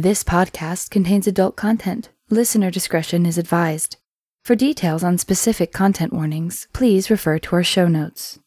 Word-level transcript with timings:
This 0.00 0.22
podcast 0.22 0.90
contains 0.90 1.26
adult 1.26 1.56
content. 1.56 2.10
Listener 2.30 2.70
discretion 2.70 3.26
is 3.26 3.36
advised. 3.36 3.96
For 4.44 4.54
details 4.54 5.02
on 5.02 5.18
specific 5.18 5.72
content 5.72 6.12
warnings, 6.12 6.68
please 6.72 7.10
refer 7.10 7.40
to 7.40 7.56
our 7.56 7.64
show 7.64 7.88
notes. 7.88 8.38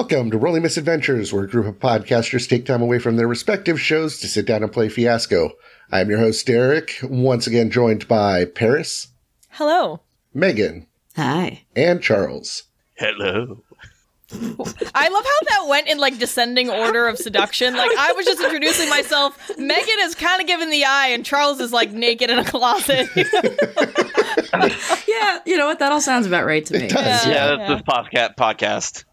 Welcome 0.00 0.30
to 0.30 0.38
Rolling 0.38 0.62
Misadventures, 0.62 1.30
where 1.30 1.44
a 1.44 1.46
group 1.48 1.66
of 1.66 1.78
podcasters 1.78 2.48
take 2.48 2.64
time 2.64 2.80
away 2.80 2.98
from 2.98 3.16
their 3.16 3.28
respective 3.28 3.78
shows 3.78 4.18
to 4.20 4.28
sit 4.28 4.46
down 4.46 4.62
and 4.62 4.72
play 4.72 4.88
Fiasco. 4.88 5.50
I'm 5.92 6.08
your 6.08 6.18
host, 6.18 6.46
Derek, 6.46 6.96
once 7.02 7.46
again 7.46 7.70
joined 7.70 8.08
by 8.08 8.46
Paris, 8.46 9.08
Hello. 9.50 10.00
Megan, 10.32 10.86
Hi. 11.16 11.64
and 11.76 12.02
Charles. 12.02 12.62
Hello. 12.96 13.62
I 14.32 15.08
love 15.08 15.24
how 15.24 15.46
that 15.48 15.66
went 15.68 15.86
in 15.86 15.98
like 15.98 16.16
descending 16.18 16.70
order 16.70 17.06
of 17.06 17.18
seduction. 17.18 17.76
Like 17.76 17.90
I 17.98 18.12
was 18.12 18.24
just 18.24 18.40
introducing 18.40 18.88
myself. 18.88 19.50
Megan 19.58 19.96
is 20.00 20.14
kind 20.14 20.40
of 20.40 20.46
giving 20.46 20.70
the 20.70 20.86
eye, 20.86 21.08
and 21.08 21.26
Charles 21.26 21.60
is 21.60 21.74
like 21.74 21.92
naked 21.92 22.30
in 22.30 22.38
a 22.38 22.44
closet. 22.44 23.06
Yeah, 25.06 25.38
you 25.44 25.56
know 25.56 25.66
what? 25.66 25.78
That 25.80 25.92
all 25.92 26.00
sounds 26.00 26.26
about 26.26 26.44
right 26.44 26.64
to 26.66 26.74
me. 26.74 26.84
It 26.84 26.90
does. 26.90 27.26
Yeah. 27.26 27.32
Yeah, 27.32 27.56
that's 27.56 27.82
this 27.82 27.82
podcast. 28.38 29.04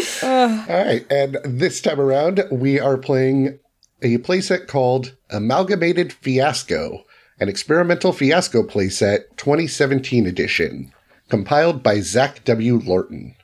Podcast. 0.00 0.68
All 0.68 0.84
right, 0.84 1.06
and 1.10 1.38
this 1.44 1.80
time 1.80 2.00
around, 2.00 2.42
we 2.50 2.78
are 2.78 2.96
playing 2.96 3.58
a 4.02 4.18
playset 4.18 4.66
called 4.66 5.16
Amalgamated 5.30 6.12
Fiasco, 6.12 7.04
an 7.38 7.48
experimental 7.48 8.12
fiasco 8.12 8.62
playset 8.62 9.36
2017 9.36 10.26
edition, 10.26 10.92
compiled 11.28 11.82
by 11.82 12.00
Zach 12.00 12.44
W. 12.44 12.78
Lorton. 12.78 13.34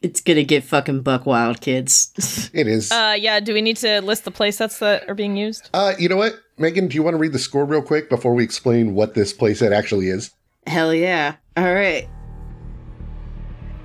It's 0.00 0.22
gonna 0.22 0.44
get 0.44 0.64
fucking 0.64 1.02
buck 1.02 1.26
wild, 1.26 1.60
kids. 1.60 2.50
It 2.54 2.66
is. 2.66 2.90
Uh, 2.90 2.94
uh, 2.94 3.12
yeah. 3.12 3.40
Do 3.40 3.52
we 3.52 3.60
need 3.60 3.76
to 3.78 4.00
list 4.00 4.24
the 4.24 4.32
playsets 4.32 4.78
that 4.78 5.06
are 5.08 5.14
being 5.14 5.36
used? 5.36 5.68
you 5.98 6.08
know 6.08 6.16
what, 6.16 6.34
Megan? 6.56 6.88
Do 6.88 6.94
you 6.94 7.02
want 7.02 7.14
to 7.14 7.18
read 7.18 7.32
the 7.34 7.38
score 7.38 7.66
real 7.66 7.82
quick 7.82 8.08
before 8.08 8.34
we 8.34 8.42
explain 8.42 8.94
what 8.94 9.14
this 9.14 9.34
playset 9.34 9.72
actually 9.72 10.08
is? 10.08 10.30
Hell 10.66 10.94
yeah. 10.94 11.36
All 11.56 11.74
right. 11.74 12.08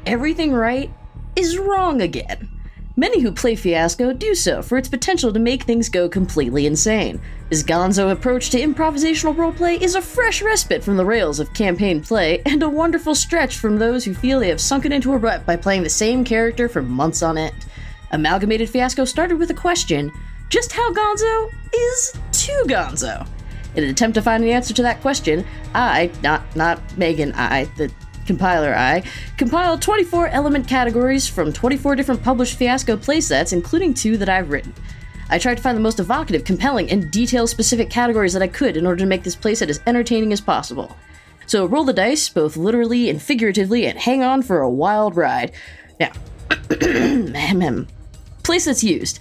Everything 0.06 0.53
right 0.53 0.89
is 1.36 1.58
wrong 1.58 2.02
again. 2.02 2.50
Many 2.98 3.22
who 3.22 3.32
play 3.32 3.56
Fiasco 3.56 4.12
do 4.12 4.36
so 4.36 4.62
for 4.62 4.78
its 4.78 4.90
potential 4.90 5.32
to 5.32 5.40
make 5.40 5.64
things 5.64 5.88
go 5.88 6.10
completely 6.10 6.66
insane. 6.66 7.22
His 7.50 7.64
gonzo 7.64 8.12
approach 8.12 8.50
to 8.50 8.60
improvisational 8.60 9.36
roleplay 9.36 9.82
is 9.82 9.96
a 9.96 10.02
fresh 10.02 10.42
respite 10.42 10.84
from 10.84 10.98
the 10.98 11.06
rails 11.06 11.40
of 11.40 11.54
campaign 11.54 12.02
play 12.02 12.42
and 12.46 12.62
a 12.62 12.70
wonderful 12.70 13.16
stretch 13.16 13.58
from 13.58 13.78
those 13.78 14.04
who 14.04 14.14
feel 14.14 14.40
they 14.40 14.50
have 14.50 14.59
sunken 14.59 14.92
into 14.92 15.14
a 15.14 15.18
rut 15.18 15.46
by 15.46 15.56
playing 15.56 15.84
the 15.84 15.90
same 15.90 16.24
character 16.24 16.68
for 16.68 16.82
months 16.82 17.24
on 17.24 17.38
end. 17.38 17.66
Amalgamated 18.12 18.70
Fiasco 18.70 19.06
started 19.06 19.40
with 19.40 19.50
a 19.52 19.56
question 19.56 20.12
just 20.50 20.74
how 20.74 20.94
gonzo 20.94 21.50
is 21.74 22.14
too 22.34 22.64
gonzo? 22.68 23.26
In 23.76 23.86
an 23.86 23.90
attempt 23.90 24.16
to 24.16 24.22
find 24.22 24.44
the 24.44 24.52
answer 24.52 24.74
to 24.74 24.82
that 24.84 25.00
question, 25.00 25.46
I, 25.74 26.12
not 26.22 26.44
not 26.58 26.82
Megan, 26.98 27.32
I, 27.34 27.64
the 27.78 27.90
compiler 28.25 28.75
I, 28.75 29.03
compiled 29.38 29.81
24 29.81 30.27
element 30.30 30.67
categories 30.67 31.27
from 31.27 31.53
24 31.53 31.95
different 31.95 32.23
published 32.23 32.58
Fiasco 32.58 32.97
playsets, 32.97 33.53
including 33.53 33.94
two 33.94 34.17
that 34.17 34.30
I've 34.30 34.50
written. 34.50 34.73
I 35.30 35.39
tried 35.39 35.58
to 35.58 35.63
find 35.63 35.78
the 35.78 35.81
most 35.81 36.00
evocative, 36.00 36.44
compelling, 36.44 36.91
and 36.91 37.09
detail 37.09 37.47
specific 37.47 37.89
categories 37.89 38.34
that 38.34 38.41
I 38.41 38.47
could 38.47 38.75
in 38.75 38.85
order 38.85 39.00
to 39.00 39.06
make 39.06 39.23
this 39.23 39.35
playset 39.35 39.69
as 39.69 39.79
entertaining 39.88 40.34
as 40.34 40.41
possible. 40.41 40.97
So 41.47 41.66
roll 41.66 41.84
the 41.84 41.94
dice, 41.94 42.29
both 42.29 42.57
literally 42.57 43.09
and 43.09 43.22
figuratively, 43.22 43.85
and 43.85 43.97
hang 43.97 44.23
on 44.23 44.41
for 44.41 44.62
a 44.62 44.69
wild 44.69 45.16
ride. 45.16 45.53
Now, 46.00 46.12
playsets 48.44 48.84
used. 48.84 49.19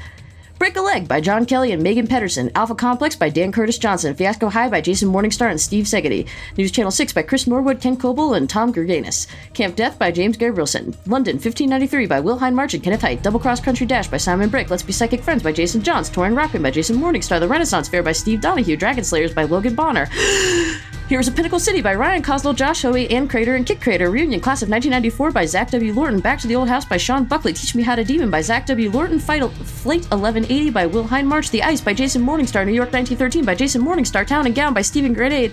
Break 0.60 0.76
a 0.76 0.82
Leg 0.82 1.08
by 1.08 1.22
John 1.22 1.46
Kelly 1.46 1.72
and 1.72 1.82
Megan 1.82 2.06
Pedersen. 2.06 2.50
Alpha 2.54 2.74
Complex 2.74 3.16
by 3.16 3.30
Dan 3.30 3.50
Curtis 3.50 3.78
Johnson. 3.78 4.14
Fiasco 4.14 4.50
High 4.50 4.68
by 4.68 4.82
Jason 4.82 5.08
Morningstar 5.08 5.50
and 5.50 5.58
Steve 5.58 5.86
Segedy. 5.86 6.28
News 6.58 6.70
Channel 6.70 6.90
6 6.90 7.14
by 7.14 7.22
Chris 7.22 7.46
Norwood, 7.46 7.80
Ken 7.80 7.96
Coble, 7.96 8.34
and 8.34 8.46
Tom 8.46 8.70
Gerganis. 8.70 9.26
Camp 9.54 9.74
Death 9.74 9.98
by 9.98 10.10
James 10.10 10.36
Gabrielson. 10.36 10.94
London 11.06 11.36
1593 11.36 12.04
by 12.04 12.20
Will 12.20 12.38
March 12.50 12.74
and 12.74 12.82
Kenneth 12.82 13.00
Hite. 13.00 13.22
Double 13.22 13.40
Cross 13.40 13.60
Country 13.60 13.86
Dash 13.86 14.08
by 14.08 14.18
Simon 14.18 14.50
Brick. 14.50 14.68
Let's 14.68 14.82
Be 14.82 14.92
Psychic 14.92 15.22
Friends 15.22 15.42
by 15.42 15.52
Jason 15.52 15.80
Johns. 15.82 16.10
Touring 16.10 16.34
Rock 16.34 16.52
Band 16.52 16.62
by 16.62 16.70
Jason 16.70 16.98
Morningstar. 16.98 17.40
The 17.40 17.48
Renaissance 17.48 17.88
Fair 17.88 18.02
by 18.02 18.12
Steve 18.12 18.42
Donahue. 18.42 18.76
Dragon 18.76 19.02
Slayers 19.02 19.32
by 19.32 19.44
Logan 19.44 19.74
Bonner. 19.74 20.10
Heroes 21.10 21.26
of 21.26 21.34
Pinnacle 21.34 21.58
City 21.58 21.82
by 21.82 21.96
Ryan 21.96 22.22
Coslow, 22.22 22.54
Josh 22.54 22.82
Hoey, 22.82 23.10
Ann 23.10 23.26
Crater, 23.26 23.56
and 23.56 23.66
Kit 23.66 23.80
Crater. 23.80 24.12
Reunion 24.12 24.40
Class 24.40 24.62
of 24.62 24.68
1994 24.68 25.32
by 25.32 25.44
Zach 25.44 25.68
W. 25.72 25.92
Lorton. 25.92 26.20
Back 26.20 26.38
to 26.38 26.46
the 26.46 26.54
Old 26.54 26.68
House 26.68 26.84
by 26.84 26.98
Sean 26.98 27.24
Buckley. 27.24 27.52
Teach 27.52 27.74
Me 27.74 27.82
How 27.82 27.96
to 27.96 28.04
Demon 28.04 28.30
by 28.30 28.40
Zach 28.40 28.64
W. 28.66 28.88
Lorton. 28.92 29.18
Fight 29.18 29.42
Flight 29.42 30.02
1180 30.02 30.70
by 30.70 30.86
Will 30.86 31.02
Hindmarch. 31.02 31.50
The 31.50 31.64
Ice 31.64 31.80
by 31.80 31.94
Jason 31.94 32.22
Morningstar. 32.22 32.64
New 32.64 32.72
York 32.72 32.92
1913 32.92 33.44
by 33.44 33.56
Jason 33.56 33.82
Morningstar. 33.82 34.24
Town 34.24 34.46
and 34.46 34.54
Gown 34.54 34.72
by 34.72 34.82
Stephen 34.82 35.12
Grenade. 35.12 35.52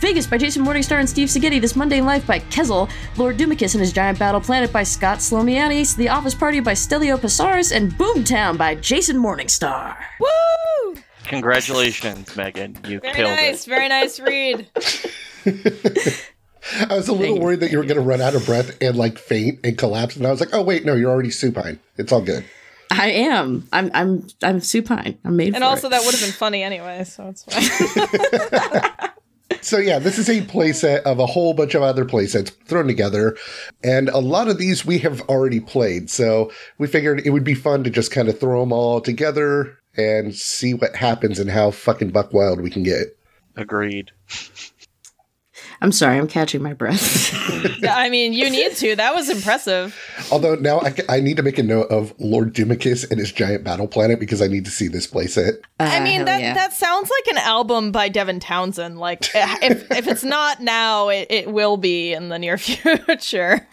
Vegas 0.00 0.26
by 0.26 0.36
Jason 0.36 0.64
Morningstar 0.64 0.98
and 0.98 1.08
Steve 1.08 1.28
Segedy. 1.28 1.60
This 1.60 1.76
Mundane 1.76 2.04
Life 2.04 2.26
by 2.26 2.40
Kezel. 2.40 2.90
Lord 3.16 3.36
Dumicus 3.36 3.74
and 3.74 3.82
His 3.82 3.92
Giant 3.92 4.18
Battle 4.18 4.40
Planet 4.40 4.72
by 4.72 4.82
Scott 4.82 5.18
Slomianis. 5.18 5.94
The 5.94 6.08
Office 6.08 6.34
Party 6.34 6.58
by 6.58 6.74
Stelio 6.74 7.16
Pasaris. 7.18 7.70
And 7.70 7.92
Boomtown 7.92 8.58
by 8.58 8.74
Jason 8.74 9.16
Morningstar. 9.16 9.94
Woo! 10.18 11.02
Congratulations, 11.26 12.36
Megan. 12.36 12.78
You 12.86 13.00
Very 13.00 13.14
killed 13.14 13.30
nice. 13.30 13.66
it. 13.66 13.70
Very 13.70 13.88
nice 13.88 14.20
read. 14.20 14.68
I 16.88 16.94
was 16.94 17.08
a 17.08 17.12
little 17.12 17.40
worried 17.40 17.60
that 17.60 17.70
you 17.72 17.78
were 17.78 17.84
going 17.84 17.96
to 17.96 18.02
run 18.02 18.20
out 18.20 18.34
of 18.34 18.46
breath 18.46 18.76
and 18.80 18.96
like 18.96 19.18
faint 19.18 19.60
and 19.64 19.76
collapse, 19.76 20.16
and 20.16 20.26
I 20.26 20.30
was 20.30 20.40
like, 20.40 20.50
"Oh 20.52 20.62
wait, 20.62 20.84
no, 20.84 20.94
you're 20.94 21.10
already 21.10 21.30
supine. 21.30 21.80
It's 21.96 22.12
all 22.12 22.22
good." 22.22 22.44
I 22.90 23.10
am. 23.10 23.66
I'm. 23.72 23.90
I'm. 23.94 24.26
I'm 24.42 24.60
supine. 24.60 25.18
I'm 25.24 25.36
made 25.36 25.54
And 25.54 25.62
for 25.62 25.64
also, 25.64 25.86
it. 25.88 25.90
that 25.90 26.02
would 26.04 26.12
have 26.14 26.20
been 26.22 26.32
funny 26.32 26.62
anyway, 26.62 27.04
so 27.04 27.28
it's 27.28 27.44
fine. 27.44 29.08
So 29.60 29.78
yeah, 29.78 30.00
this 30.00 30.18
is 30.18 30.28
a 30.28 30.40
playset 30.40 31.02
of 31.02 31.20
a 31.20 31.26
whole 31.26 31.54
bunch 31.54 31.76
of 31.76 31.82
other 31.82 32.04
playsets 32.04 32.50
thrown 32.64 32.88
together, 32.88 33.36
and 33.84 34.08
a 34.08 34.18
lot 34.18 34.48
of 34.48 34.58
these 34.58 34.84
we 34.84 34.98
have 34.98 35.20
already 35.28 35.60
played. 35.60 36.10
So 36.10 36.50
we 36.78 36.88
figured 36.88 37.24
it 37.24 37.30
would 37.30 37.44
be 37.44 37.54
fun 37.54 37.84
to 37.84 37.90
just 37.90 38.10
kind 38.10 38.28
of 38.28 38.40
throw 38.40 38.60
them 38.60 38.72
all 38.72 39.00
together 39.00 39.78
and 39.96 40.34
see 40.34 40.74
what 40.74 40.96
happens 40.96 41.38
and 41.38 41.50
how 41.50 41.70
fucking 41.70 42.10
buck 42.10 42.32
wild 42.32 42.60
we 42.60 42.70
can 42.70 42.82
get. 42.82 43.16
Agreed. 43.56 44.10
I'm 45.80 45.92
sorry. 45.92 46.16
I'm 46.16 46.28
catching 46.28 46.62
my 46.62 46.72
breath. 46.74 47.30
Yeah, 47.82 47.96
I 47.96 48.10
mean, 48.10 48.32
you 48.32 48.48
need 48.48 48.74
to. 48.76 48.94
That 48.96 49.12
was 49.14 49.28
impressive. 49.28 49.96
Although 50.30 50.54
now 50.54 50.80
I, 50.80 50.94
I 51.08 51.20
need 51.20 51.36
to 51.36 51.42
make 51.42 51.58
a 51.58 51.62
note 51.64 51.88
of 51.90 52.14
Lord 52.20 52.54
Dumicus 52.54 53.08
and 53.10 53.18
his 53.18 53.32
giant 53.32 53.64
battle 53.64 53.88
planet 53.88 54.20
because 54.20 54.40
I 54.40 54.46
need 54.46 54.64
to 54.66 54.70
see 54.70 54.86
this 54.86 55.06
playset. 55.06 55.54
I 55.80 55.98
Ah, 55.98 56.04
mean, 56.04 56.24
that 56.26 56.40
yeah. 56.40 56.54
that 56.54 56.72
sounds 56.72 57.10
like 57.10 57.34
an 57.36 57.38
album 57.42 57.90
by 57.90 58.08
Devin 58.08 58.38
Townsend. 58.38 58.98
Like, 59.00 59.28
if 59.34 59.90
if 59.90 60.06
it's 60.06 60.22
not 60.22 60.60
now, 60.60 61.08
it, 61.08 61.26
it 61.30 61.50
will 61.50 61.76
be 61.76 62.12
in 62.12 62.28
the 62.28 62.38
near 62.38 62.56
future. 62.58 63.66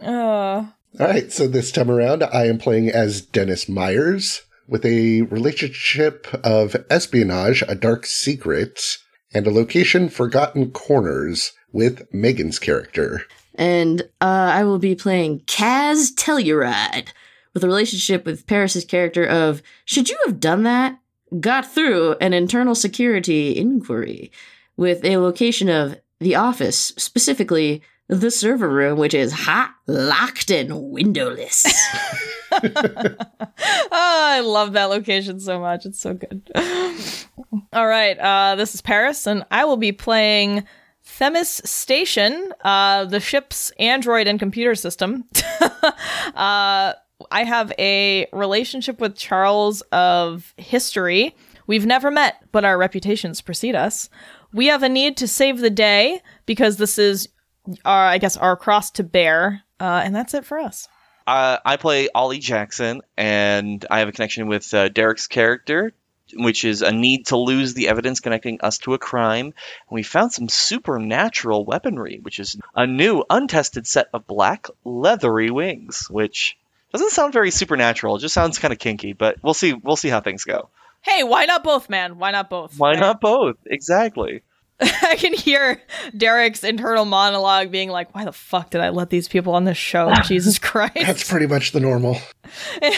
uh, 0.00 0.06
All 0.06 0.68
right, 0.98 1.32
so 1.32 1.48
this 1.48 1.72
time 1.72 1.90
around, 1.90 2.22
I 2.22 2.46
am 2.46 2.58
playing 2.58 2.90
as 2.90 3.20
Dennis 3.20 3.68
Myers 3.68 4.42
with 4.70 4.86
a 4.86 5.22
relationship 5.22 6.26
of 6.44 6.76
espionage, 6.88 7.62
a 7.68 7.74
dark 7.74 8.06
secret, 8.06 8.98
and 9.34 9.46
a 9.46 9.50
location 9.50 10.08
Forgotten 10.08 10.70
Corners 10.70 11.52
with 11.72 12.06
Megan's 12.12 12.58
character. 12.58 13.26
and 13.56 14.02
uh, 14.20 14.50
I 14.54 14.64
will 14.64 14.78
be 14.78 14.94
playing 14.94 15.40
Kaz 15.40 16.14
Telluride 16.14 17.08
with 17.52 17.64
a 17.64 17.66
relationship 17.66 18.24
with 18.24 18.46
Paris's 18.46 18.84
character 18.84 19.24
of 19.26 19.62
Should 19.84 20.08
you 20.08 20.16
have 20.24 20.40
done 20.40 20.62
that? 20.62 20.98
Got 21.38 21.66
through 21.66 22.16
an 22.20 22.32
internal 22.32 22.74
security 22.74 23.56
inquiry 23.56 24.32
with 24.76 25.04
a 25.04 25.18
location 25.18 25.68
of 25.68 26.00
the 26.20 26.36
office, 26.36 26.92
specifically 26.96 27.82
the 28.10 28.30
server 28.30 28.68
room, 28.68 28.98
which 28.98 29.14
is 29.14 29.32
hot, 29.32 29.72
locked, 29.86 30.50
and 30.50 30.90
windowless. 30.90 31.64
oh, 32.52 32.58
I 33.92 34.40
love 34.40 34.72
that 34.72 34.86
location 34.86 35.38
so 35.38 35.60
much. 35.60 35.86
It's 35.86 36.00
so 36.00 36.14
good. 36.14 36.50
All 37.72 37.86
right, 37.86 38.18
uh, 38.18 38.56
this 38.56 38.74
is 38.74 38.80
Paris, 38.80 39.28
and 39.28 39.44
I 39.52 39.64
will 39.64 39.76
be 39.76 39.92
playing 39.92 40.64
Themis 41.04 41.62
Station, 41.64 42.52
uh, 42.62 43.04
the 43.04 43.20
ship's 43.20 43.70
android 43.78 44.26
and 44.26 44.40
computer 44.40 44.74
system. 44.74 45.24
uh, 46.34 46.94
I 47.30 47.44
have 47.44 47.72
a 47.78 48.26
relationship 48.32 49.00
with 49.00 49.16
Charles 49.16 49.82
of 49.92 50.52
history. 50.56 51.36
We've 51.68 51.86
never 51.86 52.10
met, 52.10 52.42
but 52.50 52.64
our 52.64 52.76
reputations 52.76 53.40
precede 53.40 53.76
us. 53.76 54.10
We 54.52 54.66
have 54.66 54.82
a 54.82 54.88
need 54.88 55.16
to 55.18 55.28
save 55.28 55.60
the 55.60 55.70
day 55.70 56.20
because 56.44 56.76
this 56.76 56.98
is, 56.98 57.28
I 57.84 58.18
guess, 58.18 58.36
our 58.36 58.56
cross 58.56 58.90
to 58.92 59.04
bear. 59.04 59.62
Uh, 59.78 60.02
and 60.04 60.14
that's 60.14 60.34
it 60.34 60.44
for 60.44 60.58
us. 60.58 60.88
Uh, 61.26 61.58
I 61.64 61.76
play 61.76 62.08
Ollie 62.14 62.38
Jackson, 62.38 63.02
and 63.16 63.84
I 63.90 64.00
have 64.00 64.08
a 64.08 64.12
connection 64.12 64.48
with 64.48 64.72
uh, 64.74 64.88
Derek's 64.88 65.26
character, 65.26 65.92
which 66.34 66.64
is 66.64 66.82
a 66.82 66.92
need 66.92 67.26
to 67.26 67.36
lose 67.36 67.74
the 67.74 67.88
evidence 67.88 68.20
connecting 68.20 68.60
us 68.62 68.78
to 68.78 68.94
a 68.94 68.98
crime. 68.98 69.46
And 69.46 69.54
we 69.90 70.02
found 70.02 70.32
some 70.32 70.48
supernatural 70.48 71.64
weaponry, 71.64 72.18
which 72.20 72.38
is 72.38 72.56
a 72.74 72.86
new, 72.86 73.24
untested 73.30 73.86
set 73.86 74.08
of 74.12 74.26
black, 74.26 74.66
leathery 74.84 75.50
wings, 75.50 76.08
which 76.10 76.56
doesn't 76.92 77.10
sound 77.10 77.32
very 77.32 77.50
supernatural. 77.50 78.16
It 78.16 78.20
just 78.20 78.34
sounds 78.34 78.58
kind 78.58 78.72
of 78.72 78.78
kinky, 78.78 79.12
but 79.12 79.36
we'll 79.42 79.54
see. 79.54 79.72
We'll 79.72 79.96
see 79.96 80.08
how 80.08 80.20
things 80.20 80.44
go. 80.44 80.70
Hey, 81.02 81.22
why 81.22 81.46
not 81.46 81.64
both, 81.64 81.88
man? 81.88 82.18
Why 82.18 82.30
not 82.30 82.50
both? 82.50 82.78
Why 82.78 82.90
right? 82.90 83.00
not 83.00 83.20
both? 83.20 83.56
Exactly. 83.66 84.42
I 85.02 85.16
can 85.16 85.34
hear 85.34 85.80
Derek's 86.16 86.64
internal 86.64 87.04
monologue 87.04 87.70
being 87.70 87.90
like, 87.90 88.14
"Why 88.14 88.24
the 88.24 88.32
fuck 88.32 88.70
did 88.70 88.80
I 88.80 88.88
let 88.90 89.10
these 89.10 89.28
people 89.28 89.54
on 89.54 89.64
this 89.64 89.76
show? 89.76 90.12
Jesus 90.24 90.58
Christ!" 90.58 90.94
That's 90.94 91.28
pretty 91.28 91.46
much 91.46 91.72
the 91.72 91.80
normal. 91.80 92.18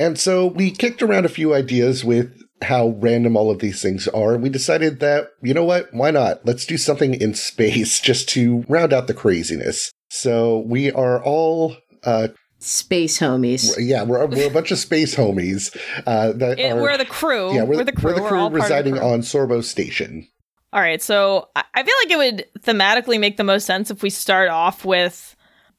and 0.00 0.18
so 0.18 0.46
we 0.46 0.70
kicked 0.70 1.02
around 1.02 1.26
a 1.26 1.30
few 1.30 1.54
ideas 1.54 2.04
with 2.04 2.42
how 2.62 2.88
random 2.98 3.36
all 3.36 3.50
of 3.50 3.60
these 3.60 3.80
things 3.80 4.08
are. 4.08 4.34
And 4.34 4.42
we 4.42 4.48
decided 4.48 5.00
that, 5.00 5.28
you 5.42 5.54
know 5.54 5.64
what? 5.64 5.92
Why 5.92 6.10
not? 6.10 6.44
Let's 6.44 6.66
do 6.66 6.76
something 6.76 7.14
in 7.14 7.34
space 7.34 8.00
just 8.00 8.28
to 8.30 8.64
round 8.68 8.92
out 8.92 9.06
the 9.06 9.14
craziness. 9.14 9.92
So 10.10 10.58
we 10.66 10.90
are 10.90 11.22
all, 11.22 11.76
uh, 12.04 12.28
Space 12.60 13.18
homies. 13.20 13.74
yeah, 13.78 14.02
we're, 14.02 14.26
we're 14.26 14.48
a 14.48 14.50
bunch 14.50 14.72
of 14.72 14.78
space 14.78 15.14
homies 15.14 15.76
uh, 16.06 16.32
that 16.32 16.58
It- 16.58 16.72
are. 16.72 16.80
we're 16.82 16.98
the 16.98 17.04
crew. 17.04 17.54
yeah, 17.54 17.62
we're, 17.62 17.84
the 17.84 17.92
crew. 17.92 18.10
We're 18.10 18.16
the 18.16 18.22
We're 18.22 18.28
crew 18.28 18.38
all 18.40 18.50
part 18.50 18.62
of 18.62 18.68
the 18.68 18.74
residing 18.74 18.96
crew. 18.96 19.02
on 19.06 19.20
Sorbo 19.20 19.62
Station. 19.62 20.26
All 20.72 20.80
right, 20.80 21.00
so 21.00 21.48
I 21.56 21.62
I 21.74 21.82
feel 21.82 21.94
like 22.04 22.10
it 22.10 22.18
would 22.18 22.62
thematically 22.62 23.18
make 23.20 23.36
the 23.36 23.44
most 23.44 23.64
sense 23.64 23.90
if 23.90 24.02
we 24.02 24.10
start 24.10 24.48
off 24.50 24.84
with 24.84 25.34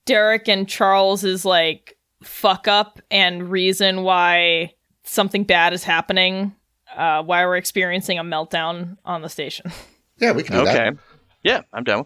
Derek 0.05 0.47
and 0.47 0.67
Charles's 0.67 1.43
like 1.45 1.97
fuck 2.23 2.67
up 2.67 2.99
and 3.11 3.51
reason 3.51 4.03
why 4.03 4.73
something 5.03 5.43
bad 5.43 5.73
is 5.73 5.83
happening, 5.83 6.55
uh, 6.95 7.21
why 7.23 7.45
we're 7.45 7.57
experiencing 7.57 8.17
a 8.17 8.23
meltdown 8.23 8.97
on 9.05 9.21
the 9.21 9.29
station. 9.29 9.71
Yeah, 10.19 10.31
we 10.33 10.43
can 10.43 10.57
do 10.59 10.65
that. 10.65 10.87
Okay. 10.87 10.97
Yeah, 11.43 11.61
I'm 11.71 11.83
down. 11.83 12.05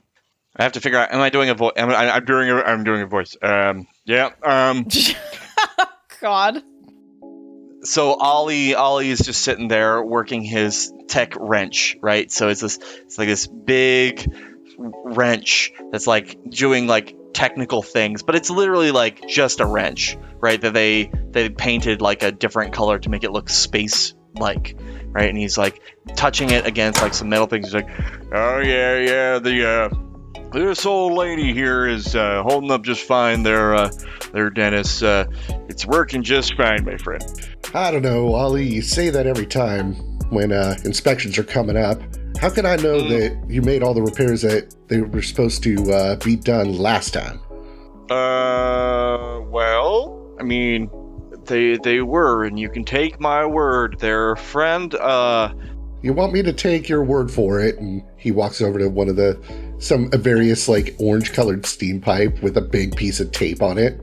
I 0.55 0.63
have 0.63 0.73
to 0.73 0.81
figure 0.81 0.99
out. 0.99 1.11
Am 1.11 1.19
I 1.19 1.29
doing 1.29 1.49
a 1.49 1.55
voice? 1.55 1.73
Am 1.77 1.89
I, 1.89 2.15
I'm 2.15 2.25
doing. 2.25 2.49
A, 2.49 2.55
I'm 2.57 2.83
doing 2.83 3.01
a 3.01 3.07
voice. 3.07 3.35
Um. 3.41 3.87
Yeah. 4.05 4.31
Um. 4.43 4.87
God. 6.21 6.63
so 7.83 8.13
Ollie 8.13 8.75
Ollie 8.75 9.09
is 9.09 9.19
just 9.19 9.41
sitting 9.41 9.67
there 9.67 10.01
working 10.01 10.43
his 10.43 10.93
tech 11.07 11.33
wrench, 11.37 11.97
right? 12.01 12.31
So 12.31 12.49
it's 12.49 12.61
this 12.61 12.77
it's 12.77 13.17
like 13.17 13.27
this 13.27 13.47
big 13.47 14.31
wrench 14.77 15.71
that's 15.91 16.07
like 16.07 16.37
doing 16.49 16.87
like 16.87 17.15
technical 17.33 17.81
things, 17.81 18.21
but 18.21 18.35
it's 18.35 18.49
literally 18.49 18.91
like 18.91 19.27
just 19.27 19.59
a 19.59 19.65
wrench, 19.65 20.17
right? 20.39 20.61
That 20.61 20.73
they 20.73 21.11
they 21.31 21.49
painted 21.49 22.01
like 22.01 22.23
a 22.23 22.31
different 22.31 22.73
color 22.73 22.99
to 22.99 23.09
make 23.09 23.23
it 23.23 23.31
look 23.31 23.49
space 23.49 24.13
like, 24.35 24.77
right? 25.07 25.29
And 25.29 25.37
he's 25.37 25.57
like 25.57 25.81
touching 26.15 26.51
it 26.51 26.65
against 26.67 27.01
like 27.01 27.13
some 27.13 27.29
metal 27.29 27.47
things. 27.47 27.65
He's 27.67 27.75
like, 27.75 27.89
"Oh 28.31 28.59
yeah, 28.59 28.99
yeah, 28.99 29.39
the 29.39 29.67
uh 29.67 30.12
this 30.53 30.85
old 30.85 31.13
lady 31.13 31.53
here 31.53 31.85
is 31.87 32.15
uh, 32.15 32.43
holding 32.43 32.71
up 32.71 32.83
just 32.83 33.03
fine 33.05 33.43
there, 33.43 33.73
uh, 33.73 33.91
there, 34.33 34.49
Dennis. 34.49 35.01
Uh, 35.01 35.25
it's 35.67 35.85
working 35.85 36.23
just 36.23 36.55
fine, 36.55 36.85
my 36.85 36.97
friend. 36.97 37.23
I 37.73 37.91
don't 37.91 38.03
know, 38.03 38.33
Ollie. 38.33 38.65
You 38.67 38.81
say 38.81 39.09
that 39.09 39.25
every 39.27 39.47
time 39.47 39.93
when 40.29 40.51
uh, 40.51 40.75
inspections 40.85 41.37
are 41.37 41.43
coming 41.43 41.77
up. 41.77 41.99
How 42.39 42.49
can 42.49 42.65
I 42.65 42.75
know 42.77 42.97
Mm. 43.01 43.09
that 43.09 43.49
you 43.49 43.61
made 43.61 43.83
all 43.83 43.93
the 43.93 44.01
repairs 44.01 44.41
that 44.41 44.75
they 44.89 45.01
were 45.01 45.21
supposed 45.21 45.63
to 45.63 45.91
uh, 45.91 46.15
be 46.17 46.35
done 46.35 46.77
last 46.77 47.13
time? 47.13 47.39
Uh, 48.09 49.39
well, 49.49 50.35
I 50.39 50.43
mean, 50.43 50.89
they 51.45 51.77
they 51.77 52.01
were, 52.01 52.43
and 52.43 52.59
you 52.59 52.69
can 52.69 52.83
take 52.83 53.19
my 53.19 53.45
word. 53.45 53.97
Their 53.99 54.35
friend, 54.35 54.93
uh, 54.95 55.53
You 56.01 56.11
want 56.13 56.33
me 56.33 56.43
to 56.43 56.51
take 56.51 56.89
your 56.89 57.03
word 57.03 57.31
for 57.31 57.59
it? 57.61 57.77
And 57.79 58.03
he 58.23 58.31
walks 58.31 58.61
over 58.61 58.79
to 58.79 58.87
one 58.89 59.09
of 59.09 59.17
the 59.17 59.37
some 59.79 60.09
a 60.13 60.17
various 60.17 60.67
like 60.67 60.95
orange 60.97 61.33
colored 61.33 61.65
steam 61.65 61.99
pipe 62.01 62.41
with 62.41 62.57
a 62.57 62.61
big 62.61 62.95
piece 62.95 63.19
of 63.19 63.31
tape 63.31 63.61
on 63.61 63.77
it. 63.77 63.99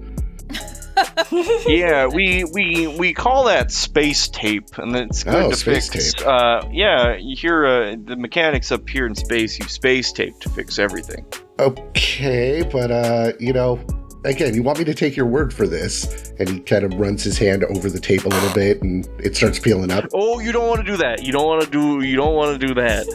yeah, 1.67 2.06
we 2.06 2.44
we 2.52 2.87
we 2.99 3.14
call 3.14 3.44
that 3.44 3.70
space 3.72 4.28
tape, 4.28 4.76
and 4.78 4.94
it's 4.94 5.25
good 5.25 5.34
Oh, 5.34 5.50
to 5.50 5.56
space 5.56 5.88
fix. 5.88 6.12
tape. 6.14 6.26
Uh, 6.26 6.62
yeah, 6.70 7.17
you 7.17 7.34
hear 7.37 7.64
uh, 7.67 7.96
the 8.05 8.17
mechanics 8.17 8.70
up 8.70 8.87
here 8.88 9.06
in 9.06 9.14
space 9.14 9.58
use 9.58 9.72
space 9.72 10.12
tape 10.12 10.38
to 10.40 10.50
fix 10.50 10.78
everything. 10.78 11.25
Okay, 11.58 12.69
but 12.70 12.90
uh, 12.90 13.32
you 13.40 13.52
know, 13.55 13.78
again, 14.25 14.55
you 14.55 14.62
want 14.62 14.78
me 14.78 14.84
to 14.84 14.94
take 14.94 15.17
your 15.17 15.26
word 15.26 15.52
for 15.52 15.67
this? 15.67 16.32
And 16.38 16.49
he 16.49 16.61
kind 16.61 16.84
of 16.84 16.94
runs 16.94 17.22
his 17.22 17.38
hand 17.38 17.64
over 17.64 17.88
the 17.88 18.00
tape 18.00 18.25
a 18.25 18.28
little 18.28 18.52
bit, 18.52 18.82
and 18.82 19.08
it 19.19 19.37
starts 19.37 19.58
peeling 19.58 19.90
up. 19.90 20.06
Oh, 20.12 20.40
you 20.40 20.52
don't 20.52 20.69
want 20.69 20.81
to 20.81 20.87
do 20.87 20.96
that. 20.99 21.22
You 21.22 21.32
don't 21.32 21.46
want 21.46 21.64
to 21.64 21.70
do. 21.70 22.06
You 22.06 22.17
don't 22.17 22.34
want 22.34 22.61
to 22.61 22.67
do 22.67 22.75
that. 22.75 23.06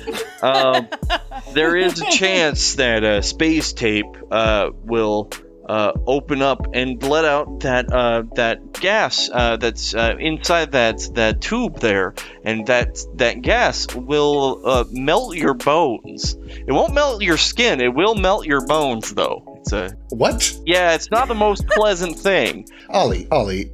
Um, 0.42 0.88
there 1.54 1.76
is 1.76 2.02
a 2.02 2.10
chance 2.12 2.76
that 2.76 3.04
uh, 3.04 3.22
space 3.22 3.74
tape 3.74 4.06
uh, 4.32 4.72
will 4.84 5.32
uh, 5.68 5.94
open 6.06 6.44
up 6.44 6.68
and 6.74 7.02
let 7.02 7.26
out 7.26 7.62
that 7.62 7.92
uh, 7.92 8.24
that 8.36 8.74
gas 8.74 9.30
uh, 9.34 9.58
that's 9.58 9.96
uh, 9.96 10.16
inside 10.20 10.74
that 10.74 11.00
that 11.14 11.42
tube 11.42 11.80
there, 11.80 12.14
and 12.44 12.68
that 12.68 13.00
that 13.16 13.42
gas 13.42 13.94
will 13.96 14.86
melt 14.92 15.36
your 15.36 15.56
bones. 15.56 16.36
It 16.36 16.72
won't 16.72 16.94
melt 16.94 17.24
your 17.24 17.38
skin. 17.38 17.82
It 17.82 17.94
will 17.94 18.16
melt 18.16 18.46
your 18.46 18.66
bones, 18.66 19.14
though. 19.14 19.55
It's 19.66 19.74
a 19.74 19.90
What? 20.10 20.56
yeah. 20.66 20.94
It's 20.94 21.10
not 21.10 21.28
the 21.28 21.34
most 21.36 21.66
pleasant 21.68 22.18
thing. 22.20 22.68
Ollie, 22.90 23.28
Ollie, 23.32 23.72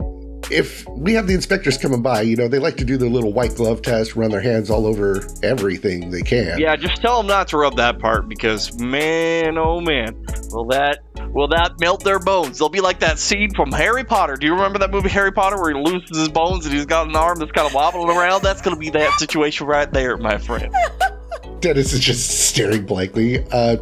if 0.50 0.88
we 0.88 1.14
have 1.14 1.28
the 1.28 1.34
inspectors 1.34 1.78
coming 1.78 2.02
by, 2.02 2.22
you 2.22 2.36
know, 2.38 2.48
they 2.48 2.60
like 2.60 2.78
to 2.78 2.86
do 2.86 2.96
their 2.98 3.10
little 3.10 3.34
white 3.34 3.56
glove 3.56 3.82
test, 3.82 4.16
run 4.16 4.32
their 4.32 4.42
hands 4.42 4.70
all 4.70 4.86
over 4.88 5.26
everything 5.44 6.10
they 6.10 6.22
can. 6.22 6.60
Yeah, 6.60 6.76
just 6.78 7.02
tell 7.02 7.18
them 7.18 7.28
not 7.28 7.50
to 7.50 7.58
rub 7.58 7.76
that 7.76 8.00
part 8.00 8.30
because 8.30 8.80
man, 8.80 9.58
oh 9.58 9.82
man, 9.82 10.26
will 10.52 10.66
that 10.68 11.00
will 11.32 11.50
that 11.50 11.74
melt 11.82 12.04
their 12.06 12.20
bones? 12.20 12.58
They'll 12.60 12.70
be 12.70 12.82
like 12.82 13.00
that 13.00 13.20
scene 13.20 13.54
from 13.54 13.72
Harry 13.74 14.06
Potter. 14.06 14.36
Do 14.38 14.46
you 14.48 14.54
remember 14.54 14.80
that 14.80 14.92
movie 14.92 15.10
Harry 15.10 15.32
Potter 15.34 15.60
where 15.62 15.74
he 15.74 15.82
loses 15.82 16.18
his 16.18 16.30
bones 16.30 16.66
and 16.66 16.74
he's 16.74 16.86
got 16.86 17.08
an 17.08 17.16
arm 17.18 17.38
that's 17.40 17.52
kind 17.52 17.68
of 17.68 17.74
wobbling 17.74 18.16
around? 18.16 18.44
That's 18.44 18.62
gonna 18.62 18.78
be 18.78 18.92
that 18.92 19.20
situation 19.20 19.68
right 19.68 19.92
there, 19.92 20.16
my 20.16 20.38
friend. 20.38 20.74
Dennis 21.62 21.94
is 21.94 22.00
just 22.00 22.50
staring 22.50 22.88
blankly. 22.88 23.46
Uh, 23.52 23.78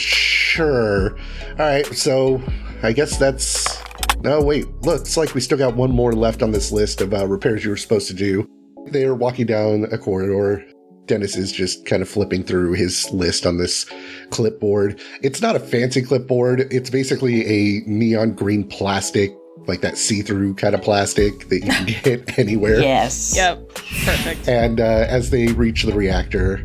sure. 0.00 1.16
All 1.50 1.56
right, 1.58 1.86
so 1.86 2.42
I 2.82 2.92
guess 2.92 3.16
that's. 3.18 3.80
No, 4.22 4.42
wait. 4.42 4.66
Looks 4.82 5.16
like 5.16 5.34
we 5.34 5.40
still 5.40 5.58
got 5.58 5.76
one 5.76 5.90
more 5.90 6.12
left 6.12 6.42
on 6.42 6.50
this 6.50 6.72
list 6.72 7.00
of 7.00 7.14
uh, 7.14 7.26
repairs 7.26 7.64
you 7.64 7.70
were 7.70 7.76
supposed 7.76 8.08
to 8.08 8.14
do. 8.14 8.46
They're 8.86 9.14
walking 9.14 9.46
down 9.46 9.86
a 9.92 9.98
corridor. 9.98 10.64
Dennis 11.06 11.36
is 11.36 11.50
just 11.50 11.86
kind 11.86 12.02
of 12.02 12.08
flipping 12.08 12.44
through 12.44 12.74
his 12.74 13.10
list 13.10 13.44
on 13.44 13.58
this 13.58 13.86
clipboard. 14.30 15.00
It's 15.22 15.40
not 15.40 15.56
a 15.56 15.60
fancy 15.60 16.02
clipboard. 16.02 16.72
It's 16.72 16.88
basically 16.90 17.44
a 17.46 17.82
neon 17.86 18.34
green 18.34 18.62
plastic, 18.62 19.34
like 19.66 19.80
that 19.80 19.98
see-through 19.98 20.54
kind 20.54 20.74
of 20.74 20.82
plastic 20.82 21.48
that 21.48 21.64
you 21.64 21.72
can 21.72 21.86
get 22.02 22.38
anywhere. 22.38 22.80
Yes. 22.80 23.34
Yep. 23.34 23.68
Perfect. 23.74 24.48
And 24.48 24.80
uh, 24.80 25.06
as 25.08 25.30
they 25.30 25.48
reach 25.48 25.82
the 25.82 25.92
reactor, 25.92 26.64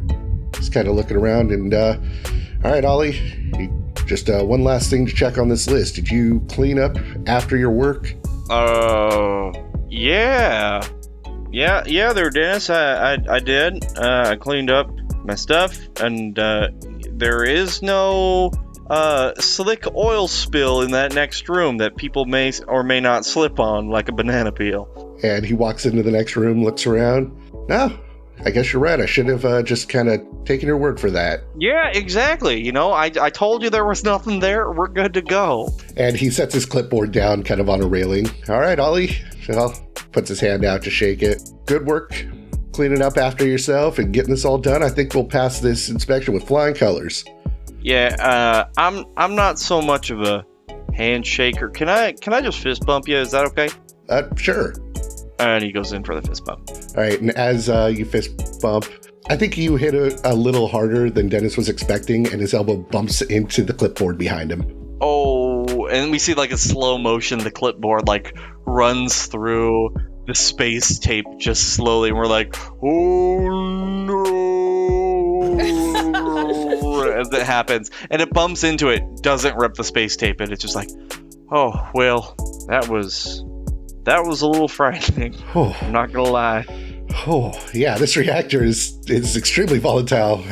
he's 0.57 0.69
kind 0.69 0.88
of 0.88 0.95
looking 0.95 1.17
around 1.17 1.51
and, 1.51 1.74
uh, 1.74 1.98
all 2.65 2.72
right, 2.72 2.84
Ollie, 2.84 3.22
just 4.07 4.27
uh, 4.27 4.43
one 4.43 4.63
last 4.63 4.89
thing 4.89 5.05
to 5.05 5.13
check 5.13 5.38
on 5.38 5.50
this 5.50 5.67
list. 5.67 5.93
Did 5.93 6.10
you 6.10 6.39
clean 6.50 6.79
up 6.79 6.98
after 7.27 7.57
your 7.57 7.69
work? 7.69 8.12
Uh, 8.50 9.53
yeah, 9.88 10.84
yeah, 11.51 11.84
yeah. 11.86 12.12
There, 12.13 12.31
Dennis. 12.31 12.72
I, 12.72 13.13
I, 13.13 13.17
I 13.29 13.39
did. 13.39 13.86
Uh, 13.95 14.29
I 14.31 14.36
cleaned 14.38 14.72
up 14.72 14.89
my 15.24 15.36
stuff, 15.36 15.77
and 16.00 16.39
uh, 16.39 16.69
there 17.12 17.43
is 17.43 17.84
no 17.84 18.51
uh 18.89 19.34
slick 19.39 19.86
oil 19.95 20.27
spill 20.27 20.81
in 20.81 20.91
that 20.91 21.13
next 21.13 21.50
room 21.50 21.77
that 21.77 21.95
people 21.95 22.25
may 22.25 22.51
or 22.67 22.84
may 22.84 23.00
not 23.00 23.25
slip 23.25 23.60
on, 23.60 23.89
like 23.89 24.10
a 24.10 24.12
banana 24.12 24.51
peel. 24.51 25.19
And 25.22 25.45
he 25.45 25.53
walks 25.53 25.86
into 25.86 26.01
the 26.01 26.12
next 26.12 26.36
room, 26.36 26.63
looks 26.63 26.88
around. 26.88 27.31
No, 27.69 27.95
I 28.44 28.51
guess 28.51 28.74
you're 28.74 28.82
right. 28.82 29.00
I 29.00 29.06
should 29.06 29.27
have 29.27 29.46
uh, 29.46 29.63
just 29.63 29.89
kind 29.89 30.10
of 30.10 30.22
taken 30.46 30.68
your 30.68 30.77
word 30.77 31.00
for 31.00 31.10
that. 31.12 31.42
Yeah, 31.58 31.89
exactly. 31.94 32.62
You 32.63 32.72
know, 32.72 32.92
I, 32.92 33.12
I 33.20 33.30
told 33.30 33.63
you 33.63 33.70
there 33.70 33.86
was 33.86 34.04
nothing 34.04 34.39
there. 34.39 34.72
We're 34.72 34.88
good 34.88 35.13
to 35.13 35.22
go. 35.22 35.70
And 35.96 36.15
he 36.15 36.30
sets 36.30 36.54
his 36.54 36.65
clipboard 36.65 37.12
down 37.12 37.44
kind 37.44 37.62
of 37.62 37.70
on 37.70 37.82
a 37.82 37.88
railing. 37.88 38.27
All 38.50 38.60
right, 38.60 38.80
Ollie. 38.80 39.18
Well, 39.48 39.74
puts 40.12 40.30
his 40.30 40.39
hand 40.39 40.65
out 40.65 40.84
to 40.84 40.89
shake 40.89 41.22
it. 41.22 41.50
Good 41.65 41.86
work 41.86 42.12
cleaning 42.75 43.01
up 43.01 43.18
after 43.18 43.48
yourself 43.48 44.00
and 44.00 44.13
getting 44.13 44.32
this 44.32 44.44
all 44.44 44.58
done. 44.58 44.84
I 44.84 44.89
think 44.89 45.13
we'll 45.13 45.24
pass 45.24 45.62
this 45.62 45.89
inspection 45.89 46.34
with 46.34 46.46
flying 46.46 46.75
colors. 46.75 47.24
Yeah, 47.80 48.15
uh, 48.20 48.65
I'm 48.77 49.06
I'm 49.15 49.36
not 49.36 49.60
so 49.60 49.82
much 49.82 50.10
of 50.10 50.22
a 50.22 50.46
handshaker. 50.92 51.74
Can 51.74 51.88
I 51.88 52.12
can 52.13 52.34
I 52.34 52.42
just 52.42 52.60
fist 52.60 52.86
bump 52.86 53.08
you? 53.08 53.18
Is 53.18 53.32
that 53.32 53.46
okay? 53.46 53.70
Uh, 54.10 54.24
sure. 54.36 54.74
And 55.39 55.63
he 55.63 55.72
goes 55.72 55.92
in 55.92 56.04
for 56.04 56.20
the 56.20 56.27
fist 56.27 56.46
bump. 56.46 56.70
All 56.70 57.04
right, 57.04 57.20
and 57.20 57.32
as 57.32 57.70
uh, 57.70 57.92
you 57.94 58.06
fist 58.06 58.62
bump, 58.62 58.86
I 59.30 59.36
think 59.36 59.58
you 59.58 59.75
hit 59.75 59.96
a, 59.96 60.20
a 60.24 60.34
little 60.36 60.68
harder 60.68 61.10
than 61.10 61.30
Dennis 61.30 61.58
was 61.58 61.68
expecting, 61.68 62.32
and 62.32 62.39
his 62.39 62.54
elbow 62.54 62.77
bumps 62.77 63.22
into 63.24 63.63
the 63.63 63.74
clipboard 63.74 64.18
behind 64.18 64.51
him. 64.51 64.98
Oh, 65.01 65.88
and 65.88 66.12
we 66.12 66.20
see 66.20 66.36
like 66.36 66.51
a 66.51 66.58
slow 66.58 66.98
motion. 66.98 67.39
The 67.39 67.51
clipboard 67.51 68.08
like 68.08 68.38
runs 68.65 69.25
through 69.25 69.96
the 70.27 70.36
space 70.36 71.00
tape 71.00 71.25
just 71.38 71.74
slowly, 71.75 72.10
and 72.10 72.18
we're 72.18 72.27
like, 72.27 72.56
oh 72.84 74.06
no! 74.06 74.46
As 77.20 77.30
it 77.32 77.44
happens, 77.44 77.92
and 78.12 78.22
it 78.22 78.32
bumps 78.32 78.63
into 78.63 78.89
it, 78.89 79.04
doesn't 79.22 79.56
rip 79.58 79.74
the 79.74 79.84
space 79.84 80.15
tape, 80.18 80.39
and 80.39 80.51
it's 80.51 80.62
just 80.62 80.75
like, 80.75 80.89
oh 81.51 81.89
well, 81.94 82.36
that 82.68 82.88
was 82.89 83.44
that 84.05 84.24
was 84.25 84.41
a 84.41 84.47
little 84.47 84.67
frightening. 84.67 85.35
Oh, 85.55 85.75
I'm 85.81 85.91
not 85.91 86.12
gonna 86.12 86.29
lie. 86.29 86.65
oh, 87.27 87.53
yeah, 87.74 87.97
this 87.97 88.15
reactor 88.17 88.63
is 88.63 88.97
is 89.07 89.38
extremely 89.38 89.79
volatile. 89.79 90.43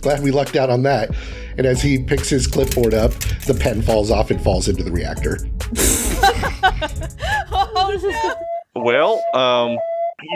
Glad 0.00 0.22
we 0.22 0.30
lucked 0.30 0.56
out 0.56 0.70
on 0.70 0.82
that. 0.82 1.10
And 1.56 1.66
as 1.66 1.82
he 1.82 2.02
picks 2.02 2.28
his 2.28 2.46
clipboard 2.46 2.94
up, 2.94 3.12
the 3.46 3.54
pen 3.58 3.82
falls 3.82 4.10
off 4.10 4.30
and 4.30 4.42
falls 4.42 4.68
into 4.68 4.82
the 4.82 4.90
reactor. 4.90 5.38
oh 7.52 7.98
no! 8.02 8.34
Well, 8.82 9.22
um, 9.34 9.78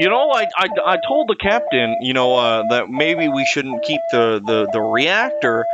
you 0.01 0.09
know, 0.09 0.31
I, 0.31 0.47
I, 0.57 0.67
I 0.85 0.99
told 1.09 1.29
the 1.29 1.37
captain, 1.37 1.97
you 2.01 2.13
know, 2.13 2.37
uh, 2.37 2.69
that 2.69 2.91
maybe 2.91 3.29
we 3.29 3.45
shouldn't 3.47 3.83
keep 3.83 4.01
the, 4.11 4.41
the, 4.45 4.69
the 4.73 4.81
reactor, 4.81 5.65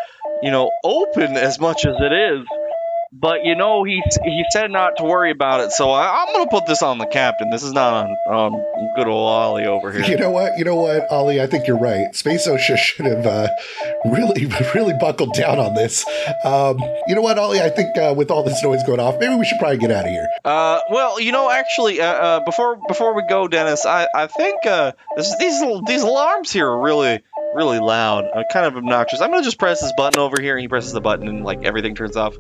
you 0.43 0.51
know, 0.51 0.71
open 0.85 1.37
as 1.37 1.59
much 1.59 1.85
as 1.85 1.95
it 1.99 2.13
is. 2.13 2.47
But 3.15 3.45
you 3.45 3.55
know, 3.55 3.85
he 3.85 4.03
he 4.25 4.45
said 4.53 4.71
not 4.71 4.97
to 4.97 5.05
worry 5.05 5.31
about 5.31 5.61
it, 5.61 5.73
so 5.73 5.91
I, 5.91 6.23
I'm 6.25 6.33
gonna 6.33 6.49
put 6.51 6.65
this 6.65 6.83
on 6.83 6.97
the 6.97 7.05
captain. 7.05 7.51
This 7.51 7.63
is 7.63 7.73
not 7.73 8.07
on 8.29 8.55
um, 8.55 8.65
good 8.97 9.07
old 9.07 9.29
Ollie 9.29 9.67
over 9.67 9.93
here. 9.93 10.03
You 10.03 10.17
know 10.17 10.31
what? 10.31 10.57
You 10.57 10.65
know 10.65 10.77
what, 10.77 11.11
Ollie? 11.11 11.39
I 11.39 11.47
think 11.47 11.67
you're 11.67 11.79
right. 11.79 12.15
Space 12.17 12.49
OSHA 12.49 12.79
should 12.79 13.05
have 13.05 13.27
uh, 13.27 13.49
really, 14.07 14.47
really 14.75 14.95
buckled 14.99 15.35
down 15.35 15.59
on 15.59 15.75
this. 15.75 16.07
Um, 16.43 16.79
you 17.07 17.15
know 17.15 17.21
what, 17.21 17.39
Ollie? 17.39 17.61
I 17.61 17.69
think 17.69 17.99
uh, 17.99 18.15
with 18.17 18.31
all 18.31 18.45
this 18.45 18.63
noise 18.63 18.83
going 18.85 18.99
off, 18.99 19.17
maybe 19.21 19.35
we 19.35 19.45
should 19.45 19.59
probably 19.59 19.77
get 19.77 19.91
out 19.91 20.07
of 20.07 20.11
here. 20.11 20.27
Uh, 20.43 20.81
well, 20.91 21.21
you 21.21 21.33
know, 21.33 21.51
actually, 21.51 22.01
uh, 22.01 22.07
uh, 22.07 22.45
before 22.47 22.79
before 22.89 23.15
we 23.15 23.25
go, 23.29 23.47
Dennis, 23.47 23.85
I 23.85 24.09
I 24.15 24.27
think 24.27 24.65
uh, 24.65 24.93
this, 25.17 25.37
these 25.37 25.63
these 25.87 26.03
alarms 26.03 26.51
here 26.51 26.67
are 26.67 26.81
really 26.81 27.23
really 27.55 27.79
loud, 27.79 28.25
uh, 28.35 28.45
kind 28.51 28.65
of 28.65 28.77
obnoxious. 28.79 29.21
I'm 29.21 29.31
gonna 29.31 29.43
just 29.43 29.59
press 29.59 29.83
this 29.83 29.93
button 29.99 30.19
over 30.19 30.41
here, 30.41 30.55
and 30.55 30.63
he 30.63 30.69
presses 30.69 30.95
the 30.95 31.03
button, 31.03 31.29
and 31.29 31.45
like 31.45 31.65
everything 31.65 31.95
turns 31.95 32.17
off. 32.17 32.35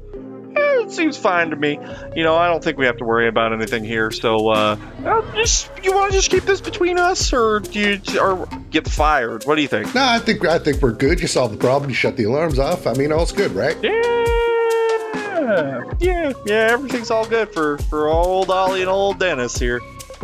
It 0.82 0.90
seems 0.90 1.16
fine 1.16 1.50
to 1.50 1.56
me. 1.56 1.78
You 2.14 2.24
know, 2.24 2.36
I 2.36 2.48
don't 2.48 2.62
think 2.62 2.78
we 2.78 2.86
have 2.86 2.96
to 2.98 3.04
worry 3.04 3.28
about 3.28 3.52
anything 3.52 3.84
here. 3.84 4.10
So, 4.10 4.50
uh, 4.50 4.76
uh, 5.04 5.34
just 5.34 5.70
you 5.82 5.94
want 5.94 6.10
to 6.10 6.18
just 6.18 6.30
keep 6.30 6.44
this 6.44 6.60
between 6.60 6.98
us, 6.98 7.32
or 7.32 7.60
do 7.60 7.78
you 7.78 8.20
or 8.20 8.48
get 8.70 8.88
fired? 8.88 9.44
What 9.44 9.56
do 9.56 9.62
you 9.62 9.68
think? 9.68 9.94
No, 9.94 10.04
I 10.04 10.18
think 10.18 10.44
I 10.44 10.58
think 10.58 10.82
we're 10.82 10.92
good. 10.92 11.20
You 11.20 11.28
solved 11.28 11.54
the 11.54 11.58
problem. 11.58 11.90
You 11.90 11.94
shut 11.94 12.16
the 12.16 12.24
alarms 12.24 12.58
off. 12.58 12.86
I 12.86 12.94
mean, 12.94 13.12
all's 13.12 13.32
good, 13.32 13.52
right? 13.52 13.76
Yeah, 13.82 14.00
yeah, 15.98 16.32
yeah. 16.46 16.68
Everything's 16.70 17.10
all 17.10 17.26
good 17.26 17.52
for 17.52 17.78
for 17.78 18.08
old 18.08 18.50
Ollie 18.50 18.80
and 18.80 18.90
old 18.90 19.18
Dennis 19.18 19.56
here. 19.56 19.80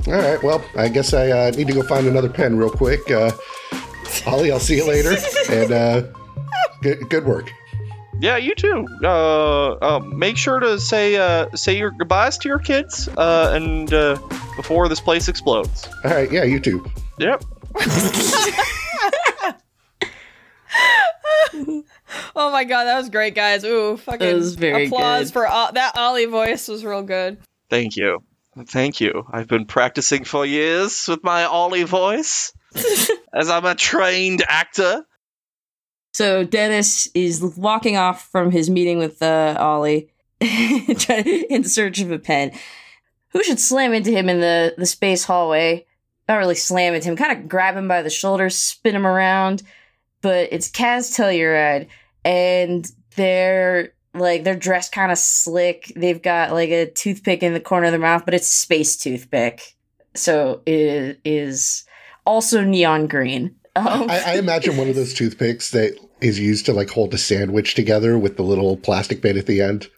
All 0.06 0.14
right. 0.14 0.42
Well, 0.42 0.64
I 0.76 0.88
guess 0.88 1.12
I 1.12 1.30
uh, 1.30 1.50
need 1.50 1.66
to 1.68 1.72
go 1.72 1.82
find 1.82 2.06
another 2.06 2.28
pen 2.28 2.56
real 2.56 2.70
quick. 2.70 3.10
Uh, 3.10 3.32
Ollie, 4.26 4.52
I'll 4.52 4.60
see 4.60 4.76
you 4.76 4.86
later. 4.86 5.16
And 5.50 5.72
uh, 5.72 6.02
good 6.82 7.08
good 7.08 7.24
work. 7.24 7.50
Yeah, 8.20 8.36
you 8.36 8.54
too. 8.54 8.86
Uh, 9.02 9.72
uh, 9.74 10.00
make 10.00 10.36
sure 10.36 10.58
to 10.58 10.80
say 10.80 11.16
uh, 11.16 11.54
say 11.54 11.76
your 11.78 11.90
goodbyes 11.92 12.38
to 12.38 12.48
your 12.48 12.58
kids, 12.58 13.08
uh, 13.16 13.52
and 13.54 13.92
uh, 13.92 14.18
before 14.56 14.88
this 14.88 15.00
place 15.00 15.28
explodes. 15.28 15.88
All 16.04 16.10
right. 16.10 16.30
Yeah, 16.30 16.42
you 16.44 16.58
too. 16.60 16.84
Yep. 17.18 17.44
Oh 22.34 22.50
my 22.52 22.64
god, 22.64 22.84
that 22.84 22.96
was 22.98 23.10
great, 23.10 23.34
guys. 23.34 23.64
Ooh, 23.64 23.96
fucking 23.96 24.26
That 24.26 24.34
was 24.36 24.54
very 24.54 24.86
applause 24.86 25.26
good. 25.28 25.32
for 25.32 25.46
uh, 25.46 25.70
that 25.72 25.96
Ollie 25.96 26.26
voice 26.26 26.68
was 26.68 26.84
real 26.84 27.02
good. 27.02 27.38
Thank 27.68 27.96
you. 27.96 28.20
Thank 28.68 29.00
you. 29.00 29.24
I've 29.30 29.48
been 29.48 29.66
practicing 29.66 30.24
for 30.24 30.46
years 30.46 31.06
with 31.08 31.22
my 31.22 31.44
Ollie 31.44 31.82
voice, 31.84 32.52
as 33.34 33.50
I'm 33.50 33.64
a 33.64 33.74
trained 33.74 34.42
actor. 34.46 35.04
So 36.12 36.44
Dennis 36.44 37.08
is 37.14 37.42
walking 37.56 37.96
off 37.96 38.28
from 38.30 38.50
his 38.50 38.70
meeting 38.70 38.98
with 38.98 39.22
uh, 39.22 39.56
Ollie 39.58 40.10
in 40.40 41.64
search 41.64 42.00
of 42.00 42.10
a 42.10 42.18
pen. 42.18 42.52
Who 43.30 43.42
should 43.42 43.60
slam 43.60 43.92
into 43.92 44.10
him 44.10 44.28
in 44.28 44.40
the, 44.40 44.74
the 44.78 44.86
space 44.86 45.24
hallway? 45.24 45.86
Not 46.28 46.36
really 46.36 46.54
slam 46.54 46.94
into 46.94 47.08
him, 47.08 47.16
kind 47.16 47.38
of 47.38 47.48
grab 47.48 47.76
him 47.76 47.88
by 47.88 48.02
the 48.02 48.10
shoulders, 48.10 48.56
spin 48.56 48.94
him 48.94 49.06
around. 49.06 49.62
But 50.20 50.48
it's 50.52 50.70
Kaz 50.70 51.16
Telluride, 51.16 51.88
and 52.24 52.90
they're 53.16 53.92
like 54.14 54.44
they're 54.44 54.56
dressed 54.56 54.92
kind 54.92 55.12
of 55.12 55.18
slick. 55.18 55.92
They've 55.94 56.20
got 56.20 56.52
like 56.52 56.70
a 56.70 56.90
toothpick 56.90 57.42
in 57.42 57.54
the 57.54 57.60
corner 57.60 57.86
of 57.86 57.92
their 57.92 58.00
mouth, 58.00 58.24
but 58.24 58.34
it's 58.34 58.48
space 58.48 58.96
toothpick, 58.96 59.76
so 60.14 60.62
it 60.66 61.20
is 61.24 61.84
also 62.26 62.62
neon 62.62 63.06
green. 63.06 63.54
Um, 63.78 64.10
I, 64.10 64.22
I 64.26 64.34
imagine 64.36 64.76
one 64.76 64.88
of 64.88 64.94
those 64.94 65.14
toothpicks 65.14 65.70
that 65.70 65.98
is 66.20 66.38
used 66.40 66.66
to 66.66 66.72
like 66.72 66.90
hold 66.90 67.14
a 67.14 67.18
sandwich 67.18 67.74
together 67.74 68.18
with 68.18 68.36
the 68.36 68.42
little 68.42 68.76
plastic 68.76 69.20
bit 69.20 69.36
at 69.36 69.46
the 69.46 69.60
end. 69.60 69.88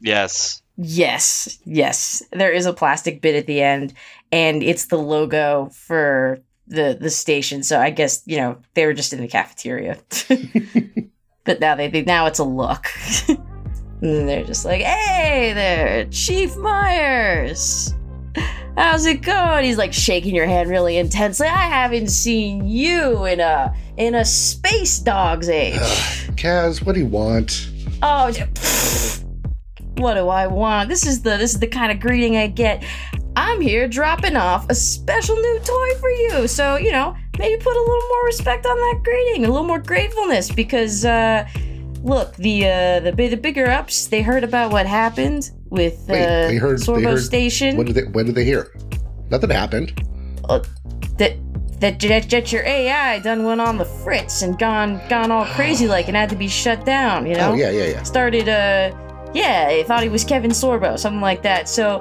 Yes. 0.00 0.62
Yes, 0.76 1.58
yes. 1.64 2.22
There 2.32 2.52
is 2.52 2.66
a 2.66 2.72
plastic 2.72 3.20
bit 3.20 3.36
at 3.36 3.46
the 3.46 3.62
end, 3.62 3.94
and 4.32 4.62
it's 4.62 4.86
the 4.86 4.98
logo 4.98 5.70
for 5.72 6.40
the 6.66 6.96
the 7.00 7.10
station. 7.10 7.62
So 7.62 7.78
I 7.78 7.90
guess 7.90 8.22
you 8.26 8.38
know 8.38 8.58
they 8.74 8.84
were 8.86 8.94
just 8.94 9.12
in 9.12 9.20
the 9.20 9.28
cafeteria, 9.28 9.98
but 11.44 11.60
now 11.60 11.76
they, 11.76 11.88
they 11.88 12.02
now 12.02 12.26
it's 12.26 12.40
a 12.40 12.44
look. 12.44 12.86
and 13.28 14.28
they're 14.28 14.42
just 14.42 14.64
like, 14.64 14.80
"Hey 14.80 15.52
there, 15.52 16.06
Chief 16.06 16.56
Myers." 16.56 17.94
How's 18.76 19.06
it 19.06 19.22
going? 19.22 19.64
He's 19.64 19.78
like 19.78 19.92
shaking 19.92 20.34
your 20.34 20.46
hand 20.46 20.68
really 20.68 20.96
intensely. 20.96 21.46
I 21.46 21.68
haven't 21.68 22.08
seen 22.08 22.66
you 22.66 23.24
in 23.24 23.38
a 23.38 23.74
in 23.96 24.16
a 24.16 24.24
space 24.24 24.98
dog's 24.98 25.48
age. 25.64 25.78
Kaz, 26.36 26.84
what 26.84 26.94
do 26.94 27.00
you 27.00 27.06
want? 27.06 27.70
Oh, 28.02 28.30
pfft. 28.30 29.24
what 29.98 30.14
do 30.14 30.28
I 30.28 30.46
want? 30.48 30.88
This 30.88 31.06
is 31.06 31.22
the 31.22 31.36
this 31.36 31.54
is 31.54 31.60
the 31.60 31.68
kind 31.68 31.92
of 31.92 32.00
greeting 32.00 32.36
I 32.36 32.48
get. 32.48 32.84
I'm 33.36 33.60
here 33.60 33.88
dropping 33.88 34.36
off 34.36 34.68
a 34.68 34.74
special 34.74 35.36
new 35.36 35.60
toy 35.64 35.94
for 36.00 36.10
you. 36.10 36.48
So, 36.48 36.76
you 36.76 36.92
know, 36.92 37.16
maybe 37.38 37.60
put 37.62 37.76
a 37.76 37.80
little 37.80 38.08
more 38.08 38.24
respect 38.24 38.66
on 38.66 38.76
that 38.76 39.00
greeting, 39.04 39.44
a 39.44 39.48
little 39.48 39.66
more 39.66 39.80
gratefulness 39.80 40.50
because 40.50 41.04
uh 41.04 41.48
look, 42.04 42.36
the 42.36 42.66
uh 42.66 43.00
the, 43.00 43.12
the 43.12 43.36
bigger 43.36 43.66
ups, 43.68 44.06
they 44.06 44.22
heard 44.22 44.44
about 44.44 44.70
what 44.70 44.86
happened 44.86 45.50
with 45.70 45.94
uh 46.08 46.12
Wait, 46.12 46.46
they 46.48 46.56
heard- 46.56 46.78
they 46.78 46.84
Sorbo 46.84 47.04
heard- 47.10 47.20
Station. 47.22 47.76
What 47.76 47.86
did 47.86 47.96
they? 47.96 48.04
When 48.04 48.26
did 48.26 48.34
they 48.36 48.44
hear? 48.44 48.72
Nothing 49.30 49.50
happened. 49.50 49.88
that 51.18 51.36
that 51.80 51.98
that, 52.00 52.30
that 52.30 52.52
your 52.52 52.62
AI 52.64 53.18
done 53.18 53.44
went 53.44 53.60
on 53.60 53.78
the 53.78 53.84
fritz 53.84 54.42
and 54.42 54.58
gone 54.58 55.00
gone 55.08 55.30
all 55.30 55.44
crazy 55.56 55.88
like 55.88 56.06
and 56.08 56.16
had 56.16 56.30
to 56.30 56.36
be 56.36 56.48
shut 56.48 56.84
down, 56.84 57.26
you 57.26 57.34
know? 57.34 57.52
Oh 57.52 57.54
yeah, 57.54 57.70
yeah, 57.70 57.84
yeah. 57.86 58.02
started 58.04 58.48
uh 58.48 58.94
yeah 59.34 59.66
i 59.68 59.82
thought 59.82 60.00
he 60.00 60.08
was 60.08 60.22
kevin 60.22 60.52
sorbo 60.52 60.96
something 60.96 61.20
like 61.20 61.42
that 61.42 61.68
so 61.68 62.00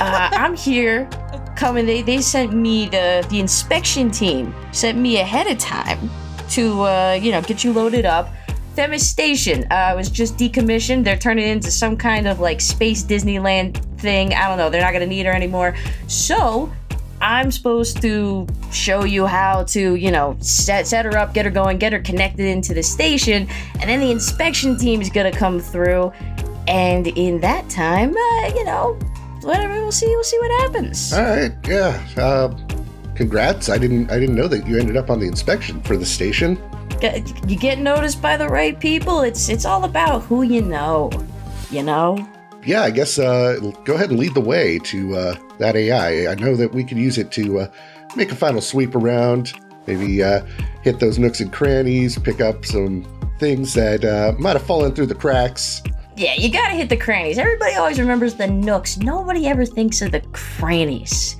uh, 0.00 0.30
i'm 0.32 0.56
here 0.56 1.06
coming 1.54 1.84
they, 1.84 2.00
they 2.00 2.22
sent 2.22 2.54
me 2.54 2.88
the 2.88 3.22
the 3.28 3.38
inspection 3.38 4.10
team 4.10 4.54
sent 4.72 4.96
me 4.96 5.18
ahead 5.20 5.46
of 5.46 5.58
time 5.58 6.08
to 6.48 6.80
uh 6.84 7.18
you 7.20 7.32
know 7.32 7.42
get 7.42 7.62
you 7.62 7.70
loaded 7.74 8.06
up 8.06 8.32
Themis 8.74 9.08
Station 9.08 9.66
uh, 9.70 9.94
was 9.96 10.08
just 10.08 10.36
decommissioned. 10.36 11.04
They're 11.04 11.18
turning 11.18 11.46
it 11.46 11.50
into 11.50 11.70
some 11.70 11.96
kind 11.96 12.26
of 12.26 12.40
like 12.40 12.60
space 12.60 13.02
Disneyland 13.02 13.76
thing. 14.00 14.32
I 14.34 14.48
don't 14.48 14.58
know. 14.58 14.70
They're 14.70 14.80
not 14.80 14.92
going 14.92 15.02
to 15.02 15.06
need 15.06 15.26
her 15.26 15.32
anymore. 15.32 15.74
So 16.06 16.72
I'm 17.20 17.50
supposed 17.50 18.00
to 18.02 18.46
show 18.72 19.04
you 19.04 19.26
how 19.26 19.64
to, 19.64 19.94
you 19.94 20.10
know, 20.10 20.36
set 20.40 20.86
set 20.86 21.04
her 21.04 21.18
up, 21.18 21.34
get 21.34 21.44
her 21.44 21.50
going, 21.50 21.78
get 21.78 21.92
her 21.92 22.00
connected 22.00 22.46
into 22.46 22.72
the 22.72 22.82
station, 22.82 23.46
and 23.74 23.82
then 23.90 24.00
the 24.00 24.10
inspection 24.10 24.78
team 24.78 25.02
is 25.02 25.10
gonna 25.10 25.32
come 25.32 25.60
through. 25.60 26.12
And 26.66 27.08
in 27.08 27.40
that 27.40 27.68
time, 27.68 28.16
uh, 28.16 28.46
you 28.54 28.64
know, 28.64 28.98
whatever, 29.42 29.74
we'll 29.74 29.92
see, 29.92 30.06
we'll 30.06 30.24
see 30.24 30.38
what 30.38 30.60
happens. 30.62 31.12
All 31.12 31.22
right, 31.22 31.52
yeah. 31.66 32.02
Uh, 32.16 32.56
congrats. 33.14 33.68
I 33.68 33.76
didn't. 33.76 34.10
I 34.10 34.18
didn't 34.18 34.36
know 34.36 34.48
that 34.48 34.66
you 34.66 34.78
ended 34.78 34.96
up 34.96 35.10
on 35.10 35.20
the 35.20 35.26
inspection 35.26 35.82
for 35.82 35.98
the 35.98 36.06
station. 36.06 36.58
You 37.02 37.56
get 37.56 37.78
noticed 37.78 38.20
by 38.20 38.36
the 38.36 38.48
right 38.48 38.78
people. 38.78 39.22
It's 39.22 39.48
it's 39.48 39.64
all 39.64 39.84
about 39.84 40.22
who 40.22 40.42
you 40.42 40.62
know, 40.62 41.10
you 41.70 41.82
know. 41.82 42.28
Yeah, 42.64 42.82
I 42.82 42.90
guess. 42.90 43.18
Uh, 43.18 43.58
go 43.84 43.94
ahead 43.94 44.10
and 44.10 44.18
lead 44.18 44.34
the 44.34 44.40
way 44.40 44.78
to 44.80 45.16
uh, 45.16 45.34
that 45.58 45.76
AI. 45.76 46.30
I 46.30 46.34
know 46.34 46.56
that 46.56 46.72
we 46.72 46.84
could 46.84 46.98
use 46.98 47.16
it 47.18 47.32
to 47.32 47.60
uh, 47.60 47.70
make 48.16 48.32
a 48.32 48.36
final 48.36 48.60
sweep 48.60 48.94
around. 48.94 49.52
Maybe 49.86 50.22
uh, 50.22 50.44
hit 50.82 51.00
those 51.00 51.18
nooks 51.18 51.40
and 51.40 51.52
crannies. 51.52 52.18
Pick 52.18 52.40
up 52.40 52.64
some 52.66 53.04
things 53.38 53.72
that 53.74 54.04
uh, 54.04 54.34
might 54.38 54.52
have 54.52 54.66
fallen 54.66 54.94
through 54.94 55.06
the 55.06 55.14
cracks. 55.14 55.82
Yeah, 56.16 56.34
you 56.34 56.50
gotta 56.50 56.74
hit 56.74 56.90
the 56.90 56.98
crannies. 56.98 57.38
Everybody 57.38 57.76
always 57.76 57.98
remembers 57.98 58.34
the 58.34 58.46
nooks. 58.46 58.98
Nobody 58.98 59.46
ever 59.46 59.64
thinks 59.64 60.02
of 60.02 60.12
the 60.12 60.20
crannies. 60.32 61.36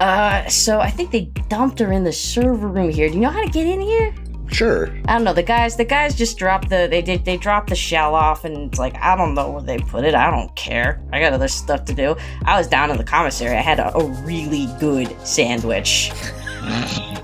Uh, 0.00 0.46
so 0.48 0.80
I 0.80 0.90
think 0.90 1.12
they 1.12 1.26
dumped 1.48 1.78
her 1.78 1.92
in 1.92 2.02
the 2.02 2.12
server 2.12 2.66
room 2.66 2.90
here. 2.90 3.08
Do 3.08 3.14
you 3.14 3.20
know 3.20 3.30
how 3.30 3.42
to 3.42 3.50
get 3.50 3.66
in 3.66 3.80
here? 3.80 4.12
Sure. 4.54 4.86
I 5.06 5.14
don't 5.14 5.24
know. 5.24 5.32
The 5.32 5.42
guys, 5.42 5.76
the 5.76 5.84
guys 5.84 6.14
just 6.14 6.38
dropped 6.38 6.68
the 6.70 6.86
they 6.88 7.02
did 7.02 7.24
they 7.24 7.36
dropped 7.36 7.70
the 7.70 7.74
shell 7.74 8.14
off, 8.14 8.44
and 8.44 8.68
it's 8.68 8.78
like 8.78 8.94
I 9.02 9.16
don't 9.16 9.34
know 9.34 9.50
where 9.50 9.62
they 9.62 9.78
put 9.78 10.04
it. 10.04 10.14
I 10.14 10.30
don't 10.30 10.54
care. 10.54 11.02
I 11.12 11.20
got 11.20 11.32
other 11.32 11.48
stuff 11.48 11.84
to 11.86 11.94
do. 11.94 12.14
I 12.44 12.56
was 12.56 12.68
down 12.68 12.92
in 12.92 12.96
the 12.96 13.04
commissary. 13.04 13.56
I 13.56 13.60
had 13.60 13.80
a, 13.80 13.92
a 13.96 14.06
really 14.22 14.68
good 14.78 15.08
sandwich. 15.26 16.12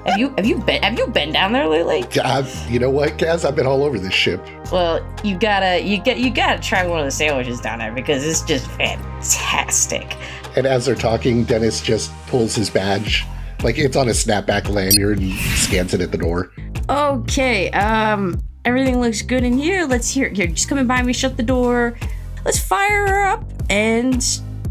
have 0.04 0.18
you 0.18 0.34
have 0.36 0.44
you 0.44 0.58
been 0.58 0.82
have 0.82 0.98
you 0.98 1.06
been 1.06 1.30
down 1.30 1.52
there 1.52 1.68
lately? 1.68 2.04
I've, 2.20 2.52
you 2.68 2.80
know 2.80 2.90
what, 2.90 3.10
Kaz? 3.10 3.44
I've 3.44 3.54
been 3.54 3.66
all 3.66 3.84
over 3.84 3.96
this 3.96 4.12
ship. 4.12 4.44
Well, 4.72 5.00
you 5.22 5.38
gotta 5.38 5.80
you 5.80 6.02
get 6.02 6.18
you 6.18 6.30
gotta 6.30 6.60
try 6.60 6.84
one 6.84 6.98
of 6.98 7.04
the 7.04 7.12
sandwiches 7.12 7.60
down 7.60 7.78
there 7.78 7.92
because 7.92 8.26
it's 8.26 8.42
just 8.42 8.66
fantastic. 8.72 10.16
And 10.56 10.66
as 10.66 10.84
they're 10.84 10.96
talking, 10.96 11.44
Dennis 11.44 11.80
just 11.80 12.12
pulls 12.26 12.56
his 12.56 12.70
badge, 12.70 13.24
like 13.62 13.78
it's 13.78 13.96
on 13.96 14.08
a 14.08 14.12
snapback 14.12 14.68
lanyard, 14.68 15.18
and 15.18 15.32
scans 15.32 15.94
it 15.94 16.00
at 16.00 16.10
the 16.10 16.18
door. 16.18 16.52
Okay, 16.88 17.70
um, 17.70 18.40
everything 18.64 19.00
looks 19.00 19.22
good 19.22 19.44
in 19.44 19.56
here. 19.56 19.86
Let's 19.86 20.10
hear. 20.10 20.28
Here, 20.28 20.46
just 20.46 20.68
come 20.68 20.78
and 20.78 20.88
by 20.88 21.02
me. 21.02 21.12
Shut 21.12 21.36
the 21.36 21.42
door. 21.42 21.96
Let's 22.44 22.58
fire 22.58 23.06
her 23.06 23.24
up 23.26 23.44
and 23.68 24.22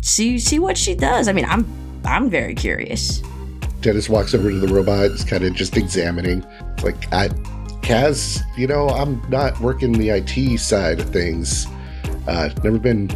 see 0.02 0.40
see 0.40 0.60
what 0.60 0.78
she 0.78 0.96
does. 0.96 1.28
I 1.28 1.34
mean, 1.34 1.46
I'm 1.46 1.66
I'm 2.06 2.30
very 2.30 2.56
curious. 2.56 3.22
Dennis 3.82 4.10
walks 4.10 4.34
over 4.34 4.50
to 4.50 4.60
the 4.60 4.74
robot, 4.74 5.06
is 5.06 5.24
kind 5.24 5.44
of 5.44 5.54
just 5.54 5.78
examining. 5.78 6.46
It's 6.74 6.84
like, 6.84 7.12
I, 7.14 7.30
Kaz, 7.82 8.42
you 8.58 8.68
know, 8.68 8.90
I'm 8.90 9.22
not 9.30 9.60
working 9.62 9.94
the 9.94 10.10
IT 10.10 10.60
side 10.60 11.00
of 11.00 11.10
things. 11.12 11.66
Uh, 12.28 12.50
never 12.64 12.78
been 12.78 13.10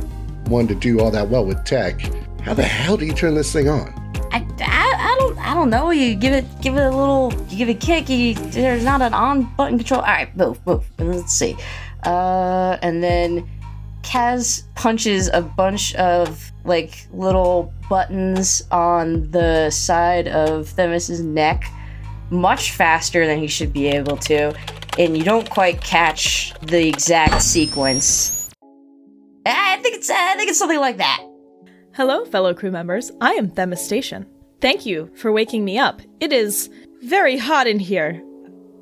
one 0.45 0.67
to 0.67 0.75
do 0.75 0.99
all 0.99 1.11
that 1.11 1.27
well 1.27 1.45
with 1.45 1.63
tech. 1.65 1.99
How 2.41 2.53
the 2.53 2.63
hell 2.63 2.97
do 2.97 3.05
you 3.05 3.13
turn 3.13 3.35
this 3.35 3.51
thing 3.51 3.67
on? 3.67 4.02
I, 4.33 4.39
I, 4.61 5.11
I 5.11 5.15
don't 5.19 5.37
I 5.37 5.53
don't 5.53 5.69
know. 5.69 5.91
You 5.91 6.15
give 6.15 6.33
it 6.33 6.45
give 6.61 6.75
it 6.75 6.81
a 6.81 6.89
little. 6.89 7.31
You 7.49 7.57
give 7.57 7.69
it 7.69 7.77
a 7.77 7.85
kick. 7.85 8.09
You, 8.09 8.33
there's 8.33 8.83
not 8.83 9.01
an 9.01 9.13
on 9.13 9.43
button 9.55 9.77
control. 9.77 10.01
All 10.01 10.07
right, 10.07 10.35
move 10.35 10.65
move. 10.65 10.83
Let's 10.97 11.33
see. 11.33 11.55
Uh, 12.03 12.77
and 12.81 13.03
then 13.03 13.47
Kaz 14.01 14.63
punches 14.73 15.29
a 15.31 15.41
bunch 15.41 15.93
of 15.95 16.51
like 16.65 17.07
little 17.13 17.71
buttons 17.89 18.63
on 18.71 19.29
the 19.29 19.69
side 19.69 20.27
of 20.27 20.67
Themis's 20.69 21.21
neck 21.21 21.65
much 22.31 22.71
faster 22.71 23.27
than 23.27 23.37
he 23.37 23.47
should 23.47 23.71
be 23.71 23.87
able 23.87 24.17
to, 24.17 24.51
and 24.97 25.15
you 25.15 25.23
don't 25.23 25.47
quite 25.47 25.79
catch 25.81 26.53
the 26.61 26.87
exact 26.87 27.41
sequence. 27.43 28.49
I 29.45 29.77
think 29.83 29.95
it's 29.95 30.09
I 30.09 30.35
think 30.35 30.49
it's 30.49 30.57
something 30.57 30.79
like 30.79 30.97
that. 30.97 31.23
Hello, 31.95 32.25
fellow 32.25 32.55
crew 32.55 32.71
members. 32.71 33.11
I 33.21 33.33
am 33.33 33.51
Themis 33.51 33.85
Station. 33.85 34.25
Thank 34.61 34.83
you 34.83 35.11
for 35.15 35.31
waking 35.31 35.63
me 35.63 35.77
up. 35.77 36.01
It 36.19 36.33
is 36.33 36.71
very 37.03 37.37
hot 37.37 37.67
in 37.67 37.77
here. 37.77 38.19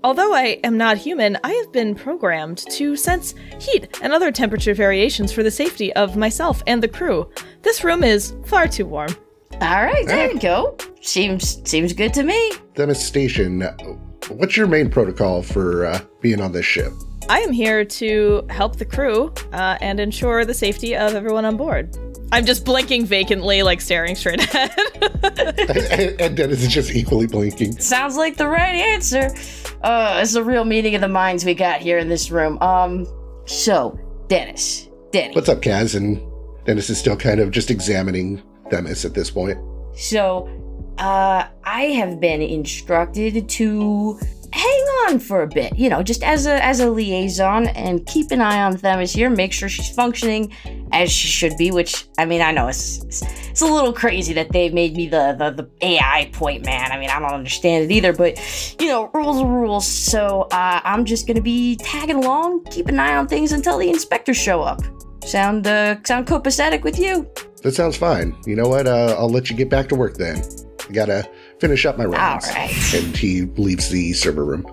Although 0.02 0.34
I 0.34 0.62
am 0.64 0.78
not 0.78 0.96
human, 0.96 1.38
I 1.44 1.52
have 1.52 1.74
been 1.74 1.94
programmed 1.94 2.60
to 2.70 2.96
sense 2.96 3.36
heat 3.60 4.00
and 4.02 4.14
other 4.14 4.32
temperature 4.32 4.74
variations 4.74 5.34
for 5.34 5.44
the 5.44 5.52
safety 5.52 5.92
of 5.92 6.16
myself 6.16 6.64
and 6.68 6.82
the 6.82 6.88
crew. 6.88 7.30
This 7.64 7.84
room 7.84 8.02
is 8.02 8.34
far 8.46 8.70
too 8.70 8.86
warm. 8.86 9.14
All 9.56 9.84
right, 9.84 10.08
there 10.08 10.32
you 10.32 10.40
go. 10.40 10.78
Seems 11.02 11.70
seems 11.70 11.92
good 11.92 12.14
to 12.14 12.24
me. 12.24 12.54
Dennis 12.76 13.06
Station, 13.06 13.62
what's 14.30 14.56
your 14.56 14.68
main 14.68 14.90
protocol 14.90 15.42
for 15.42 15.86
uh, 15.86 16.00
being 16.22 16.40
on 16.40 16.54
this 16.54 16.66
ship? 16.66 16.94
I 17.28 17.40
am 17.42 17.52
here 17.52 17.84
to 17.84 18.48
help 18.50 18.78
the 18.78 18.86
crew 18.86 19.34
uh, 19.52 19.78
and 19.82 20.00
ensure 20.00 20.46
the 20.46 20.54
safety 20.54 20.96
of 20.96 21.14
everyone 21.14 21.44
on 21.44 21.58
board. 21.58 21.94
I'm 22.32 22.46
just 22.46 22.64
blinking 22.66 23.06
vacantly, 23.06 23.64
like 23.64 23.82
staring 23.82 24.16
straight 24.16 24.42
ahead. 24.54 24.72
and, 25.92 26.22
and 26.22 26.38
Dennis 26.38 26.62
is 26.64 26.70
just 26.70 26.92
equally 26.96 27.28
blinking. 27.28 27.80
Sounds 27.80 28.16
like 28.16 28.38
the 28.38 28.48
right 28.48 28.76
answer. 28.76 29.30
Uh, 29.82 30.20
it's 30.22 30.36
a 30.36 30.44
real 30.44 30.64
meeting 30.64 30.96
of 30.96 31.02
the 31.02 31.08
minds 31.08 31.44
we 31.44 31.54
got 31.54 31.82
here 31.82 31.98
in 31.98 32.08
this 32.10 32.32
room. 32.32 32.58
Um, 32.62 33.06
so 33.46 34.00
Dennis, 34.28 34.88
Dennis, 35.12 35.36
What's 35.36 35.50
up, 35.50 35.62
Kaz? 35.62 35.96
And 35.96 36.22
Dennis 36.66 36.90
is 36.90 36.98
still 36.98 37.18
kind 37.18 37.40
of 37.40 37.52
just 37.52 37.70
examining 37.70 38.42
Themis 38.70 39.04
at 39.04 39.14
this 39.14 39.30
point. 39.30 39.58
So, 39.96 40.48
uh, 41.00 41.48
I 41.66 41.82
have 41.84 42.20
been 42.22 42.42
instructed 42.42 43.50
to 43.50 44.20
hang 44.54 44.82
on 45.08 45.20
for 45.20 45.44
a 45.44 45.48
bit, 45.48 45.78
you 45.78 45.90
know, 45.90 46.04
just 46.04 46.24
as 46.24 46.46
a 46.46 46.64
as 46.64 46.80
a 46.80 46.90
liaison 46.90 47.68
and 47.68 48.06
keep 48.06 48.32
an 48.32 48.42
eye 48.42 48.62
on 48.62 48.78
Themis 48.78 49.14
here, 49.14 49.30
make 49.30 49.54
sure 49.54 49.70
she's 49.70 49.90
functioning 49.90 50.54
as 50.92 51.12
she 51.12 51.28
should 51.28 51.58
be. 51.58 51.72
Which 51.72 52.06
I 52.18 52.26
mean, 52.26 52.42
I 52.42 52.52
know 52.52 52.68
it's 52.68 53.04
it's, 53.04 53.22
it's 53.50 53.62
a 53.62 53.66
little 53.66 53.94
crazy 53.94 54.34
that 54.34 54.52
they 54.52 54.70
made 54.70 54.96
me 54.96 55.08
the, 55.08 55.36
the 55.38 55.64
the 55.64 55.70
AI 55.86 56.30
point 56.34 56.66
man. 56.66 56.92
I 56.92 57.00
mean, 57.00 57.10
I 57.10 57.20
don't 57.20 57.34
understand 57.34 57.86
it 57.86 57.94
either, 57.94 58.14
but 58.14 58.38
you 58.80 58.88
know, 58.88 59.10
rules 59.14 59.42
are 59.42 59.48
rules. 59.48 59.88
So 59.88 60.48
uh, 60.52 60.82
I'm 60.84 61.06
just 61.06 61.28
gonna 61.28 61.42
be 61.42 61.78
tagging 61.78 62.24
along, 62.24 62.66
keep 62.66 62.88
an 62.88 63.00
eye 63.00 63.16
on 63.16 63.28
things 63.28 63.52
until 63.52 63.78
the 63.78 63.90
inspectors 63.90 64.38
show 64.38 64.62
up. 64.62 64.82
Sound 65.24 65.68
uh, 65.68 65.98
sound 66.04 66.28
copacetic 66.28 66.84
with 66.84 66.98
you? 67.00 67.30
That 67.64 67.74
sounds 67.74 67.96
fine. 67.96 68.36
You 68.46 68.56
know 68.56 68.68
what? 68.68 68.88
Uh, 68.88 69.16
I'll 69.18 69.30
let 69.30 69.50
you 69.50 69.56
get 69.56 69.70
back 69.70 69.88
to 69.90 69.96
work 69.96 70.18
then. 70.18 70.44
Gotta 70.92 71.30
finish 71.62 71.86
up 71.86 71.98
my 71.98 72.06
rounds. 72.06 72.48
All 72.48 72.56
right. 72.56 72.94
And 72.96 73.16
he 73.16 73.44
leaves 73.44 73.90
the 73.90 74.14
server 74.14 74.44
room. 74.44 74.66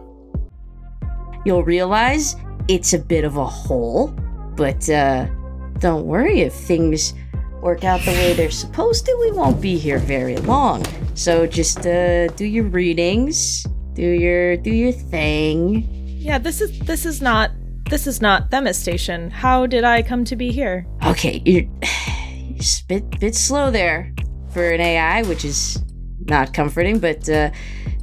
You'll 1.45 1.63
realize 1.63 2.35
it's 2.67 2.95
a 2.95 2.99
bit 2.99 3.25
of 3.25 3.37
a 3.37 3.47
hole, 3.47 4.09
but 4.57 4.89
uh, 4.89 5.27
don't 5.79 6.07
worry 6.07 6.41
if 6.41 6.55
things 6.55 7.15
work 7.61 7.85
out 7.85 8.01
the 8.01 8.13
way 8.13 8.33
they're 8.33 8.51
supposed 8.51 9.05
to. 9.07 9.17
We 9.21 9.33
won't 9.33 9.61
be 9.61 9.77
here 9.77 9.99
very 9.99 10.37
long. 10.39 10.85
So 11.15 11.47
just 11.47 11.87
uh, 11.87 12.29
do 12.29 12.47
your 12.47 12.65
readings, 12.65 13.67
do 13.93 14.03
your 14.03 14.57
do 14.57 14.71
your 14.71 14.93
thing. 14.93 15.87
yeah, 16.19 16.39
this 16.39 16.61
is 16.61 16.79
this 16.81 17.05
is 17.05 17.21
not 17.21 17.51
this 17.91 18.07
is 18.07 18.21
not 18.21 18.51
Themis 18.51 18.79
Station. 18.79 19.31
How 19.31 19.67
did 19.67 19.85
I 19.85 20.03
come 20.03 20.25
to 20.25 20.37
be 20.37 20.53
here? 20.53 20.87
Okay, 21.05 21.43
you're, 21.45 21.65
you're 22.33 22.61
a 22.61 22.85
bit 22.89 23.21
bit 23.21 23.35
slow 23.35 23.71
there 23.71 24.15
for 24.53 24.71
an 24.71 24.81
AI, 24.81 25.23
which 25.23 25.45
is 25.45 25.83
not 26.29 26.53
comforting. 26.55 26.99
But 26.99 27.29
uh, 27.29 27.51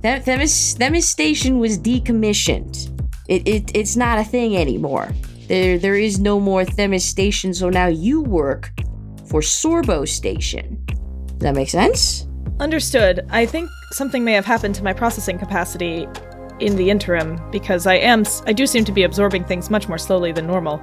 that 0.01 0.25
Themis 0.25 0.75
Themis 0.75 1.07
Station 1.07 1.59
was 1.59 1.79
decommissioned. 1.79 2.91
It, 3.27 3.47
it 3.47 3.71
it's 3.73 3.95
not 3.95 4.19
a 4.19 4.23
thing 4.23 4.55
anymore. 4.55 5.09
There 5.47 5.77
there 5.77 5.95
is 5.95 6.19
no 6.19 6.39
more 6.39 6.65
Themis 6.65 7.05
Station, 7.05 7.53
so 7.53 7.69
now 7.69 7.88
you 7.88 8.21
work 8.21 8.71
for 9.27 9.41
Sorbo 9.41 10.07
Station. 10.07 10.83
Does 10.85 11.39
that 11.39 11.55
make 11.55 11.69
sense? 11.69 12.27
Understood. 12.59 13.25
I 13.29 13.45
think 13.45 13.69
something 13.91 14.23
may 14.23 14.33
have 14.33 14.45
happened 14.45 14.75
to 14.75 14.83
my 14.83 14.93
processing 14.93 15.38
capacity 15.38 16.07
in 16.59 16.75
the 16.77 16.89
interim 16.89 17.39
because 17.51 17.85
I 17.85 17.95
am 17.95 18.23
I 18.45 18.53
do 18.53 18.65
seem 18.65 18.85
to 18.85 18.91
be 18.91 19.03
absorbing 19.03 19.43
things 19.43 19.69
much 19.69 19.88
more 19.89 19.97
slowly 19.97 20.31
than 20.31 20.47
normal. 20.47 20.81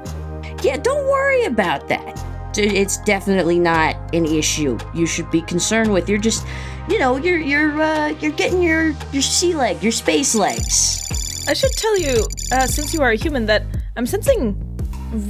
Yeah, 0.63 0.77
don't 0.77 1.07
worry 1.07 1.45
about 1.45 1.89
that. 1.89 2.32
It's 2.59 2.99
definitely 2.99 3.59
not 3.59 3.97
an 4.15 4.27
issue 4.27 4.79
you 4.95 5.07
should 5.07 5.31
be 5.31 5.43
concerned 5.43 5.93
with. 5.93 6.09
You're 6.09 6.19
just, 6.19 6.47
you 6.89 6.99
know, 6.99 7.17
you're 7.17 7.39
you're 7.39 7.81
uh, 7.81 8.09
you're 8.21 8.33
getting 8.33 8.63
your 8.63 8.95
your 9.13 9.23
sea 9.23 9.55
leg, 9.55 9.83
your 9.83 9.93
space 9.93 10.35
legs. 10.35 11.47
I 11.49 11.55
should 11.55 11.73
tell 11.73 11.99
you, 11.99 12.27
uh, 12.53 12.67
since 12.67 12.95
you 12.95 13.03
are 13.03 13.11
a 13.11 13.17
human, 13.17 13.47
that 13.47 13.65
I'm 13.97 14.07
sensing 14.07 14.57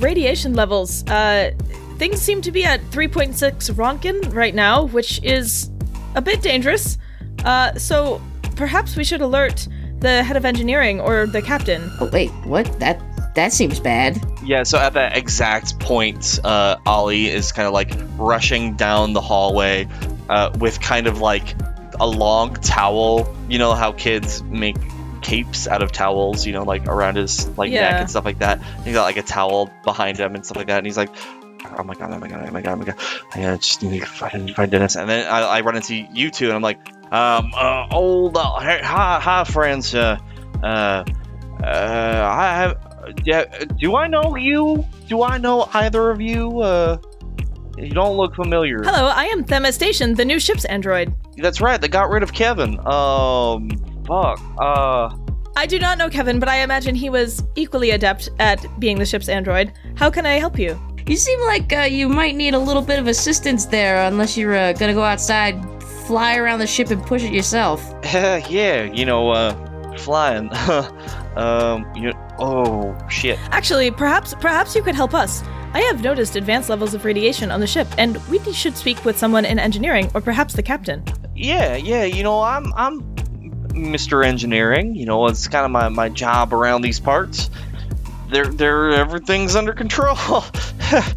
radiation 0.00 0.54
levels. 0.54 1.06
Uh, 1.08 1.52
things 1.96 2.20
seem 2.20 2.42
to 2.42 2.52
be 2.52 2.64
at 2.64 2.80
3.6 2.90 3.70
Roentgen 3.72 4.34
right 4.34 4.54
now, 4.54 4.84
which 4.84 5.22
is 5.22 5.70
a 6.14 6.22
bit 6.22 6.42
dangerous. 6.42 6.98
Uh, 7.44 7.74
so 7.74 8.20
perhaps 8.56 8.96
we 8.96 9.04
should 9.04 9.20
alert 9.20 9.66
the 10.00 10.22
head 10.22 10.36
of 10.36 10.44
engineering 10.44 11.00
or 11.00 11.26
the 11.26 11.40
captain. 11.40 11.90
Oh 12.00 12.10
wait, 12.12 12.30
what? 12.44 12.66
That 12.78 13.00
that 13.34 13.52
seems 13.52 13.80
bad. 13.80 14.20
Yeah, 14.44 14.62
so 14.62 14.78
at 14.78 14.94
that 14.94 15.16
exact 15.16 15.78
point, 15.78 16.40
uh, 16.44 16.76
Ollie 16.86 17.28
is 17.28 17.52
kind 17.52 17.66
of 17.66 17.72
like 17.72 17.92
rushing 18.16 18.74
down 18.74 19.12
the 19.12 19.20
hallway 19.20 19.88
uh, 20.28 20.50
with 20.58 20.80
kind 20.80 21.06
of 21.06 21.18
like 21.18 21.54
a 22.00 22.06
long 22.06 22.54
towel. 22.54 23.34
You 23.48 23.58
know 23.58 23.74
how 23.74 23.92
kids 23.92 24.42
make 24.42 24.76
capes 25.22 25.66
out 25.68 25.82
of 25.82 25.92
towels, 25.92 26.44
you 26.46 26.52
know, 26.52 26.64
like 26.64 26.86
around 26.86 27.16
his 27.16 27.48
like 27.56 27.72
neck 27.72 28.00
and 28.00 28.10
stuff 28.10 28.24
like 28.24 28.40
that. 28.40 28.58
And 28.58 28.84
he's 28.84 28.94
got 28.94 29.04
like 29.04 29.16
a 29.16 29.22
towel 29.22 29.70
behind 29.84 30.18
him 30.18 30.34
and 30.34 30.44
stuff 30.44 30.56
like 30.56 30.66
that. 30.66 30.78
And 30.78 30.86
he's 30.86 30.96
like, 30.96 31.10
oh 31.78 31.84
my 31.84 31.94
god, 31.94 32.12
oh 32.12 32.18
my 32.18 32.28
god, 32.28 32.46
oh 32.46 32.50
my 32.50 32.60
god, 32.60 32.72
oh 32.72 32.76
my 32.76 32.84
god. 32.84 32.96
I 33.34 33.44
uh, 33.44 33.56
just 33.56 33.82
need 33.82 34.00
to 34.00 34.06
find, 34.06 34.54
find 34.54 34.70
Dennis. 34.70 34.96
And 34.96 35.08
then 35.08 35.26
I, 35.26 35.40
I 35.40 35.60
run 35.60 35.76
into 35.76 35.94
you 35.94 36.30
two 36.30 36.46
and 36.46 36.54
I'm 36.54 36.62
like, 36.62 36.80
um, 37.12 37.52
uh, 37.54 37.86
old, 37.90 38.36
uh, 38.36 38.42
hi, 38.42 39.20
hi, 39.20 39.44
friends. 39.44 39.94
Uh, 39.94 40.18
uh, 40.62 41.04
uh, 41.62 42.28
I 42.30 42.56
have, 42.56 42.91
yeah, 43.24 43.44
do 43.78 43.96
I 43.96 44.06
know 44.06 44.36
you? 44.36 44.84
Do 45.08 45.22
I 45.22 45.38
know 45.38 45.68
either 45.74 46.10
of 46.10 46.20
you? 46.20 46.60
Uh, 46.60 46.98
you 47.78 47.90
don't 47.90 48.16
look 48.16 48.34
familiar. 48.34 48.82
Hello, 48.82 49.06
I 49.06 49.24
am 49.24 49.44
Themis 49.44 49.74
Station, 49.74 50.14
the 50.14 50.24
new 50.24 50.38
ship's 50.38 50.64
android. 50.66 51.14
That's 51.36 51.60
right. 51.60 51.80
They 51.80 51.88
got 51.88 52.10
rid 52.10 52.22
of 52.22 52.32
Kevin. 52.32 52.78
Um, 52.86 53.70
fuck. 54.06 54.40
Uh, 54.58 55.16
I 55.56 55.66
do 55.66 55.78
not 55.78 55.98
know 55.98 56.08
Kevin, 56.08 56.38
but 56.38 56.48
I 56.48 56.62
imagine 56.62 56.94
he 56.94 57.10
was 57.10 57.42
equally 57.56 57.90
adept 57.90 58.30
at 58.38 58.64
being 58.78 58.98
the 58.98 59.06
ship's 59.06 59.28
android. 59.28 59.72
How 59.96 60.10
can 60.10 60.26
I 60.26 60.34
help 60.34 60.58
you? 60.58 60.80
You 61.06 61.16
seem 61.16 61.40
like 61.40 61.72
uh, 61.72 61.80
you 61.80 62.08
might 62.08 62.36
need 62.36 62.54
a 62.54 62.58
little 62.58 62.82
bit 62.82 62.98
of 62.98 63.06
assistance 63.06 63.66
there, 63.66 64.06
unless 64.06 64.36
you're 64.36 64.54
uh, 64.54 64.72
gonna 64.72 64.94
go 64.94 65.02
outside, 65.02 65.60
fly 66.06 66.36
around 66.36 66.60
the 66.60 66.66
ship, 66.66 66.90
and 66.90 67.02
push 67.04 67.22
it 67.22 67.32
yourself. 67.32 67.82
yeah. 68.04 68.84
You 68.84 69.04
know, 69.04 69.30
uh, 69.30 69.96
flying. 69.98 70.48
um, 71.36 71.90
you. 71.96 72.12
Oh 72.44 72.96
shit. 73.08 73.38
Actually, 73.50 73.90
perhaps 73.92 74.34
perhaps 74.34 74.74
you 74.74 74.82
could 74.82 74.96
help 74.96 75.14
us. 75.14 75.42
I 75.74 75.80
have 75.82 76.02
noticed 76.02 76.34
advanced 76.36 76.68
levels 76.68 76.92
of 76.92 77.04
radiation 77.04 77.50
on 77.50 77.60
the 77.60 77.66
ship, 77.66 77.86
and 77.96 78.16
we 78.28 78.38
should 78.52 78.76
speak 78.76 79.04
with 79.04 79.16
someone 79.16 79.44
in 79.44 79.58
engineering, 79.58 80.10
or 80.12 80.20
perhaps 80.20 80.52
the 80.54 80.62
captain. 80.62 81.02
Yeah, 81.36 81.76
yeah. 81.76 82.04
You 82.04 82.22
know, 82.24 82.42
I'm 82.42 82.72
I'm 82.74 83.00
Mr. 83.68 84.24
Engineering. 84.26 84.94
You 84.96 85.06
know, 85.06 85.26
it's 85.28 85.46
kind 85.48 85.64
of 85.64 85.70
my, 85.70 85.88
my 85.88 86.08
job 86.08 86.52
around 86.52 86.82
these 86.82 87.00
parts. 87.00 87.48
They're, 88.28 88.46
they're 88.46 88.90
everything's 88.90 89.54
under 89.56 89.72
control. 89.74 90.16
oh, 90.18 91.12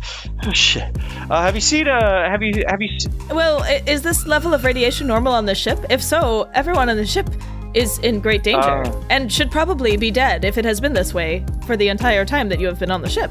shit. 0.54 0.96
Uh, 1.30 1.42
have 1.42 1.56
you 1.56 1.62
seen? 1.62 1.88
Uh, 1.88 2.30
have 2.30 2.44
you 2.44 2.64
have 2.68 2.82
you? 2.82 3.00
se- 3.00 3.10
Well, 3.32 3.64
is 3.88 4.02
this 4.04 4.28
level 4.28 4.54
of 4.54 4.64
radiation 4.64 5.08
normal 5.08 5.34
on 5.34 5.46
the 5.46 5.56
ship? 5.56 5.80
If 5.90 6.04
so, 6.04 6.50
everyone 6.54 6.90
on 6.90 6.98
the 6.98 7.06
ship 7.06 7.30
is 7.76 8.00
in 8.00 8.20
great 8.22 8.42
danger 8.44 8.84
Oh. 8.86 9.06
and 9.10 9.32
should 9.32 9.52
probably 9.52 9.98
be 9.98 10.10
dead 10.10 10.46
if 10.46 10.58
it 10.58 10.66
has 10.66 10.80
been 10.80 10.94
this 10.94 11.14
way 11.14 11.44
for 11.68 11.76
the 11.78 11.90
entire 11.90 12.26
time 12.26 12.50
that 12.50 12.60
you 12.60 12.68
have 12.68 12.80
been 12.80 12.90
on 12.92 13.02
the 13.02 13.10
ship. 13.10 13.30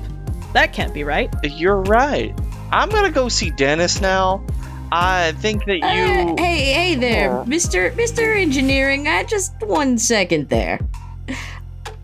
That 0.52 0.72
can't 0.72 0.92
be 0.94 1.02
right. 1.02 1.32
You're 1.42 1.80
right. 1.82 2.32
I'm 2.70 2.88
gonna 2.90 3.10
go 3.10 3.28
see 3.28 3.50
Dennis 3.50 4.00
now. 4.00 4.44
I 4.92 5.32
think 5.40 5.64
that 5.64 5.78
you. 5.78 5.84
Uh, 5.84 6.34
hey, 6.38 6.72
hey 6.72 6.94
there, 6.94 7.38
Oh. 7.40 7.44
Mister 7.46 7.92
Mister 7.96 8.32
Engineering. 8.34 9.08
Uh, 9.08 9.24
just 9.24 9.52
one 9.62 9.98
second 9.98 10.48
there. 10.50 10.78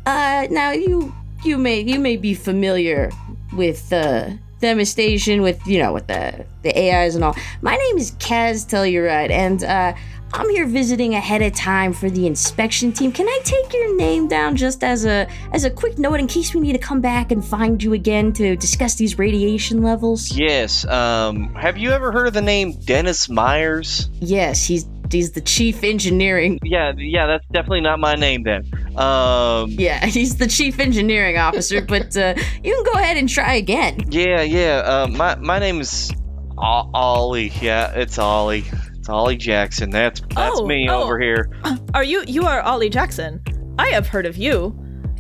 Uh, 0.06 0.46
now 0.50 0.72
you 0.72 1.14
you 1.44 1.58
may 1.58 1.80
you 1.80 1.98
may 2.00 2.16
be 2.16 2.34
familiar 2.34 3.10
with 3.52 3.92
uh 3.92 4.30
Themis 4.60 4.90
Station, 4.90 5.42
with 5.42 5.64
you 5.66 5.78
know 5.78 5.92
with 5.92 6.06
the 6.08 6.44
the 6.62 6.74
AIs 6.76 7.14
and 7.14 7.22
all. 7.24 7.36
My 7.62 7.76
name 7.76 7.96
is 7.98 8.10
Kaz 8.12 8.66
Telluride, 8.66 9.30
and 9.30 9.62
uh, 9.64 9.94
I'm 10.32 10.48
here 10.50 10.66
visiting 10.66 11.14
ahead 11.14 11.42
of 11.42 11.52
time 11.54 11.92
for 11.92 12.08
the 12.08 12.26
inspection 12.26 12.92
team. 12.92 13.10
Can 13.10 13.26
I 13.28 13.40
take 13.42 13.72
your 13.72 13.96
name 13.96 14.28
down 14.28 14.54
just 14.56 14.84
as 14.84 15.04
a 15.04 15.28
as 15.52 15.64
a 15.64 15.70
quick 15.70 15.98
note 15.98 16.20
in 16.20 16.26
case 16.28 16.54
we 16.54 16.60
need 16.60 16.72
to 16.72 16.78
come 16.78 17.00
back 17.00 17.32
and 17.32 17.44
find 17.44 17.82
you 17.82 17.94
again 17.94 18.32
to 18.34 18.54
discuss 18.56 18.94
these 18.94 19.18
radiation 19.18 19.82
levels? 19.82 20.30
Yes. 20.36 20.84
Um. 20.86 21.52
Have 21.54 21.78
you 21.78 21.90
ever 21.90 22.12
heard 22.12 22.28
of 22.28 22.32
the 22.34 22.42
name 22.42 22.72
Dennis 22.84 23.28
Myers? 23.28 24.08
Yes, 24.20 24.64
he's 24.64 24.86
he's 25.10 25.32
the 25.32 25.40
chief 25.40 25.82
engineering 25.82 26.60
Yeah. 26.62 26.92
Yeah. 26.96 27.26
That's 27.26 27.46
definitely 27.46 27.80
not 27.80 27.98
my 27.98 28.14
name 28.14 28.44
then. 28.44 28.70
Um. 28.96 29.70
Yeah, 29.70 30.06
he's 30.06 30.36
the 30.36 30.46
chief 30.46 30.78
engineering 30.78 31.38
officer, 31.38 31.80
but 31.86 32.16
uh, 32.16 32.34
you 32.62 32.72
can 32.74 32.84
go 32.84 32.92
ahead 33.00 33.16
and 33.16 33.28
try 33.28 33.54
again. 33.54 34.04
Yeah. 34.10 34.42
Yeah. 34.42 34.76
Uh, 34.86 35.08
my 35.08 35.34
my 35.34 35.58
name 35.58 35.80
is 35.80 36.12
O- 36.56 36.90
Ollie. 36.94 37.48
Yeah. 37.60 37.90
It's 37.96 38.16
Ollie. 38.16 38.64
It's 39.10 39.14
Ollie 39.16 39.36
Jackson. 39.36 39.90
That's 39.90 40.20
that's 40.20 40.60
Oh, 40.60 40.66
me 40.66 40.88
oh. 40.88 41.02
over 41.02 41.18
here. 41.18 41.50
Are 41.94 42.04
you 42.04 42.22
you 42.28 42.44
are 42.44 42.60
Ollie 42.60 42.88
Jackson? 42.88 43.42
I 43.76 43.88
have 43.88 44.06
heard 44.06 44.24
of 44.24 44.36
you. 44.36 44.72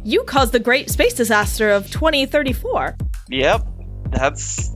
You 0.04 0.22
caused 0.22 0.52
the 0.52 0.60
great 0.60 0.88
space 0.90 1.12
disaster 1.12 1.70
of 1.70 1.90
2034. 1.90 2.96
Yep. 3.30 3.66
That's 4.10 4.70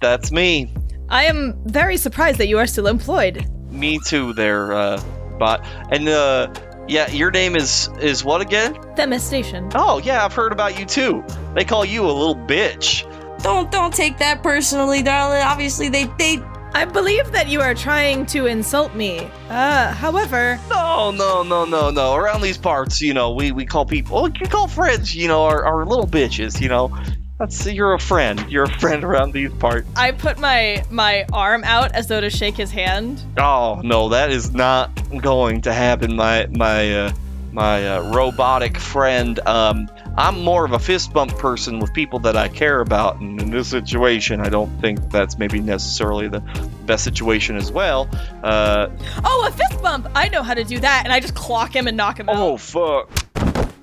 that's 0.00 0.32
me. 0.32 0.74
I 1.08 1.26
am 1.26 1.62
very 1.64 1.96
surprised 1.96 2.38
that 2.38 2.48
you 2.48 2.58
are 2.58 2.66
still 2.66 2.88
employed. 2.88 3.46
Me 3.70 4.00
too. 4.04 4.32
There. 4.32 4.72
Uh. 4.72 5.00
But 5.38 5.64
and 5.92 6.08
uh. 6.08 6.52
Yeah, 6.88 7.08
your 7.08 7.30
name 7.30 7.54
is 7.54 7.88
is 8.00 8.24
what 8.24 8.40
again? 8.40 8.76
Themis 8.96 9.22
Station. 9.22 9.70
Oh, 9.76 9.98
yeah, 9.98 10.24
I've 10.24 10.32
heard 10.32 10.50
about 10.50 10.76
you 10.76 10.84
too. 10.84 11.24
They 11.54 11.64
call 11.64 11.84
you 11.84 12.02
a 12.04 12.10
little 12.10 12.34
bitch. 12.34 13.06
Don't 13.44 13.70
don't 13.70 13.94
take 13.94 14.18
that 14.18 14.42
personally, 14.42 15.00
darling. 15.00 15.40
Obviously, 15.40 15.88
they 15.88 16.06
they 16.18 16.38
I 16.72 16.84
believe 16.84 17.32
that 17.32 17.48
you 17.48 17.60
are 17.60 17.74
trying 17.74 18.26
to 18.26 18.46
insult 18.46 18.94
me. 18.94 19.28
Uh, 19.48 19.92
however, 19.92 20.58
No, 20.70 21.10
no, 21.10 21.42
no, 21.42 21.64
no, 21.64 21.90
no. 21.90 22.14
Around 22.14 22.42
these 22.42 22.58
parts, 22.58 23.00
you 23.00 23.12
know, 23.12 23.32
we, 23.32 23.50
we 23.50 23.66
call 23.66 23.84
people, 23.84 24.22
we 24.22 24.30
call 24.46 24.68
friends, 24.68 25.14
you 25.14 25.26
know, 25.28 25.44
our, 25.44 25.64
our 25.64 25.84
little 25.84 26.06
bitches, 26.06 26.60
you 26.60 26.68
know. 26.68 26.96
That's 27.40 27.66
you're 27.66 27.94
a 27.94 27.98
friend. 27.98 28.44
You're 28.50 28.64
a 28.64 28.78
friend 28.78 29.02
around 29.02 29.32
these 29.32 29.50
parts. 29.54 29.88
I 29.96 30.12
put 30.12 30.38
my 30.38 30.84
my 30.90 31.24
arm 31.32 31.64
out 31.64 31.90
as 31.92 32.06
though 32.06 32.20
to 32.20 32.28
shake 32.28 32.54
his 32.54 32.70
hand. 32.70 33.22
Oh 33.38 33.80
no, 33.82 34.10
that 34.10 34.30
is 34.30 34.52
not 34.52 34.90
going 35.22 35.62
to 35.62 35.72
happen. 35.72 36.16
My 36.16 36.46
my 36.50 36.94
uh, 36.94 37.12
my 37.50 37.96
uh, 37.96 38.12
robotic 38.14 38.76
friend. 38.76 39.40
Um, 39.46 39.88
I'm 40.16 40.42
more 40.42 40.64
of 40.64 40.72
a 40.72 40.78
fist 40.78 41.12
bump 41.12 41.36
person 41.38 41.78
with 41.78 41.92
people 41.94 42.18
that 42.20 42.36
I 42.36 42.48
care 42.48 42.80
about, 42.80 43.20
and 43.20 43.40
in 43.40 43.50
this 43.50 43.68
situation, 43.68 44.40
I 44.40 44.48
don't 44.48 44.80
think 44.80 45.10
that's 45.10 45.38
maybe 45.38 45.60
necessarily 45.60 46.28
the 46.28 46.40
best 46.86 47.04
situation 47.04 47.56
as 47.56 47.70
well. 47.72 48.08
Uh, 48.42 48.88
Oh, 49.24 49.46
a 49.48 49.52
fist 49.52 49.82
bump! 49.82 50.08
I 50.14 50.28
know 50.28 50.42
how 50.42 50.54
to 50.54 50.64
do 50.64 50.78
that, 50.80 51.02
and 51.04 51.12
I 51.12 51.20
just 51.20 51.34
clock 51.34 51.74
him 51.74 51.86
and 51.86 51.96
knock 51.96 52.18
him 52.18 52.28
out. 52.28 52.36
Oh 52.36 52.56
fuck. 52.56 53.10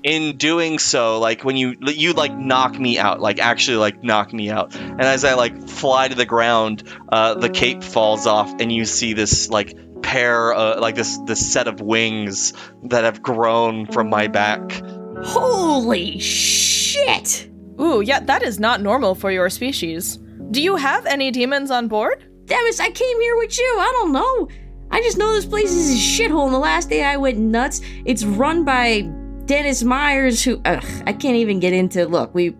In 0.04 0.36
doing 0.36 0.78
so, 0.78 1.18
like 1.18 1.42
when 1.44 1.56
you 1.56 1.74
you 1.80 2.12
like 2.12 2.32
knock 2.32 2.78
me 2.78 2.98
out, 2.98 3.20
like 3.20 3.40
actually 3.40 3.78
like 3.78 4.04
knock 4.04 4.32
me 4.32 4.48
out, 4.48 4.74
and 4.76 5.00
as 5.02 5.24
I 5.24 5.34
like 5.34 5.68
fly 5.68 6.06
to 6.08 6.14
the 6.14 6.24
ground, 6.26 6.84
uh, 7.10 7.34
the 7.34 7.48
cape 7.48 7.82
falls 7.82 8.26
off, 8.26 8.54
and 8.60 8.70
you 8.70 8.84
see 8.84 9.12
this 9.14 9.48
like 9.50 9.76
pair, 10.02 10.54
uh, 10.54 10.80
like 10.80 10.94
this 10.94 11.18
this 11.26 11.52
set 11.52 11.66
of 11.66 11.80
wings 11.80 12.52
that 12.84 13.04
have 13.04 13.22
grown 13.22 13.86
from 13.86 14.08
my 14.08 14.28
back. 14.28 14.80
Holy 15.24 16.18
shit. 16.18 17.50
Ooh, 17.80 18.00
yeah, 18.00 18.20
that 18.20 18.42
is 18.42 18.58
not 18.58 18.80
normal 18.80 19.14
for 19.14 19.30
your 19.30 19.48
species. 19.50 20.18
Do 20.50 20.62
you 20.62 20.76
have 20.76 21.06
any 21.06 21.30
demons 21.30 21.70
on 21.70 21.88
board? 21.88 22.24
Damn 22.46 22.64
it! 22.66 22.80
I 22.80 22.90
came 22.90 23.20
here 23.20 23.36
with 23.36 23.58
you. 23.58 23.76
I 23.78 23.92
don't 24.00 24.12
know. 24.12 24.48
I 24.90 25.00
just 25.02 25.18
know 25.18 25.32
this 25.32 25.44
place 25.44 25.70
is 25.70 25.90
a 25.90 25.94
shithole. 25.94 26.46
And 26.46 26.54
the 26.54 26.58
last 26.58 26.88
day 26.88 27.04
I 27.04 27.16
went 27.16 27.38
nuts. 27.38 27.82
It's 28.06 28.24
run 28.24 28.64
by 28.64 29.02
Dennis 29.44 29.82
Myers, 29.82 30.42
who 30.42 30.60
ugh, 30.64 30.84
I 31.06 31.12
can't 31.12 31.36
even 31.36 31.60
get 31.60 31.72
into. 31.72 32.06
Look, 32.06 32.34
we 32.34 32.56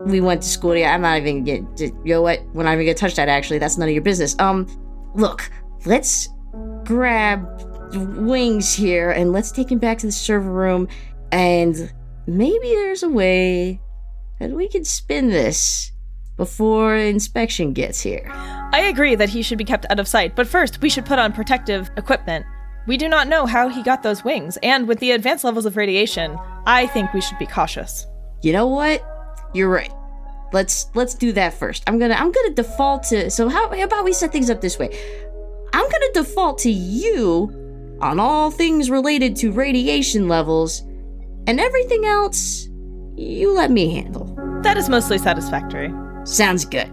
we 0.00 0.20
went 0.20 0.42
to 0.42 0.48
school. 0.48 0.74
Yeah, 0.74 0.94
I'm 0.94 1.02
not 1.02 1.18
even 1.18 1.44
get. 1.44 1.62
You 1.80 1.92
know 2.04 2.22
what? 2.22 2.42
We're 2.54 2.64
not 2.64 2.74
even 2.74 2.86
gonna 2.86 2.94
touch 2.94 3.14
that. 3.16 3.28
Actually, 3.28 3.58
that's 3.58 3.76
none 3.76 3.88
of 3.88 3.94
your 3.94 4.02
business. 4.02 4.34
Um, 4.38 4.66
look, 5.14 5.50
let's 5.84 6.28
grab 6.84 7.46
wings 7.94 8.74
here 8.74 9.10
and 9.10 9.32
let's 9.32 9.52
take 9.52 9.70
him 9.70 9.78
back 9.78 9.98
to 9.98 10.06
the 10.06 10.12
server 10.12 10.50
room. 10.50 10.88
And 11.34 11.92
maybe 12.28 12.68
there's 12.68 13.02
a 13.02 13.08
way 13.08 13.80
that 14.38 14.52
we 14.52 14.68
can 14.68 14.84
spin 14.84 15.30
this 15.30 15.90
before 16.36 16.94
inspection 16.94 17.72
gets 17.72 18.00
here. 18.00 18.30
I 18.32 18.82
agree 18.88 19.16
that 19.16 19.30
he 19.30 19.42
should 19.42 19.58
be 19.58 19.64
kept 19.64 19.84
out 19.90 19.98
of 19.98 20.06
sight, 20.06 20.36
but 20.36 20.46
first, 20.46 20.80
we 20.80 20.88
should 20.88 21.04
put 21.04 21.18
on 21.18 21.32
protective 21.32 21.90
equipment. 21.96 22.46
We 22.86 22.96
do 22.96 23.08
not 23.08 23.26
know 23.26 23.46
how 23.46 23.68
he 23.68 23.82
got 23.82 24.04
those 24.04 24.22
wings, 24.22 24.58
and 24.62 24.86
with 24.86 25.00
the 25.00 25.10
advanced 25.10 25.42
levels 25.42 25.66
of 25.66 25.76
radiation, 25.76 26.38
I 26.66 26.86
think 26.86 27.12
we 27.12 27.20
should 27.20 27.38
be 27.38 27.46
cautious. 27.46 28.06
You 28.42 28.52
know 28.52 28.68
what? 28.68 29.04
You're 29.54 29.70
right. 29.70 29.92
Let's 30.52 30.86
let's 30.94 31.14
do 31.14 31.32
that 31.32 31.54
first. 31.54 31.82
I'm 31.88 31.98
gonna 31.98 32.14
I'm 32.14 32.30
gonna 32.30 32.54
default 32.54 33.02
to 33.04 33.28
so 33.28 33.48
how, 33.48 33.74
how 33.74 33.82
about 33.82 34.04
we 34.04 34.12
set 34.12 34.30
things 34.30 34.50
up 34.50 34.60
this 34.60 34.78
way? 34.78 34.88
I'm 35.72 35.90
gonna 35.90 36.12
default 36.12 36.58
to 36.58 36.70
you 36.70 37.98
on 38.00 38.20
all 38.20 38.52
things 38.52 38.88
related 38.88 39.34
to 39.36 39.50
radiation 39.50 40.28
levels, 40.28 40.84
and 41.46 41.60
everything 41.60 42.04
else 42.04 42.68
you 43.16 43.52
let 43.52 43.70
me 43.70 43.90
handle. 43.94 44.34
That 44.62 44.76
is 44.76 44.88
mostly 44.88 45.18
satisfactory. 45.18 45.92
Sounds 46.24 46.64
good. 46.64 46.90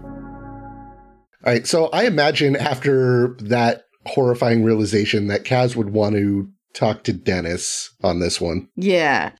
All 1.44 1.52
right, 1.52 1.66
so 1.66 1.86
I 1.86 2.04
imagine 2.04 2.54
after 2.54 3.36
that 3.40 3.86
horrifying 4.06 4.62
realization 4.62 5.26
that 5.28 5.44
Kaz 5.44 5.74
would 5.74 5.90
want 5.90 6.14
to 6.14 6.48
talk 6.74 7.02
to 7.04 7.12
Dennis 7.12 7.94
on 8.02 8.20
this 8.20 8.40
one. 8.40 8.68
Yeah. 8.76 9.32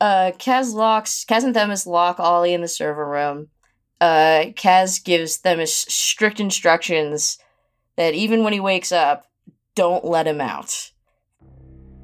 Uh, 0.00 0.32
Kaz 0.38 0.72
locks, 0.72 1.24
Kaz 1.28 1.44
and 1.44 1.54
Themis 1.54 1.86
lock 1.86 2.20
Ollie 2.20 2.54
in 2.54 2.60
the 2.60 2.68
server 2.68 3.08
room. 3.08 3.48
Uh, 4.00 4.46
Kaz 4.54 5.02
gives 5.02 5.36
Themis 5.36 5.74
strict 5.74 6.40
instructions 6.40 7.38
that 7.96 8.14
even 8.14 8.44
when 8.44 8.52
he 8.52 8.60
wakes 8.60 8.92
up, 8.92 9.26
don't 9.74 10.04
let 10.04 10.26
him 10.26 10.40
out. 10.40 10.90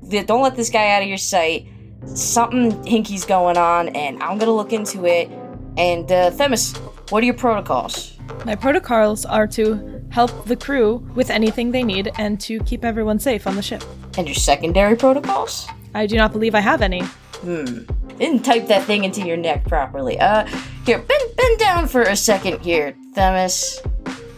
Don't 0.09 0.43
let 0.43 0.57
this 0.57 0.71
guy 0.71 0.91
out 0.95 1.03
of 1.03 1.09
your 1.09 1.17
sight. 1.19 1.67
Something 2.07 2.85
hinky's 2.87 3.25
going 3.25 3.57
on, 3.57 3.89
and 3.91 4.23
I'm 4.23 4.39
gonna 4.39 4.53
look 4.53 4.73
into 4.73 5.05
it. 5.07 5.31
And, 5.77 6.11
uh, 6.11 6.31
Themis, 6.31 6.75
what 7.11 7.23
are 7.23 7.27
your 7.27 7.35
protocols? 7.35 8.17
My 8.45 8.55
protocols 8.55 9.25
are 9.25 9.47
to 9.49 10.03
help 10.11 10.47
the 10.47 10.57
crew 10.57 11.07
with 11.15 11.31
anything 11.31 11.73
they 11.73 11.83
need 11.83 12.11
and 12.17 12.41
to 12.41 12.61
keep 12.61 12.85
everyone 12.85 13.19
safe 13.19 13.47
on 13.47 13.57
the 13.57 13.63
ship. 13.63 13.85
And 14.17 14.27
your 14.27 14.35
secondary 14.35 14.97
protocols? 14.97 15.67
I 15.95 16.07
do 16.07 16.17
not 16.17 16.33
believe 16.33 16.55
I 16.55 16.61
have 16.61 16.83
any. 16.83 17.03
Hmm. 17.43 17.83
Didn't 18.19 18.45
type 18.45 18.67
that 18.69 18.85
thing 18.85 19.05
into 19.05 19.27
your 19.27 19.37
neck 19.37 19.67
properly. 19.67 20.19
Uh, 20.19 20.47
here, 20.87 20.99
bend, 20.99 21.37
bend 21.37 21.59
down 21.59 21.87
for 21.87 22.03
a 22.03 22.17
second 22.17 22.61
here, 22.61 22.95
Themis. 23.15 23.81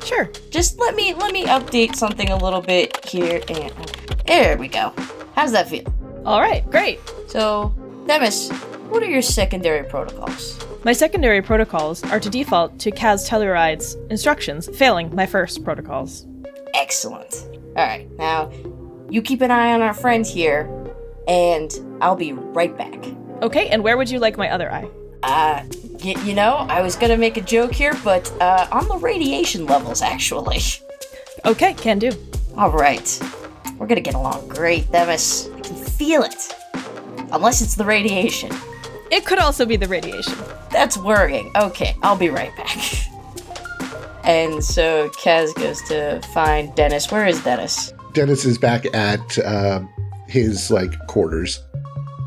Sure. 0.05 0.31
Just 0.51 0.79
let 0.81 0.95
me 0.95 1.15
let 1.15 1.33
me 1.33 1.45
update 1.45 1.95
something 1.95 2.31
a 2.31 2.37
little 2.37 2.63
bit 2.63 3.05
here, 3.05 3.41
and 3.49 3.73
there 4.27 4.57
we 4.57 4.67
go. 4.67 4.93
How's 5.35 5.53
that 5.53 5.69
feel? 5.69 5.85
All 6.29 6.43
right, 6.43 6.69
great. 6.71 7.01
So, 7.27 7.75
Themis, 8.07 8.51
what 8.91 9.03
are 9.03 9.07
your 9.07 9.23
secondary 9.23 9.83
protocols? 9.89 10.59
My 10.85 10.93
secondary 10.93 11.41
protocols 11.41 12.05
are 12.05 12.21
to 12.21 12.29
default 12.29 12.79
to 12.81 12.91
Kaz 12.91 13.27
Telluride's 13.27 13.95
instructions, 14.11 14.69
failing 14.77 15.15
my 15.15 15.25
first 15.25 15.65
protocols. 15.65 16.27
Excellent. 16.75 17.35
All 17.77 17.85
right, 17.87 18.07
now 18.19 18.53
you 19.09 19.23
keep 19.23 19.41
an 19.41 19.51
eye 19.51 19.73
on 19.73 19.81
our 19.81 19.95
friend 19.95 20.27
here, 20.27 20.69
and 21.27 21.73
I'll 22.03 22.15
be 22.15 22.35
right 22.35 22.77
back. 22.77 23.03
Okay, 23.41 23.69
and 23.71 23.83
where 23.83 23.97
would 23.97 24.11
you 24.11 24.19
like 24.19 24.37
my 24.37 24.51
other 24.51 24.71
eye? 24.71 24.87
Uh, 25.23 25.63
y- 26.05 26.15
you 26.25 26.35
know, 26.35 26.57
I 26.69 26.83
was 26.83 26.95
gonna 26.95 27.17
make 27.17 27.39
a 27.39 27.41
joke 27.41 27.73
here, 27.73 27.95
but 28.05 28.31
uh, 28.43 28.69
on 28.71 28.87
the 28.89 28.99
radiation 28.99 29.65
levels, 29.65 30.03
actually. 30.03 30.61
Okay, 31.47 31.73
can 31.73 31.99
do. 31.99 32.11
All 32.55 32.71
right, 32.71 33.19
we're 33.79 33.87
gonna 33.87 34.03
get 34.03 34.15
along 34.15 34.47
great, 34.49 34.85
Themis. 34.87 35.49
I 35.57 35.61
can 35.61 35.77
feel 35.99 36.23
it. 36.23 36.55
Unless 37.33 37.61
it's 37.61 37.75
the 37.75 37.85
radiation. 37.85 38.51
It 39.11 39.27
could 39.27 39.39
also 39.39 39.67
be 39.67 39.77
the 39.77 39.89
radiation. 39.89 40.35
That's 40.71 40.97
worrying. 40.97 41.51
Okay, 41.57 41.97
I'll 42.03 42.17
be 42.17 42.29
right 42.31 42.55
back. 42.57 42.79
and 44.25 44.63
so 44.63 45.11
Kaz 45.23 45.55
goes 45.55 45.83
to 45.89 46.21
find 46.33 46.75
Dennis. 46.75 47.11
Where 47.11 47.27
is 47.27 47.43
Dennis? 47.43 47.93
Dennis 48.13 48.45
is 48.45 48.59
back 48.59 48.87
at 48.95 49.39
uh, 49.41 49.81
his 50.29 50.71
like 50.71 51.07
quarters. 51.07 51.61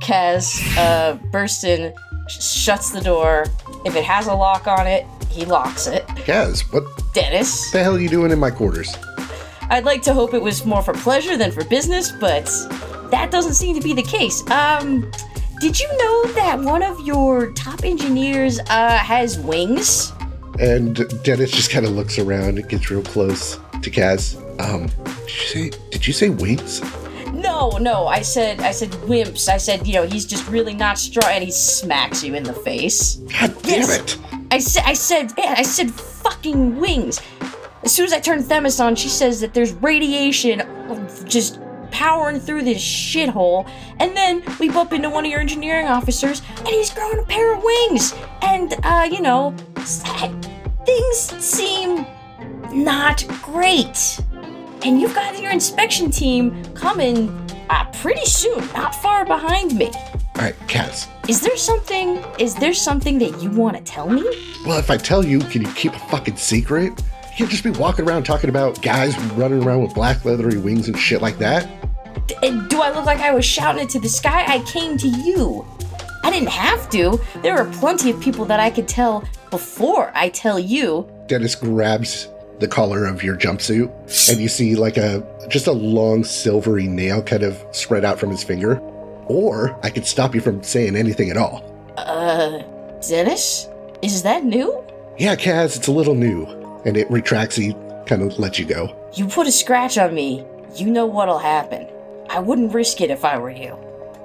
Kaz 0.01 0.59
uh, 0.77 1.13
bursts 1.31 1.63
in, 1.63 1.93
sh- 2.27 2.41
shuts 2.43 2.91
the 2.91 3.01
door. 3.01 3.45
If 3.85 3.95
it 3.95 4.03
has 4.03 4.27
a 4.27 4.33
lock 4.33 4.67
on 4.67 4.87
it, 4.87 5.05
he 5.29 5.45
locks 5.45 5.87
it. 5.87 6.05
Kaz, 6.07 6.61
what 6.73 6.83
Dennis, 7.13 7.67
What 7.67 7.73
the 7.73 7.83
hell 7.83 7.95
are 7.95 7.99
you 7.99 8.09
doing 8.09 8.31
in 8.31 8.39
my 8.39 8.51
quarters? 8.51 8.95
I'd 9.69 9.85
like 9.85 10.01
to 10.03 10.13
hope 10.13 10.33
it 10.33 10.41
was 10.41 10.65
more 10.65 10.81
for 10.81 10.93
pleasure 10.93 11.37
than 11.37 11.51
for 11.51 11.63
business, 11.65 12.11
but 12.11 12.49
that 13.11 13.31
doesn't 13.31 13.53
seem 13.53 13.75
to 13.75 13.81
be 13.81 13.93
the 13.93 14.03
case. 14.03 14.47
Um, 14.49 15.09
did 15.59 15.79
you 15.79 15.87
know 15.97 16.25
that 16.33 16.59
one 16.59 16.81
of 16.83 16.99
your 17.05 17.51
top 17.53 17.83
engineers 17.83 18.59
uh, 18.69 18.97
has 18.97 19.37
wings? 19.39 20.11
And 20.59 20.95
Dennis 21.23 21.51
just 21.51 21.69
kind 21.71 21.85
of 21.85 21.91
looks 21.93 22.19
around 22.19 22.57
and 22.57 22.67
gets 22.67 22.89
real 22.91 23.03
close 23.03 23.57
to 23.81 23.89
Kaz. 23.91 24.35
Um, 24.59 24.87
did 25.05 25.27
you 25.29 25.47
say? 25.47 25.71
Did 25.91 26.07
you 26.07 26.13
say 26.13 26.29
wings? 26.29 26.81
No, 27.31 27.69
no, 27.77 28.07
I 28.07 28.21
said, 28.21 28.59
I 28.59 28.71
said 28.71 28.89
wimps. 29.07 29.47
I 29.47 29.57
said, 29.57 29.87
you 29.87 29.93
know, 29.93 30.05
he's 30.05 30.25
just 30.25 30.47
really 30.49 30.73
not 30.73 30.97
strong, 30.99 31.29
and 31.31 31.43
he 31.43 31.49
smacks 31.51 32.23
you 32.23 32.35
in 32.35 32.43
the 32.43 32.53
face. 32.53 33.15
God 33.39 33.55
damn 33.63 33.79
Yes. 33.81 33.99
it! 33.99 34.17
I 34.51 34.59
said, 34.59 34.83
I 34.85 34.93
said, 34.93 35.31
yeah, 35.37 35.55
I 35.57 35.63
said 35.63 35.89
fucking 35.91 36.75
wings. 36.77 37.21
As 37.83 37.93
soon 37.93 38.05
as 38.05 38.13
I 38.13 38.19
turn 38.19 38.43
Themis 38.43 38.79
on, 38.81 38.95
she 38.95 39.07
says 39.07 39.39
that 39.39 39.53
there's 39.53 39.71
radiation 39.73 40.61
just 41.25 41.60
powering 42.01 42.39
through 42.39 42.63
this 42.63 42.81
shithole, 42.81 43.69
and 43.99 44.17
then 44.17 44.41
we 44.59 44.67
bump 44.67 44.91
into 44.91 45.07
one 45.07 45.23
of 45.23 45.29
your 45.29 45.39
engineering 45.39 45.85
officers, 45.85 46.41
and 46.57 46.67
he's 46.69 46.91
growing 46.91 47.19
a 47.19 47.23
pair 47.23 47.53
of 47.53 47.63
wings, 47.63 48.15
and 48.41 48.73
uh, 48.83 49.07
you 49.09 49.21
know, 49.21 49.53
things 50.83 51.15
seem 51.37 52.03
not 52.73 53.23
great. 53.43 54.19
And 54.83 54.99
you've 54.99 55.13
got 55.13 55.39
your 55.39 55.51
inspection 55.51 56.09
team 56.09 56.65
coming 56.73 57.29
uh, 57.69 57.85
pretty 57.91 58.25
soon, 58.25 58.65
not 58.73 58.95
far 58.95 59.23
behind 59.23 59.77
me. 59.77 59.91
All 59.93 60.41
right, 60.41 60.55
Kaz. 60.61 61.07
Is 61.29 61.39
there 61.41 61.55
something? 61.55 62.17
Is 62.39 62.55
there 62.55 62.73
something 62.73 63.19
that 63.19 63.43
you 63.43 63.51
want 63.51 63.77
to 63.77 63.83
tell 63.83 64.09
me? 64.09 64.23
Well, 64.65 64.79
if 64.79 64.89
I 64.89 64.97
tell 64.97 65.23
you, 65.23 65.37
can 65.37 65.61
you 65.61 65.71
keep 65.73 65.93
a 65.93 65.99
fucking 65.99 66.37
secret? 66.37 66.99
You 67.29 67.37
can't 67.37 67.51
just 67.51 67.63
be 67.63 67.69
walking 67.69 68.09
around 68.09 68.23
talking 68.23 68.49
about 68.49 68.81
guys 68.81 69.15
running 69.33 69.63
around 69.63 69.83
with 69.83 69.93
black 69.93 70.25
leathery 70.25 70.57
wings 70.57 70.87
and 70.87 70.97
shit 70.97 71.21
like 71.21 71.37
that. 71.37 71.69
Uh, 72.41 72.67
do 72.67 72.81
I 72.81 72.91
look 72.91 73.05
like 73.05 73.19
I 73.19 73.33
was 73.33 73.45
shouting 73.45 73.83
it 73.83 73.89
to 73.89 73.99
the 73.99 74.09
sky? 74.09 74.45
I 74.47 74.59
came 74.65 74.97
to 74.97 75.07
you. 75.07 75.65
I 76.23 76.29
didn't 76.29 76.49
have 76.49 76.89
to. 76.91 77.19
There 77.41 77.57
are 77.57 77.65
plenty 77.73 78.11
of 78.11 78.19
people 78.19 78.45
that 78.45 78.59
I 78.59 78.69
could 78.69 78.87
tell 78.87 79.23
before 79.49 80.11
I 80.13 80.29
tell 80.29 80.59
you. 80.59 81.09
Dennis 81.27 81.55
grabs 81.55 82.29
the 82.59 82.67
collar 82.67 83.05
of 83.05 83.23
your 83.23 83.35
jumpsuit, 83.35 84.29
and 84.29 84.39
you 84.39 84.47
see 84.47 84.75
like 84.75 84.97
a 84.97 85.25
just 85.49 85.67
a 85.67 85.71
long 85.71 86.23
silvery 86.23 86.87
nail 86.87 87.23
kind 87.23 87.43
of 87.43 87.63
spread 87.71 88.05
out 88.05 88.19
from 88.19 88.29
his 88.29 88.43
finger. 88.43 88.79
Or 89.25 89.79
I 89.83 89.89
could 89.89 90.05
stop 90.05 90.35
you 90.35 90.41
from 90.41 90.61
saying 90.61 90.95
anything 90.95 91.29
at 91.31 91.37
all. 91.37 91.63
Uh, 91.97 92.63
Dennis? 93.07 93.67
Is 94.01 94.23
that 94.23 94.43
new? 94.43 94.83
Yeah, 95.17 95.35
Kaz, 95.35 95.77
it's 95.77 95.87
a 95.87 95.91
little 95.91 96.15
new. 96.15 96.45
And 96.85 96.97
it 96.97 97.09
retracts, 97.11 97.55
he 97.55 97.73
kind 98.07 98.21
of 98.23 98.37
lets 98.39 98.57
you 98.59 98.65
go. 98.65 98.95
You 99.13 99.27
put 99.27 99.47
a 99.47 99.51
scratch 99.51 99.97
on 99.97 100.13
me, 100.13 100.45
you 100.75 100.87
know 100.87 101.05
what'll 101.05 101.39
happen. 101.39 101.87
I 102.33 102.39
wouldn't 102.39 102.73
risk 102.73 103.01
it 103.01 103.11
if 103.11 103.25
I 103.25 103.37
were 103.37 103.49
you. 103.49 103.77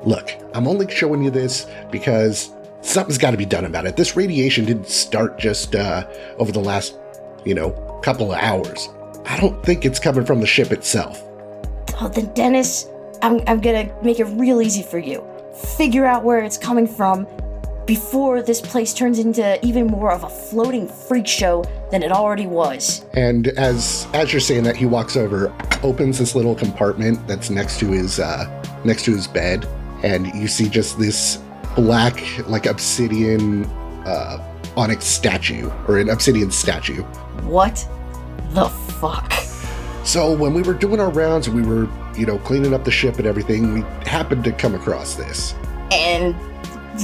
Look, 0.05 0.31
I'm 0.55 0.69
only 0.69 0.88
showing 0.88 1.25
you 1.25 1.31
this 1.31 1.66
because 1.90 2.53
something's 2.81 3.19
got 3.19 3.33
to 3.33 3.37
be 3.37 3.45
done 3.45 3.64
about 3.64 3.85
it. 3.85 3.97
This 3.97 4.14
radiation 4.14 4.64
didn't 4.64 4.87
start 4.87 5.40
just 5.40 5.75
uh, 5.75 6.07
over 6.38 6.53
the 6.53 6.61
last, 6.61 6.97
you 7.45 7.53
know, 7.53 7.71
couple 8.05 8.33
of 8.33 8.38
hours. 8.38 8.88
I 9.25 9.40
don't 9.40 9.61
think 9.64 9.85
it's 9.85 9.99
coming 9.99 10.25
from 10.25 10.40
the 10.40 10.47
ship 10.47 10.71
itself. 10.71 11.21
Oh, 12.01 12.09
then 12.14 12.33
Dennis, 12.33 12.88
I'm, 13.23 13.40
I'm 13.49 13.61
gonna 13.61 13.92
make 14.05 14.21
it 14.21 14.27
real 14.27 14.62
easy 14.62 14.85
for 14.85 14.99
you. 14.99 15.27
Figure 15.77 16.07
out 16.07 16.23
where 16.23 16.38
it's 16.38 16.59
coming 16.59 16.87
from 16.87 17.27
before 17.87 18.42
this 18.42 18.61
place 18.61 18.92
turns 18.92 19.18
into 19.18 19.64
even 19.64 19.87
more 19.87 20.11
of 20.11 20.25
a 20.25 20.29
floating 20.29 20.88
freak 20.88 21.27
show 21.27 21.64
than 21.90 22.03
it 22.03 22.11
already 22.11 22.46
was. 22.46 23.07
And 23.14 23.49
as 23.49 24.07
as 24.12 24.33
you're 24.33 24.40
saying 24.40 24.64
that, 24.64 24.77
he 24.77 24.87
walks 24.87 25.16
over, 25.16 25.55
opens 25.83 26.18
this 26.18 26.35
little 26.35 26.55
compartment 26.55 27.27
that's 27.27 27.49
next 27.49 27.79
to 27.81 27.87
his 27.87 28.18
uh, 28.18 28.44
next 28.85 29.05
to 29.05 29.12
his 29.12 29.27
bed, 29.27 29.66
and 30.03 30.27
you 30.35 30.49
see 30.49 30.68
just 30.68 30.99
this 30.99 31.40
black, 31.77 32.22
like 32.49 32.66
obsidian 32.66 33.64
uh, 34.05 34.38
onyx 34.77 35.05
statue 35.05 35.70
or 35.88 35.99
an 35.99 36.11
obsidian 36.11 36.51
statue. 36.51 37.03
What 37.44 37.87
the 38.51 38.68
fuck? 38.68 39.33
So 40.05 40.33
when 40.37 40.55
we 40.55 40.62
were 40.62 40.75
doing 40.75 41.01
our 41.01 41.11
rounds 41.11 41.49
and 41.49 41.57
we 41.57 41.62
were, 41.62 41.88
you 42.16 42.27
know, 42.27 42.38
cleaning 42.38 42.72
up 42.72 42.85
the 42.85 42.90
ship 42.92 43.18
and 43.18 43.27
everything, 43.27 43.75
we 43.75 43.81
happened 44.09 44.44
to 44.44 44.53
come 44.53 44.75
across 44.75 45.14
this. 45.14 45.53
And 45.90 46.35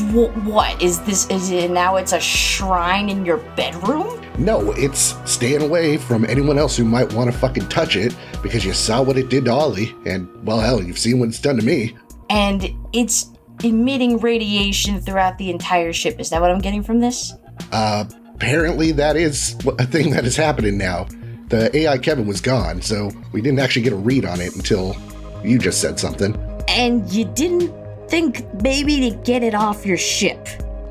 wh- 0.00 0.46
what 0.46 0.80
is 0.82 1.00
this? 1.02 1.28
Is 1.30 1.50
it 1.50 1.70
now? 1.70 1.96
It's 1.96 2.12
a 2.12 2.20
shrine 2.20 3.08
in 3.08 3.24
your 3.24 3.38
bedroom? 3.56 4.20
No, 4.38 4.72
it's 4.72 5.14
staying 5.30 5.62
away 5.62 5.98
from 5.98 6.24
anyone 6.24 6.58
else 6.58 6.76
who 6.76 6.84
might 6.84 7.12
want 7.12 7.30
to 7.30 7.36
fucking 7.36 7.68
touch 7.68 7.96
it 7.96 8.16
because 8.42 8.64
you 8.64 8.72
saw 8.72 9.02
what 9.02 9.18
it 9.18 9.28
did 9.28 9.44
to 9.44 9.52
Ollie, 9.52 9.94
and 10.06 10.28
well, 10.44 10.60
hell, 10.60 10.82
you've 10.82 10.98
seen 10.98 11.18
what 11.18 11.28
it's 11.28 11.40
done 11.40 11.56
to 11.56 11.64
me. 11.64 11.96
And 12.30 12.74
it's 12.92 13.30
emitting 13.62 14.18
radiation 14.18 15.00
throughout 15.00 15.38
the 15.38 15.50
entire 15.50 15.92
ship. 15.92 16.18
Is 16.18 16.30
that 16.30 16.40
what 16.40 16.50
I'm 16.50 16.60
getting 16.60 16.82
from 16.82 17.00
this? 17.00 17.32
Uh, 17.70 18.04
apparently, 18.34 18.92
that 18.92 19.16
is 19.16 19.56
a 19.78 19.86
thing 19.86 20.10
that 20.10 20.24
is 20.24 20.36
happening 20.36 20.78
now. 20.78 21.06
The 21.48 21.74
AI 21.76 21.98
Kevin 21.98 22.26
was 22.26 22.40
gone, 22.40 22.80
so 22.80 23.10
we 23.32 23.42
didn't 23.42 23.58
actually 23.58 23.82
get 23.82 23.92
a 23.92 23.96
read 23.96 24.24
on 24.24 24.40
it 24.40 24.56
until 24.56 24.96
you 25.44 25.58
just 25.58 25.80
said 25.80 26.00
something. 26.00 26.34
And 26.68 27.10
you 27.12 27.26
didn't 27.26 27.81
think 28.12 28.44
maybe 28.62 29.08
to 29.08 29.16
get 29.16 29.42
it 29.42 29.54
off 29.54 29.86
your 29.86 29.96
ship? 29.96 30.46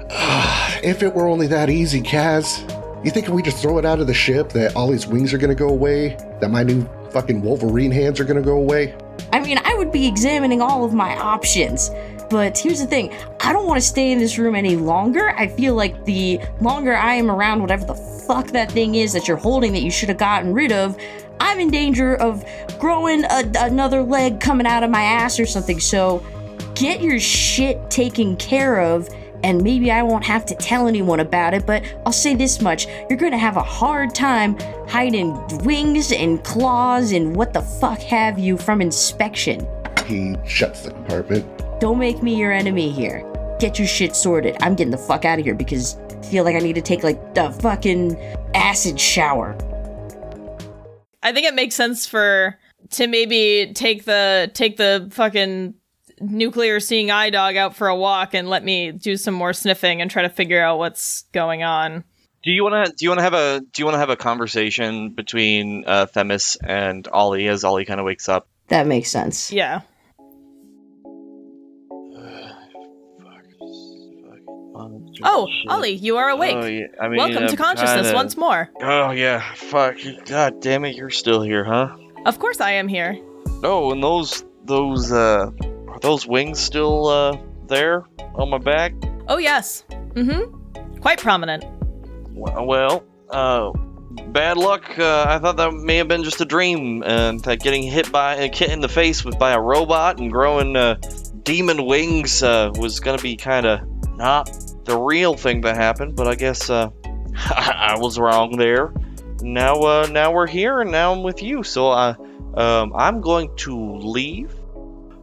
If 0.84 1.03
it 1.03 1.13
were 1.13 1.27
only 1.27 1.45
that 1.45 1.69
easy, 1.69 2.01
Kaz. 2.01 2.67
You 3.05 3.12
think 3.12 3.27
if 3.27 3.31
we 3.31 3.43
just 3.43 3.62
throw 3.62 3.77
it 3.77 3.86
out 3.86 3.99
of 3.99 4.07
the 4.07 4.15
ship 4.15 4.49
that 4.53 4.75
all 4.75 4.88
Ollie's 4.88 5.05
wings 5.05 5.31
are 5.31 5.38
gonna 5.38 5.53
go 5.53 5.69
away? 5.69 6.17
That 6.39 6.49
my 6.49 6.63
new 6.63 6.89
fucking 7.12 7.43
Wolverine 7.43 7.91
hands 7.91 8.19
are 8.19 8.23
gonna 8.23 8.41
go 8.41 8.57
away? 8.57 8.95
I 9.31 9.39
mean, 9.41 9.60
I 9.63 9.75
would 9.75 9.91
be 9.91 10.07
examining 10.07 10.60
all 10.60 10.84
of 10.84 10.95
my 10.95 11.15
options. 11.15 11.91
But 12.31 12.57
here's 12.57 12.79
the 12.79 12.88
thing 12.88 13.13
I 13.41 13.53
don't 13.53 13.67
want 13.67 13.79
to 13.79 13.86
stay 13.86 14.12
in 14.12 14.17
this 14.17 14.39
room 14.39 14.55
any 14.55 14.75
longer. 14.75 15.29
I 15.38 15.49
feel 15.49 15.75
like 15.75 16.03
the 16.05 16.39
longer 16.62 16.95
I 16.95 17.13
am 17.13 17.29
around 17.29 17.62
whatever 17.62 17.86
the 17.86 17.93
fuck 17.93 18.47
that 18.47 18.71
thing 18.71 18.95
is 18.95 19.13
that 19.13 19.27
you're 19.27 19.38
holding 19.38 19.71
that 19.73 19.84
you 19.84 19.91
should 19.91 20.10
have 20.10 20.17
gotten 20.17 20.51
rid 20.51 20.71
of, 20.71 20.97
I'm 21.39 21.60
in 21.60 21.69
danger 21.69 22.15
of 22.15 22.43
growing 22.79 23.23
a, 23.25 23.51
another 23.60 24.01
leg 24.01 24.39
coming 24.39 24.65
out 24.65 24.81
of 24.81 24.89
my 24.89 25.03
ass 25.03 25.39
or 25.39 25.45
something. 25.45 25.79
So 25.79 26.25
get 26.81 26.99
your 26.99 27.19
shit 27.19 27.91
taken 27.91 28.35
care 28.37 28.79
of. 28.81 29.07
And 29.43 29.61
maybe 29.61 29.91
I 29.91 30.01
won't 30.01 30.23
have 30.23 30.45
to 30.47 30.55
tell 30.55 30.87
anyone 30.87 31.19
about 31.19 31.53
it, 31.53 31.65
but 31.65 31.83
I'll 32.05 32.11
say 32.11 32.35
this 32.35 32.59
much. 32.59 32.87
You're 33.07 33.19
gonna 33.19 33.37
have 33.37 33.55
a 33.55 33.63
hard 33.63 34.15
time 34.15 34.57
hiding 34.87 35.33
wings 35.59 36.11
and 36.11 36.43
claws 36.43 37.11
and 37.11 37.35
what 37.35 37.53
the 37.53 37.61
fuck 37.61 37.99
have 37.99 38.39
you 38.39 38.57
from 38.57 38.81
inspection. 38.81 39.67
He 40.05 40.35
shuts 40.45 40.83
the 40.83 40.91
compartment. 40.91 41.45
Don't 41.79 41.99
make 41.99 42.21
me 42.21 42.35
your 42.35 42.51
enemy 42.51 42.91
here. 42.91 43.27
Get 43.59 43.77
your 43.77 43.87
shit 43.87 44.15
sorted. 44.15 44.57
I'm 44.61 44.75
getting 44.75 44.91
the 44.91 44.97
fuck 44.97 45.23
out 45.23 45.37
of 45.37 45.45
here 45.45 45.55
because 45.55 45.97
I 46.19 46.21
feel 46.23 46.43
like 46.43 46.55
I 46.55 46.59
need 46.59 46.75
to 46.75 46.81
take 46.81 47.03
like 47.03 47.35
the 47.35 47.51
fucking 47.61 48.17
acid 48.55 48.99
shower. 48.99 49.55
I 51.23 51.31
think 51.31 51.45
it 51.45 51.53
makes 51.53 51.75
sense 51.75 52.07
for 52.07 52.57
to 52.91 53.07
maybe 53.07 53.71
take 53.73 54.05
the 54.05 54.51
take 54.53 54.77
the 54.77 55.07
fucking 55.11 55.75
nuclear 56.21 56.79
seeing 56.79 57.12
eye 57.12 57.29
dog 57.29 57.55
out 57.55 57.75
for 57.75 57.88
a 57.88 57.95
walk 57.95 58.34
and 58.34 58.49
let 58.49 58.63
me 58.63 58.91
do 58.91 59.17
some 59.17 59.34
more 59.34 59.53
sniffing 59.53 60.01
and 60.01 60.10
try 60.12 60.21
to 60.23 60.29
figure 60.29 60.62
out 60.63 60.77
what's 60.77 61.23
going 61.34 61.63
on. 61.63 62.03
Do 62.43 62.51
you 62.51 62.63
want 62.63 62.86
to 62.88 62.91
do 62.91 63.05
you 63.05 63.10
want 63.10 63.19
to 63.19 63.23
have 63.23 63.34
a 63.34 63.60
do 63.60 63.81
you 63.81 63.86
want 63.86 63.95
to 63.95 63.99
have 63.99 64.10
a 64.10 64.15
conversation 64.15 65.12
between 65.12 65.84
uh, 65.86 66.07
Themis 66.07 66.57
and 66.57 67.07
Ollie 67.07 67.47
as 67.47 67.63
Ollie 67.63 67.86
kind 67.86 67.99
of 67.99 68.05
wakes 68.05 68.27
up? 68.29 68.47
That 68.69 68.88
makes 68.88 69.12
sense. 69.12 69.51
Yeah. 69.51 69.81
Oh, 75.23 75.47
Ollie, 75.67 75.91
you 75.91 76.17
are 76.17 76.29
awake. 76.29 76.55
Oh, 76.55 76.65
yeah. 76.65 76.88
I 76.99 77.07
mean, 77.07 77.17
Welcome 77.17 77.47
to 77.47 77.55
consciousness 77.55 78.07
kinda- 78.07 78.13
once 78.15 78.38
more. 78.38 78.69
Oh 78.81 79.12
yeah, 79.12 79.53
fuck. 79.53 79.97
God 80.25 80.62
damn 80.62 80.86
it, 80.86 80.95
you're 80.95 81.10
still 81.10 81.41
here, 81.41 81.63
huh? 81.63 81.95
Of 82.25 82.39
course 82.39 82.60
I 82.60 82.71
am 82.71 82.88
here. 82.88 83.17
Oh, 83.63 83.91
and 83.91 84.01
those 84.01 84.43
those 84.65 85.12
uh 85.12 85.51
those 86.01 86.25
wings 86.25 86.60
still 86.60 87.08
uh, 87.08 87.38
there 87.67 88.06
on 88.36 88.49
my 88.49 88.58
back? 88.58 88.93
Oh, 89.27 89.38
yes. 89.38 89.84
Mm 89.89 90.32
hmm. 90.32 90.99
Quite 90.99 91.19
prominent. 91.19 91.65
Well, 92.34 93.04
uh, 93.30 93.71
bad 94.27 94.58
luck. 94.58 94.97
Uh, 94.97 95.25
I 95.27 95.39
thought 95.39 95.58
that 95.58 95.73
may 95.73 95.97
have 95.97 96.08
been 96.08 96.23
just 96.23 96.41
a 96.41 96.45
dream, 96.45 97.04
and 97.04 97.39
that 97.41 97.60
getting 97.60 97.84
hit 97.84 98.12
by 98.12 98.36
a 98.36 98.56
hit 98.56 98.69
in 98.69 98.82
the 98.82 98.89
face 98.89 99.25
with 99.25 99.39
by 99.39 99.51
a 99.51 99.60
robot 99.60 100.19
and 100.19 100.32
growing 100.32 100.75
uh, 100.75 100.95
demon 101.43 101.86
wings 101.86 102.43
uh, 102.43 102.71
was 102.75 102.99
gonna 102.99 103.21
be 103.21 103.36
kind 103.36 103.65
of 103.65 103.82
not 104.15 104.51
the 104.86 104.97
real 104.97 105.36
thing 105.36 105.62
that 105.62 105.75
happened. 105.75 106.15
But 106.15 106.27
I 106.27 106.36
guess 106.36 106.69
uh, 106.69 106.89
I 107.36 107.95
was 107.97 108.19
wrong 108.19 108.58
there. 108.58 108.93
Now, 109.41 109.75
uh, 109.82 110.08
now 110.12 110.32
we're 110.32 110.47
here, 110.47 110.82
and 110.82 110.91
now 110.91 111.13
I'm 111.13 111.23
with 111.23 111.41
you. 111.41 111.63
So 111.63 111.89
I, 111.89 112.15
um, 112.54 112.93
I'm 112.95 113.21
going 113.21 113.56
to 113.58 113.97
leave. 113.97 114.54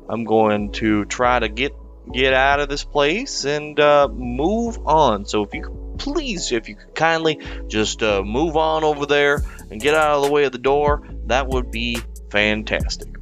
I'm 0.08 0.24
going 0.24 0.72
to 0.72 1.04
try 1.06 1.38
to 1.38 1.48
get 1.48 1.72
get 2.12 2.32
out 2.32 2.60
of 2.60 2.68
this 2.68 2.84
place 2.84 3.44
and 3.44 3.78
uh, 3.78 4.08
move 4.10 4.78
on. 4.86 5.26
So 5.26 5.42
if 5.42 5.52
you 5.52 5.62
could 5.62 5.98
please, 5.98 6.52
if 6.52 6.68
you 6.68 6.76
could 6.76 6.94
kindly 6.94 7.38
just 7.66 8.02
uh, 8.02 8.22
move 8.22 8.56
on 8.56 8.84
over 8.84 9.04
there 9.04 9.42
and 9.70 9.80
get 9.80 9.94
out 9.94 10.16
of 10.16 10.24
the 10.24 10.30
way 10.30 10.44
of 10.44 10.52
the 10.52 10.58
door, 10.58 11.06
that 11.26 11.48
would 11.48 11.70
be 11.70 12.00
fantastic. 12.30 13.14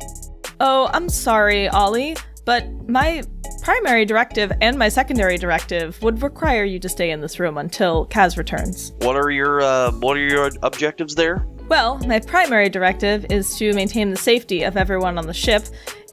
Oh, 0.61 0.89
I'm 0.93 1.09
sorry, 1.09 1.69
Ollie, 1.69 2.17
but 2.45 2.67
my 2.89 3.23
primary 3.63 4.05
directive 4.05 4.53
and 4.61 4.79
my 4.79 4.89
secondary 4.89 5.37
directive 5.37 6.01
would 6.03 6.23
require 6.23 6.65
you 6.65 6.79
to 6.79 6.89
stay 6.89 7.11
in 7.11 7.21
this 7.21 7.41
room 7.41 7.59
until 7.59 8.07
Kaz 8.07 8.39
returns. 8.39 8.93
What 9.01 9.17
are 9.17 9.31
your 9.31 9.61
uh, 9.61 9.91
what 9.93 10.17
are 10.17 10.21
your 10.21 10.51
objectives 10.63 11.15
there? 11.15 11.45
Well, 11.69 11.99
my 12.07 12.21
primary 12.21 12.69
directive 12.69 13.27
is 13.29 13.57
to 13.59 13.73
maintain 13.73 14.11
the 14.11 14.17
safety 14.17 14.63
of 14.63 14.77
everyone 14.77 15.19
on 15.19 15.27
the 15.27 15.35
ship 15.35 15.65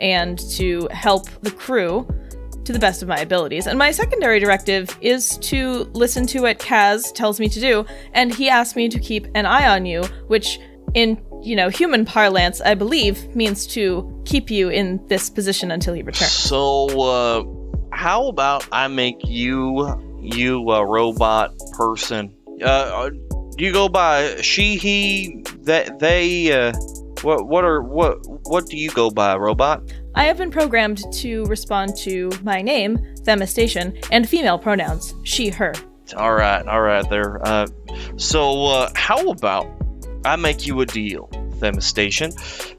and 0.03 0.37
to 0.51 0.87
help 0.91 1.27
the 1.41 1.51
crew 1.51 2.07
to 2.65 2.71
the 2.71 2.79
best 2.79 3.01
of 3.01 3.07
my 3.07 3.17
abilities. 3.17 3.67
And 3.67 3.79
my 3.79 3.91
secondary 3.91 4.39
directive 4.39 4.95
is 5.01 5.37
to 5.39 5.89
listen 5.93 6.27
to 6.27 6.41
what 6.41 6.59
Kaz 6.59 7.11
tells 7.13 7.39
me 7.39 7.49
to 7.49 7.59
do, 7.59 7.85
and 8.13 8.33
he 8.33 8.49
asked 8.49 8.75
me 8.75 8.87
to 8.89 8.99
keep 8.99 9.27
an 9.33 9.45
eye 9.45 9.67
on 9.67 9.85
you, 9.85 10.03
which 10.27 10.59
in, 10.93 11.19
you 11.41 11.55
know, 11.55 11.69
human 11.69 12.05
parlance, 12.05 12.61
I 12.61 12.75
believe 12.75 13.35
means 13.35 13.65
to 13.67 14.21
keep 14.25 14.51
you 14.51 14.69
in 14.69 15.05
this 15.07 15.29
position 15.29 15.71
until 15.71 15.93
he 15.93 16.03
returns. 16.03 16.31
So, 16.31 16.87
uh, 17.01 17.43
how 17.91 18.27
about 18.27 18.67
I 18.71 18.87
make 18.87 19.17
you 19.23 20.19
you 20.21 20.69
a 20.71 20.85
robot 20.85 21.51
person? 21.73 22.33
Uh, 22.61 22.65
Uh, 22.65 23.09
you 23.57 23.73
go 23.73 23.89
by 23.89 24.41
she, 24.41 24.77
he, 24.77 25.43
that 25.63 25.99
they? 25.99 26.51
Uh, 26.51 26.73
what 27.23 27.47
what 27.47 27.63
are 27.63 27.81
what 27.81 28.17
what 28.47 28.65
do 28.67 28.77
you 28.77 28.89
go 28.91 29.09
by, 29.09 29.35
robot? 29.35 29.81
I 30.15 30.25
have 30.25 30.37
been 30.37 30.51
programmed 30.51 31.01
to 31.13 31.45
respond 31.45 31.95
to 31.97 32.29
my 32.43 32.61
name, 32.61 32.97
Themistation, 33.21 34.05
and 34.11 34.27
female 34.27 34.59
pronouns, 34.59 35.15
she, 35.23 35.49
her. 35.49 35.73
All 36.15 36.33
right, 36.33 36.65
all 36.67 36.81
right, 36.81 37.09
there. 37.09 37.45
Uh, 37.45 37.67
so, 38.17 38.65
uh, 38.65 38.91
how 38.95 39.29
about 39.29 39.65
I 40.25 40.35
make 40.35 40.67
you 40.67 40.81
a 40.81 40.85
deal, 40.85 41.27
Themistation? 41.59 42.33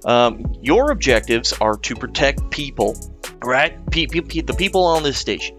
Um, 0.07 0.44
your 0.62 0.92
objectives 0.92 1.52
are 1.54 1.76
to 1.78 1.96
protect 1.96 2.50
people, 2.50 2.96
right? 3.42 3.74
Pe- 3.90 4.07
pe- 4.07 4.20
pe- 4.20 4.42
the 4.42 4.54
people 4.54 4.85
on 4.85 5.02
this 5.02 5.18
station. 5.18 5.59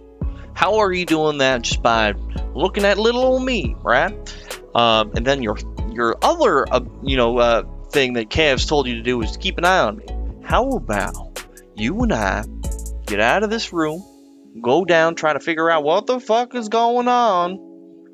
How 0.53 0.75
are 0.75 0.93
you 0.93 1.05
doing 1.05 1.39
that? 1.39 1.63
Just 1.63 1.83
by 1.83 2.13
looking 2.53 2.85
at 2.85 2.97
little 2.97 3.23
old 3.23 3.43
me, 3.43 3.75
right? 3.81 4.13
Um, 4.75 5.11
and 5.15 5.25
then 5.25 5.43
your 5.43 5.57
your 5.91 6.15
other, 6.21 6.71
uh, 6.73 6.81
you 7.03 7.17
know, 7.17 7.37
uh, 7.39 7.63
thing 7.95 8.11
that 8.13 8.29
Kaz 8.29 8.67
told 8.67 8.87
you 8.87 8.95
to 8.95 9.01
do 9.01 9.21
is 9.21 9.31
to 9.31 9.39
keep 9.39 9.57
an 9.57 9.63
eye 9.63 9.79
on 9.79 9.95
me. 9.95 10.05
How 10.43 10.71
about 10.71 11.15
you 11.75 12.01
and 12.01 12.11
I 12.11 12.43
get 13.05 13.21
out 13.21 13.43
of 13.43 13.49
this 13.49 13.71
room, 13.71 14.03
go 14.61 14.83
down, 14.83 15.15
try 15.15 15.31
to 15.31 15.39
figure 15.39 15.71
out 15.71 15.85
what 15.85 16.05
the 16.05 16.19
fuck 16.19 16.55
is 16.55 16.67
going 16.67 17.07
on, 17.07 17.57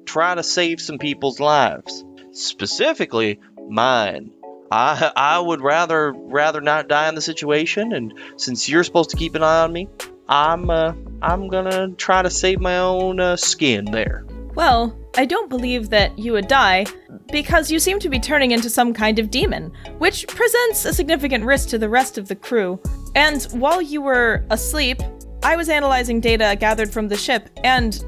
try 0.06 0.36
to 0.36 0.44
save 0.44 0.82
some 0.82 1.00
people's 1.00 1.40
lives, 1.40 2.06
specifically 2.32 3.40
mine. 3.70 4.32
I 4.72 5.12
I 5.16 5.40
would 5.40 5.62
rather 5.62 6.14
rather 6.16 6.62
not 6.62 6.88
die 6.88 7.10
in 7.10 7.16
the 7.16 7.22
situation, 7.22 7.92
and 7.92 8.14
since 8.38 8.70
you're 8.70 8.84
supposed 8.84 9.10
to 9.10 9.18
keep 9.18 9.34
an 9.34 9.42
eye 9.42 9.64
on 9.64 9.74
me, 9.74 9.90
I'm 10.30 10.70
uh, 10.70 10.94
I'm 11.24 11.48
gonna 11.48 11.90
try 11.98 12.22
to 12.22 12.30
save 12.30 12.62
my 12.62 12.78
own 12.78 13.20
uh, 13.20 13.36
skin 13.36 13.86
there. 13.86 14.28
Well, 14.54 14.96
I 15.18 15.26
don't 15.26 15.50
believe 15.50 15.90
that 15.90 16.18
you 16.18 16.32
would 16.32 16.48
die 16.48 16.86
because 17.32 17.70
you 17.70 17.80
seem 17.80 18.00
to 18.00 18.10
be 18.10 18.20
turning 18.20 18.52
into 18.52 18.70
some 18.70 18.94
kind 18.94 19.20
of 19.20 19.30
demon, 19.30 19.74
which 19.98 20.26
presents 20.28 20.86
a 20.86 20.94
significant 20.94 21.44
risk 21.44 21.70
to 21.70 21.78
the 21.78 21.90
rest 21.90 22.18
of 22.18 22.28
the 22.28 22.36
crew. 22.36 22.80
And 23.16 23.44
while 23.52 23.82
you 23.82 24.02
were 24.02 24.46
asleep, 24.50 25.02
I 25.44 25.56
was 25.56 25.70
analyzing 25.70 26.22
data 26.22 26.56
gathered 26.58 26.94
from 26.94 27.08
the 27.10 27.18
ship, 27.18 27.50
and 27.64 28.04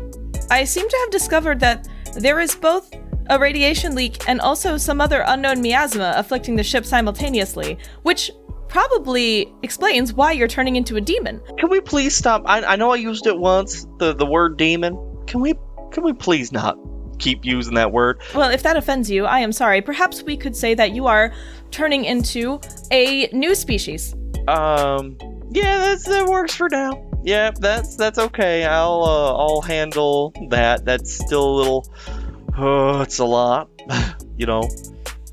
I 0.50 0.64
seem 0.64 0.88
to 0.88 0.98
have 1.02 1.12
discovered 1.12 1.60
that 1.60 1.88
there 2.16 2.40
is 2.40 2.56
both 2.56 2.94
a 3.30 3.40
radiation 3.40 3.96
leak 3.96 4.28
and 4.30 4.40
also 4.40 4.78
some 4.78 5.02
other 5.02 5.24
unknown 5.28 5.62
miasma 5.62 6.14
afflicting 6.16 6.56
the 6.56 6.64
ship 6.64 6.86
simultaneously, 6.86 7.78
which 8.04 8.32
probably 8.70 9.52
explains 9.62 10.14
why 10.14 10.32
you're 10.32 10.48
turning 10.48 10.76
into 10.76 10.96
a 10.96 11.02
demon. 11.02 11.42
Can 11.58 11.70
we 11.70 11.82
please 11.82 12.16
stop? 12.16 12.44
I, 12.46 12.64
I 12.64 12.76
know 12.76 12.92
I 12.92 12.96
used 12.96 13.28
it 13.28 13.38
once, 13.38 13.86
the 14.00 14.16
the 14.16 14.26
word 14.26 14.58
demon. 14.58 14.98
Can 15.28 15.42
we 15.42 15.54
can 15.94 16.04
we 16.04 16.12
please 16.12 16.52
not 16.52 16.78
keep 17.20 17.46
using 17.46 17.76
that 17.76 17.92
word? 17.92 18.22
Well, 18.36 18.50
if 18.50 18.64
that 18.64 18.76
offends 18.76 19.10
you, 19.10 19.26
I 19.26 19.40
am 19.40 19.52
sorry. 19.52 19.82
Perhaps 19.82 20.24
we 20.24 20.36
could 20.36 20.56
say 20.56 20.74
that 20.74 20.92
you 20.92 21.08
are 21.08 21.34
turning 21.72 22.04
into 22.04 22.60
a 22.92 23.28
new 23.32 23.56
species. 23.56 24.14
Um, 24.48 25.18
yeah, 25.52 25.78
that's 25.78 26.06
that 26.06 26.28
works 26.28 26.54
for 26.54 26.68
now. 26.70 27.10
Yeah, 27.24 27.52
that's 27.58 27.96
that's 27.96 28.20
okay. 28.20 28.66
I'll 28.66 29.04
uh, 29.04 29.38
I'll 29.38 29.62
handle 29.62 30.34
that. 30.50 30.84
That's 30.84 31.14
still 31.14 31.50
a 31.50 31.56
little. 31.56 31.94
Oh, 32.58 33.02
it's 33.02 33.20
a 33.20 33.26
lot, 33.26 33.70
you 34.38 34.46
know. 34.46 34.64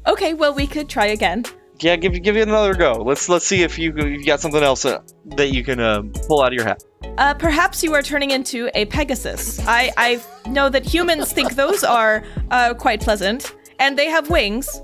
Okay, 0.06 0.34
well, 0.34 0.54
we 0.54 0.66
could 0.66 0.88
try 0.88 1.06
again. 1.06 1.44
Yeah, 1.80 1.96
give 1.96 2.22
give 2.22 2.36
it 2.36 2.46
another 2.46 2.74
go. 2.74 3.02
Let's 3.02 3.28
let's 3.28 3.46
see 3.46 3.62
if 3.62 3.78
you 3.78 3.94
you 3.96 4.24
got 4.24 4.40
something 4.40 4.62
else 4.62 4.84
uh, 4.84 5.00
that 5.36 5.48
you 5.48 5.64
can 5.64 5.80
uh, 5.80 6.02
pull 6.26 6.42
out 6.42 6.48
of 6.48 6.54
your 6.54 6.64
hat. 6.64 6.82
Uh, 7.16 7.34
perhaps 7.34 7.82
you 7.82 7.94
are 7.94 8.02
turning 8.02 8.30
into 8.30 8.70
a 8.74 8.84
Pegasus. 8.86 9.58
I, 9.66 9.90
I 9.96 10.22
know 10.46 10.68
that 10.68 10.84
humans 10.84 11.32
think 11.32 11.54
those 11.54 11.82
are 11.82 12.24
uh, 12.50 12.74
quite 12.74 13.00
pleasant, 13.00 13.54
and 13.78 13.98
they 13.98 14.06
have 14.06 14.30
wings. 14.30 14.82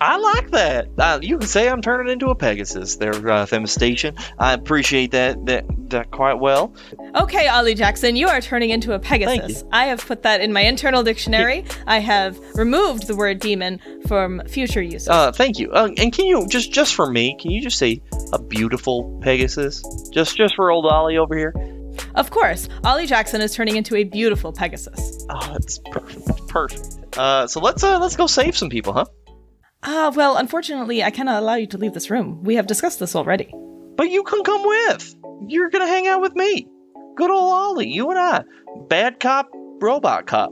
I 0.00 0.16
like 0.16 0.50
that. 0.50 0.88
Uh, 0.98 1.18
you 1.22 1.38
can 1.38 1.46
say 1.46 1.68
I'm 1.68 1.82
turning 1.82 2.12
into 2.12 2.26
a 2.28 2.34
Pegasus 2.34 2.96
there, 2.96 3.12
uh, 3.12 3.46
Themistation. 3.46 4.18
I 4.38 4.52
appreciate 4.52 5.10
that, 5.12 5.44
that 5.46 5.64
that 5.90 6.10
quite 6.10 6.34
well. 6.40 6.74
Okay, 7.14 7.46
Ollie 7.48 7.74
Jackson, 7.74 8.16
you 8.16 8.28
are 8.28 8.40
turning 8.40 8.70
into 8.70 8.92
a 8.94 8.98
Thank 8.98 9.22
Pegasus. 9.22 9.62
you. 9.62 9.68
I 9.72 9.86
have 9.86 10.04
put 10.04 10.22
that 10.22 10.40
in 10.40 10.52
my 10.52 10.62
internal 10.62 11.02
dictionary. 11.02 11.64
I 11.86 11.98
have 12.00 12.38
removed 12.56 13.06
the 13.06 13.14
word 13.16 13.38
demon 13.38 13.80
from 14.08 14.42
future 14.48 14.82
uses. 14.82 15.08
Uh, 15.08 15.30
thank 15.32 15.58
you. 15.58 15.70
Uh, 15.72 15.90
and 15.98 16.12
can 16.12 16.24
you 16.26 16.46
just 16.48 16.72
just 16.72 16.94
for 16.94 17.08
me? 17.10 17.36
Can 17.40 17.50
you 17.50 17.60
just 17.62 17.78
say 17.78 18.02
a 18.32 18.38
beautiful 18.38 19.20
Pegasus? 19.22 19.82
Just 20.12 20.36
just 20.36 20.56
for 20.56 20.70
old 20.70 20.86
Ollie 20.86 21.16
over 21.18 21.36
here. 21.36 21.54
of 22.16 22.30
course, 22.30 22.68
Ollie 22.82 23.06
Jackson 23.06 23.40
is 23.40 23.54
turning 23.54 23.76
into 23.76 23.94
a 23.94 24.04
beautiful 24.04 24.52
Pegasus. 24.52 25.24
Oh, 25.30 25.52
that's 25.52 25.78
perfect. 25.90 26.48
Perfect. 26.48 27.16
Uh, 27.16 27.46
so 27.46 27.60
let's 27.60 27.84
uh 27.84 27.98
let's 28.00 28.16
go 28.16 28.26
save 28.26 28.56
some 28.56 28.68
people, 28.68 28.92
huh? 28.92 29.04
Ah, 29.86 30.10
well, 30.14 30.38
unfortunately, 30.38 31.04
I 31.04 31.10
cannot 31.10 31.42
allow 31.42 31.56
you 31.56 31.66
to 31.66 31.78
leave 31.78 31.92
this 31.92 32.10
room. 32.10 32.42
We 32.42 32.54
have 32.54 32.66
discussed 32.66 33.00
this 33.00 33.14
already. 33.14 33.52
But 33.96 34.10
you 34.10 34.22
can 34.24 34.42
come 34.42 34.62
with. 34.64 35.14
You're 35.46 35.68
gonna 35.68 35.86
hang 35.86 36.06
out 36.06 36.22
with 36.22 36.34
me. 36.34 36.66
Good 37.16 37.30
old 37.30 37.52
Ollie, 37.52 37.88
you 37.88 38.08
and 38.10 38.18
I. 38.18 38.44
Bad 38.88 39.20
cop, 39.20 39.50
robot 39.80 40.26
cop. 40.26 40.50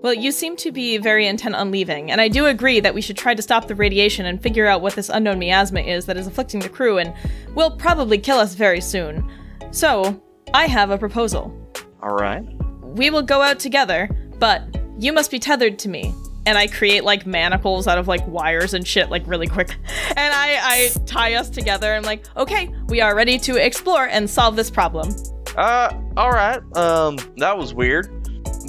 Well, 0.00 0.14
you 0.14 0.30
seem 0.30 0.54
to 0.58 0.70
be 0.70 0.96
very 0.96 1.26
intent 1.26 1.56
on 1.56 1.72
leaving, 1.72 2.12
and 2.12 2.20
I 2.20 2.28
do 2.28 2.46
agree 2.46 2.78
that 2.78 2.94
we 2.94 3.00
should 3.00 3.16
try 3.16 3.34
to 3.34 3.42
stop 3.42 3.66
the 3.66 3.74
radiation 3.74 4.26
and 4.26 4.40
figure 4.40 4.66
out 4.66 4.80
what 4.80 4.94
this 4.94 5.08
unknown 5.08 5.40
miasma 5.40 5.80
is 5.80 6.06
that 6.06 6.16
is 6.16 6.28
afflicting 6.28 6.60
the 6.60 6.68
crew 6.68 6.98
and 6.98 7.12
will 7.56 7.72
probably 7.72 8.16
kill 8.16 8.38
us 8.38 8.54
very 8.54 8.80
soon. 8.80 9.28
So, 9.72 10.22
I 10.54 10.68
have 10.68 10.90
a 10.90 10.98
proposal. 10.98 11.52
All 12.00 12.14
right. 12.14 12.44
We 12.82 13.10
will 13.10 13.22
go 13.22 13.42
out 13.42 13.58
together, 13.58 14.08
but 14.38 14.62
you 14.98 15.12
must 15.12 15.32
be 15.32 15.40
tethered 15.40 15.80
to 15.80 15.88
me. 15.88 16.14
And 16.48 16.56
I 16.56 16.66
create 16.66 17.04
like 17.04 17.26
manacles 17.26 17.86
out 17.86 17.98
of 17.98 18.08
like 18.08 18.26
wires 18.26 18.72
and 18.72 18.88
shit 18.88 19.10
like 19.10 19.26
really 19.26 19.46
quick. 19.46 19.76
And 20.08 20.34
I, 20.34 20.58
I 20.62 20.90
tie 21.04 21.34
us 21.34 21.50
together. 21.50 21.92
I'm 21.92 22.02
like, 22.02 22.24
okay, 22.34 22.74
we 22.86 23.02
are 23.02 23.14
ready 23.14 23.38
to 23.40 23.56
explore 23.56 24.06
and 24.06 24.30
solve 24.30 24.56
this 24.56 24.70
problem. 24.70 25.14
Uh, 25.54 25.92
all 26.16 26.30
right. 26.30 26.60
Um, 26.74 27.18
that 27.36 27.58
was 27.58 27.74
weird, 27.74 28.08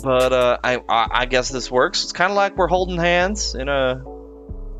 but 0.03 0.33
uh, 0.33 0.57
I 0.61 0.81
I, 0.89 1.25
guess 1.25 1.49
this 1.49 1.71
works. 1.71 2.03
It's 2.03 2.11
kind 2.11 2.31
of 2.31 2.35
like 2.35 2.57
we're 2.57 2.67
holding 2.67 2.97
hands 2.97 3.55
in 3.55 3.69
a 3.69 4.03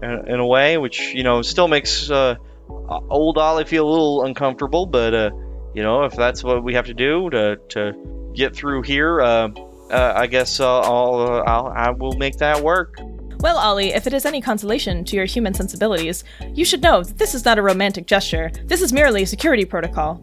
in 0.02 0.40
a 0.40 0.46
way, 0.46 0.78
which 0.78 1.14
you 1.14 1.24
know 1.24 1.42
still 1.42 1.68
makes 1.68 2.12
uh 2.12 2.36
old 2.68 3.38
Ollie 3.38 3.66
feel 3.66 3.88
a 3.88 3.90
little 3.90 4.24
uncomfortable. 4.26 4.86
But 4.86 5.14
uh, 5.14 5.30
you 5.74 5.84
know, 5.84 6.04
if 6.04 6.16
that's 6.16 6.44
what 6.44 6.64
we 6.64 6.74
have 6.74 6.88
to 6.88 6.94
do 6.94 7.30
to 7.30 7.58
to 7.70 8.32
get 8.34 8.56
through 8.56 8.84
here, 8.84 9.22
uh, 9.22 9.50
uh, 9.90 10.14
I 10.16 10.28
guess 10.28 10.60
uh, 10.60 10.80
I'll, 10.82 11.16
uh, 11.16 11.44
I'll 11.46 11.68
I 11.68 11.90
will 11.92 12.14
make 12.14 12.38
that 12.38 12.62
work. 12.62 12.96
Well, 13.40 13.58
Ollie, 13.58 13.94
if 13.94 14.06
it 14.06 14.14
is 14.14 14.26
any 14.26 14.42
consolation 14.42 15.06
to 15.06 15.16
your 15.16 15.26
human 15.26 15.54
sensibilities, 15.54 16.26
you 16.54 16.66
should 16.66 16.82
know 16.82 17.04
that 17.04 17.18
this 17.18 17.34
is 17.34 17.46
not 17.46 17.58
a 17.58 17.62
romantic 17.62 18.06
gesture. 18.06 18.52
This 18.66 18.82
is 18.82 18.92
merely 18.92 19.24
a 19.24 19.26
security 19.26 19.64
protocol. 19.64 20.22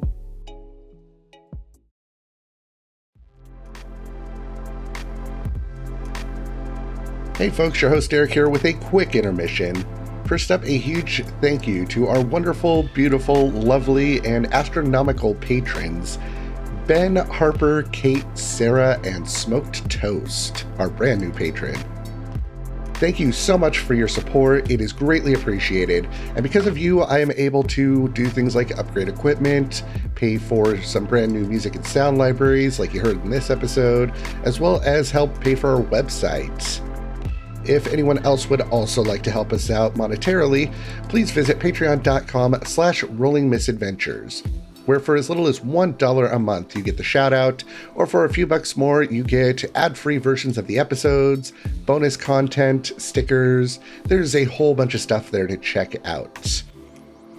Hey, 7.38 7.50
folks, 7.50 7.80
your 7.82 7.90
host 7.90 8.12
Eric 8.14 8.32
here 8.32 8.48
with 8.48 8.64
a 8.64 8.72
quick 8.72 9.14
intermission. 9.14 9.84
First 10.26 10.50
up, 10.50 10.64
a 10.64 10.76
huge 10.76 11.24
thank 11.40 11.66
you 11.66 11.86
to 11.86 12.08
our 12.08 12.24
wonderful, 12.24 12.82
beautiful, 12.94 13.50
lovely, 13.50 14.26
and 14.26 14.52
astronomical 14.52 15.34
patrons. 15.36 16.18
Ben, 16.87 17.16
Harper, 17.16 17.82
Kate, 17.91 18.24
Sarah, 18.34 19.01
and 19.03 19.28
Smoked 19.28 19.91
Toast, 19.91 20.66
our 20.78 20.89
brand 20.89 21.20
new 21.20 21.32
patron. 21.32 21.76
Thank 22.95 23.18
you 23.18 23.32
so 23.32 23.59
much 23.59 23.80
for 23.80 23.95
your 23.95 24.07
support. 24.07 24.70
It 24.70 24.80
is 24.80 24.93
greatly 24.93 25.34
appreciated. 25.34 26.09
And 26.34 26.43
because 26.45 26.66
of 26.66 26.78
you, 26.78 27.03
I 27.03 27.18
am 27.18 27.32
able 27.32 27.64
to 27.64 28.09
do 28.11 28.26
things 28.26 28.55
like 28.55 28.78
upgrade 28.78 29.09
equipment, 29.09 29.82
pay 30.14 30.39
for 30.39 30.80
some 30.80 31.05
brand 31.05 31.32
new 31.32 31.45
music 31.45 31.74
and 31.74 31.84
sound 31.84 32.18
libraries, 32.18 32.78
like 32.78 32.95
you 32.95 33.01
heard 33.01 33.22
in 33.22 33.30
this 33.30 33.51
episode, 33.51 34.12
as 34.45 34.61
well 34.61 34.80
as 34.82 35.11
help 35.11 35.39
pay 35.41 35.57
for 35.57 35.74
our 35.74 35.82
website. 35.82 36.80
If 37.68 37.89
anyone 37.89 38.24
else 38.24 38.49
would 38.49 38.61
also 38.61 39.03
like 39.03 39.22
to 39.24 39.30
help 39.32 39.53
us 39.53 39.70
out 39.70 39.95
monetarily, 39.95 40.72
please 41.09 41.32
visit 41.32 41.59
patreon.com 41.59 42.61
slash 42.64 43.03
rolling 43.03 43.51
misadventures 43.51 44.45
where 44.87 45.01
for 45.01 45.16
as 45.16 45.28
little 45.28 45.47
as 45.47 45.61
$1 45.61 46.32
a 46.32 46.39
month 46.39 46.74
you 46.74 46.82
get 46.82 46.97
the 46.97 47.03
shout 47.03 47.32
out, 47.32 47.62
or 47.95 48.07
for 48.07 48.24
a 48.24 48.32
few 48.32 48.47
bucks 48.47 48.76
more 48.76 49.03
you 49.03 49.22
get 49.22 49.64
ad 49.76 49.97
free 49.97 50.18
versions 50.18 50.57
of 50.57 50.66
the 50.66 50.78
episodes, 50.78 51.53
bonus 51.84 52.16
content, 52.16 52.93
stickers. 52.97 53.78
There's 54.05 54.34
a 54.34 54.45
whole 54.45 54.74
bunch 54.74 54.95
of 54.95 55.01
stuff 55.01 55.30
there 55.30 55.47
to 55.47 55.57
check 55.57 55.95
out. 56.07 56.62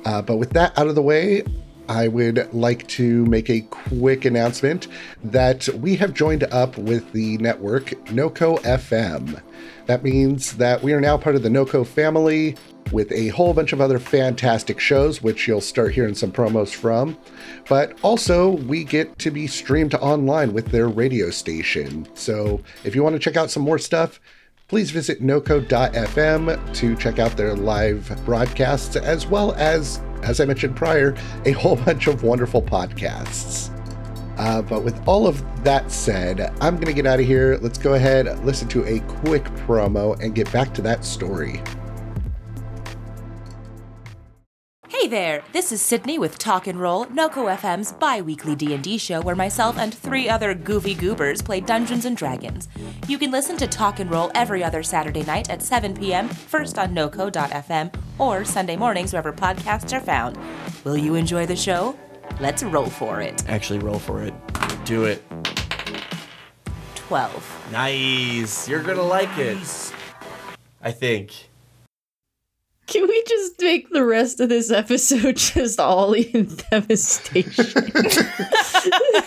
Uh, 0.05 0.21
but 0.21 0.37
with 0.37 0.51
that 0.51 0.77
out 0.77 0.87
of 0.87 0.95
the 0.95 1.01
way, 1.01 1.43
I 1.89 2.07
would 2.07 2.53
like 2.53 2.87
to 2.87 3.25
make 3.25 3.49
a 3.49 3.61
quick 3.61 4.25
announcement 4.25 4.87
that 5.23 5.67
we 5.69 5.95
have 5.95 6.13
joined 6.13 6.43
up 6.45 6.77
with 6.77 7.11
the 7.13 7.37
network 7.37 7.85
NoCo 8.05 8.59
FM. 8.61 9.41
That 9.85 10.03
means 10.03 10.57
that 10.57 10.83
we 10.83 10.93
are 10.93 11.01
now 11.01 11.17
part 11.17 11.35
of 11.35 11.43
the 11.43 11.49
NoCo 11.49 11.85
family 11.85 12.55
with 12.91 13.11
a 13.11 13.29
whole 13.29 13.53
bunch 13.53 13.73
of 13.73 13.81
other 13.81 13.99
fantastic 13.99 14.79
shows, 14.79 15.21
which 15.21 15.47
you'll 15.47 15.61
start 15.61 15.93
hearing 15.93 16.15
some 16.15 16.31
promos 16.31 16.73
from. 16.73 17.17
But 17.67 17.97
also, 18.01 18.49
we 18.49 18.83
get 18.83 19.17
to 19.19 19.31
be 19.31 19.47
streamed 19.47 19.95
online 19.95 20.53
with 20.53 20.67
their 20.67 20.87
radio 20.87 21.29
station. 21.29 22.07
So 22.15 22.61
if 22.83 22.95
you 22.95 23.03
want 23.03 23.13
to 23.15 23.19
check 23.19 23.37
out 23.37 23.51
some 23.51 23.63
more 23.63 23.79
stuff, 23.79 24.19
please 24.67 24.91
visit 24.91 25.21
noco.fm 25.21 26.75
to 26.75 26.95
check 26.97 27.19
out 27.19 27.37
their 27.37 27.55
live 27.55 28.21
broadcasts, 28.25 28.95
as 28.97 29.25
well 29.25 29.53
as, 29.53 30.01
as 30.23 30.39
I 30.39 30.45
mentioned 30.45 30.75
prior, 30.75 31.15
a 31.45 31.51
whole 31.51 31.75
bunch 31.85 32.07
of 32.07 32.23
wonderful 32.23 32.61
podcasts. 32.61 33.73
Uh, 34.37 34.61
but 34.61 34.83
with 34.83 34.99
all 35.07 35.25
of 35.25 35.43
that 35.63 35.91
said, 35.91 36.53
I'm 36.61 36.75
going 36.75 36.87
to 36.87 36.93
get 36.93 37.07
out 37.07 37.19
of 37.19 37.25
here. 37.25 37.57
Let's 37.61 37.79
go 37.79 37.95
ahead, 37.95 38.45
listen 38.45 38.67
to 38.69 38.85
a 38.85 38.99
quick 39.01 39.43
promo, 39.65 40.19
and 40.21 40.35
get 40.35 40.51
back 40.51 40.73
to 40.75 40.81
that 40.83 41.03
story. 41.03 41.61
Hey 44.99 45.07
there, 45.07 45.43
this 45.53 45.71
is 45.71 45.79
Sydney 45.79 46.17
with 46.17 46.39
Talk 46.39 46.65
and 46.65 46.81
Roll, 46.81 47.05
Noco 47.05 47.55
FM's 47.55 47.91
bi-weekly 47.91 48.55
D&D 48.55 48.97
show 48.97 49.21
where 49.21 49.35
myself 49.35 49.77
and 49.77 49.93
three 49.93 50.27
other 50.27 50.55
goofy 50.55 50.95
goobers 50.95 51.39
play 51.39 51.59
Dungeons 51.59 52.05
and 52.05 52.17
Dragons. 52.17 52.67
You 53.07 53.19
can 53.19 53.29
listen 53.29 53.57
to 53.57 53.67
Talk 53.67 53.99
and 53.99 54.09
Roll 54.09 54.31
every 54.33 54.63
other 54.63 54.81
Saturday 54.81 55.21
night 55.21 55.51
at 55.51 55.61
7 55.61 55.93
p.m., 55.95 56.27
first 56.27 56.79
on 56.79 56.95
noco.fm 56.95 57.93
or 58.17 58.43
Sunday 58.43 58.75
mornings 58.75 59.13
wherever 59.13 59.31
podcasts 59.31 59.95
are 59.95 60.01
found. 60.01 60.35
Will 60.83 60.97
you 60.97 61.13
enjoy 61.13 61.45
the 61.45 61.55
show? 61.55 61.95
Let's 62.39 62.63
roll 62.63 62.87
for 62.87 63.21
it. 63.21 63.47
Actually, 63.47 63.79
roll 63.79 63.99
for 63.99 64.23
it. 64.23 64.33
Do 64.83 65.03
it. 65.03 65.23
12. 66.95 67.69
Nice. 67.71 68.67
You're 68.67 68.81
gonna 68.81 69.03
like 69.03 69.37
it. 69.37 69.59
I 70.81 70.91
think. 70.91 71.46
Can 72.87 73.05
we 73.05 73.23
just 73.27 73.61
make 73.61 73.89
the 73.89 74.05
rest 74.05 74.39
of 74.39 74.47
this 74.49 74.71
episode 74.71 75.35
just 75.35 75.79
all 75.79 76.13
in 76.13 76.45
Devastation? 76.71 77.91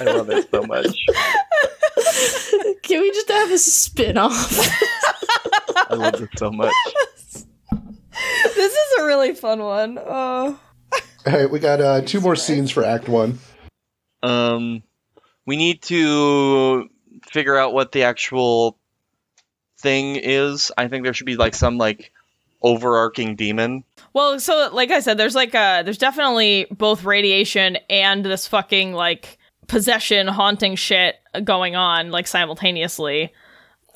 I 0.00 0.04
love 0.04 0.30
it 0.30 0.48
so 0.50 0.62
much. 0.62 0.96
Can 2.82 3.02
we 3.02 3.10
just 3.10 3.30
have 3.30 3.50
a 3.50 3.58
spin 3.58 4.16
off? 4.16 4.58
I 5.90 5.94
love 5.94 6.22
it 6.22 6.30
so 6.38 6.50
much. 6.50 6.72
This 7.70 8.72
is 8.72 8.98
a 8.98 9.04
really 9.04 9.34
fun 9.34 9.60
one. 9.60 9.98
Oh. 9.98 10.58
All 11.26 11.32
right, 11.32 11.50
we 11.50 11.58
got 11.58 11.80
uh, 11.82 12.00
two 12.00 12.20
more 12.20 12.36
scenes 12.36 12.70
for 12.70 12.82
Act 12.82 13.08
One. 13.08 13.38
Um, 14.22 14.82
we 15.46 15.56
need 15.56 15.82
to 15.82 16.88
figure 17.30 17.56
out 17.56 17.74
what 17.74 17.92
the 17.92 18.04
actual 18.04 18.78
thing 19.78 20.16
is. 20.16 20.72
I 20.78 20.88
think 20.88 21.04
there 21.04 21.12
should 21.12 21.26
be 21.26 21.36
like 21.36 21.54
some 21.54 21.76
like 21.76 22.12
overarching 22.62 23.36
demon. 23.36 23.84
Well, 24.12 24.40
so 24.40 24.70
like 24.72 24.90
I 24.90 25.00
said, 25.00 25.18
there's 25.18 25.34
like 25.34 25.54
a 25.54 25.82
there's 25.84 25.98
definitely 25.98 26.66
both 26.70 27.04
radiation 27.04 27.78
and 27.88 28.24
this 28.24 28.46
fucking 28.46 28.92
like 28.92 29.38
possession 29.68 30.26
haunting 30.26 30.74
shit 30.76 31.16
going 31.44 31.76
on 31.76 32.10
like 32.10 32.26
simultaneously. 32.26 33.32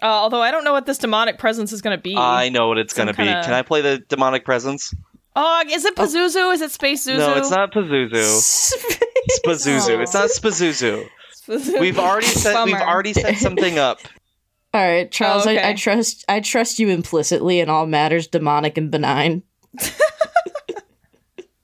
Uh, 0.02 0.06
although 0.06 0.42
I 0.42 0.50
don't 0.50 0.64
know 0.64 0.72
what 0.72 0.86
this 0.86 0.98
demonic 0.98 1.38
presence 1.38 1.72
is 1.72 1.80
going 1.82 1.96
to 1.96 2.02
be. 2.02 2.16
I 2.16 2.48
know 2.48 2.68
what 2.68 2.78
it's 2.78 2.92
gonna 2.92 3.12
be. 3.12 3.16
kinda- 3.24 3.42
Can 3.44 3.52
I 3.54 3.62
play 3.62 3.80
the 3.80 3.98
demonic 3.98 4.44
presence? 4.44 4.94
oh, 5.36 5.64
is 5.68 5.84
it 5.84 5.96
Pazuzu? 5.96 6.52
Is 6.54 6.60
it 6.62 6.70
Space 6.70 7.06
Zuzu? 7.06 7.18
No, 7.18 7.34
it's 7.34 7.50
not 7.50 7.72
Pazuzu. 7.72 9.00
It's 9.26 9.40
Pazuzu. 9.40 10.02
It's 10.02 10.12
not 10.12 10.28
Spazuzu. 10.28 11.08
We've 11.80 11.98
already 11.98 12.26
set. 12.26 12.62
We've 12.66 12.74
already 12.74 13.14
set 13.14 13.36
something 13.38 13.78
up. 13.78 14.00
All 14.74 14.80
right, 14.80 15.10
Charles. 15.10 15.46
Oh, 15.46 15.50
okay. 15.50 15.62
I, 15.62 15.70
I 15.70 15.74
trust. 15.74 16.24
I 16.28 16.40
trust 16.40 16.78
you 16.78 16.88
implicitly 16.88 17.60
in 17.60 17.68
all 17.70 17.86
matters 17.86 18.26
demonic 18.26 18.76
and 18.76 18.90
benign. 18.90 19.42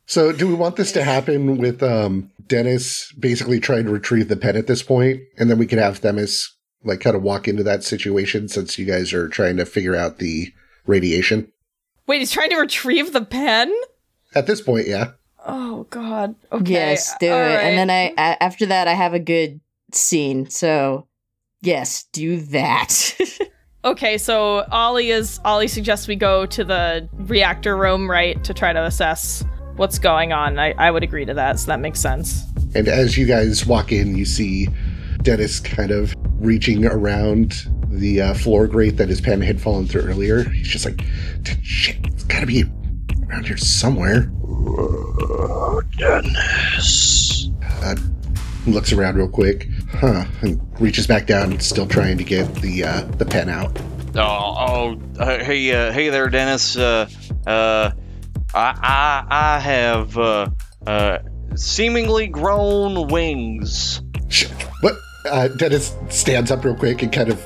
So, 0.07 0.33
do 0.33 0.49
we 0.49 0.55
want 0.55 0.75
this 0.75 0.91
to 0.91 1.05
happen 1.05 1.57
with 1.57 1.85
um, 1.85 2.33
Dennis 2.49 3.13
basically 3.13 3.61
trying 3.61 3.85
to 3.85 3.93
retrieve 3.93 4.27
the 4.27 4.37
pen 4.37 4.57
at 4.57 4.67
this 4.67 4.83
point, 4.83 5.21
and 5.39 5.49
then 5.49 5.57
we 5.57 5.69
could 5.69 5.79
have 5.79 5.99
Themis 5.99 6.53
like 6.83 6.99
kind 6.99 7.15
of 7.15 7.23
walk 7.23 7.47
into 7.47 7.63
that 7.63 7.85
situation 7.85 8.49
since 8.49 8.77
you 8.77 8.85
guys 8.85 9.13
are 9.13 9.29
trying 9.29 9.57
to 9.59 9.65
figure 9.65 9.95
out 9.95 10.19
the 10.19 10.53
radiation? 10.85 11.53
Wait, 12.09 12.19
he's 12.19 12.33
trying 12.33 12.51
to 12.51 12.57
retrieve 12.57 13.13
the 13.13 13.25
pen. 13.25 13.73
At 14.35 14.49
this 14.49 14.61
point, 14.61 14.89
yeah. 14.89 15.13
Oh 15.47 15.87
God. 15.91 16.35
Okay. 16.51 16.73
Yes, 16.73 17.15
do 17.21 17.27
it. 17.27 17.31
all 17.31 17.37
And 17.39 17.79
then 17.79 17.89
I, 17.91 18.13
I 18.19 18.33
a- 18.33 18.43
after 18.43 18.67
that 18.67 18.89
I 18.89 18.95
have 18.95 19.15
a 19.15 19.21
good 19.21 19.61
scene. 19.93 20.51
So 20.51 21.07
yes, 21.63 22.05
do 22.13 22.41
that. 22.41 23.17
Okay, 23.83 24.19
so 24.19 24.67
Ollie 24.71 25.11
is 25.11 25.41
Ollie 25.43 25.67
suggests 25.67 26.07
we 26.07 26.15
go 26.15 26.45
to 26.45 26.65
the 26.65 27.09
reactor 27.15 27.79
room, 27.79 28.11
right, 28.11 28.43
to 28.45 28.53
try 28.53 28.75
to 28.75 28.85
assess 28.85 29.43
what's 29.77 29.99
going 29.99 30.35
on. 30.35 30.59
I, 30.59 30.73
I 30.73 30.91
would 30.91 31.03
agree 31.03 31.25
to 31.25 31.33
that, 31.33 31.59
so 31.59 31.69
that 31.69 31.81
makes 31.81 31.99
sense. 31.99 32.43
And 32.75 32.89
as 32.89 33.17
you 33.17 33.25
guys 33.25 33.65
walk 33.65 33.91
in, 33.91 34.19
you 34.19 34.27
see 34.27 34.69
Dennis 35.23 35.61
kind 35.61 35.93
of 35.93 36.15
reaching 36.41 36.85
around 36.85 37.55
the 37.89 38.21
uh, 38.21 38.35
floor 38.35 38.67
grate 38.67 38.99
that 38.99 39.09
his 39.09 39.23
pen 39.23 39.41
had 39.41 39.59
fallen 39.59 39.87
through 39.87 40.03
earlier. 40.03 40.45
He's 40.45 40.69
just 40.69 40.85
like, 40.85 41.01
shit, 41.63 41.97
it's 42.05 42.25
gotta 42.25 42.47
be 42.47 42.65
around 43.29 43.47
here 43.47 43.57
somewhere. 43.57 44.31
Dennis. 45.97 47.49
Uh, 47.83 47.97
looks 48.67 48.93
around 48.93 49.17
real 49.17 49.29
quick, 49.29 49.69
huh, 49.93 50.25
and 50.43 50.61
reaches 50.81 51.07
back 51.07 51.27
down, 51.27 51.59
still 51.61 51.87
trying 51.87 52.19
to 52.19 52.25
get 52.25 52.53
the 52.57 52.85
uh, 52.85 53.01
the 53.19 53.25
pen 53.25 53.49
out. 53.49 53.79
Oh, 54.17 54.99
oh, 55.19 55.39
hey, 55.39 55.73
uh, 55.73 55.93
hey 55.93 56.09
there, 56.09 56.29
Dennis. 56.29 56.77
Uh, 56.77 57.09
uh, 57.47 57.93
I, 58.53 59.25
I, 59.31 59.57
I 59.57 59.59
have 59.61 60.19
uh, 60.19 60.51
uh, 60.87 61.19
seemingly 61.55 62.27
grown 62.27 63.09
wings. 63.09 64.03
Shit, 64.29 64.51
what? 64.81 64.97
Uh, 65.31 65.49
Dennis 65.49 65.95
stands 66.09 66.51
up 66.51 66.65
real 66.65 66.75
quick 66.75 67.03
and 67.03 67.13
kind 67.13 67.29
of 67.31 67.41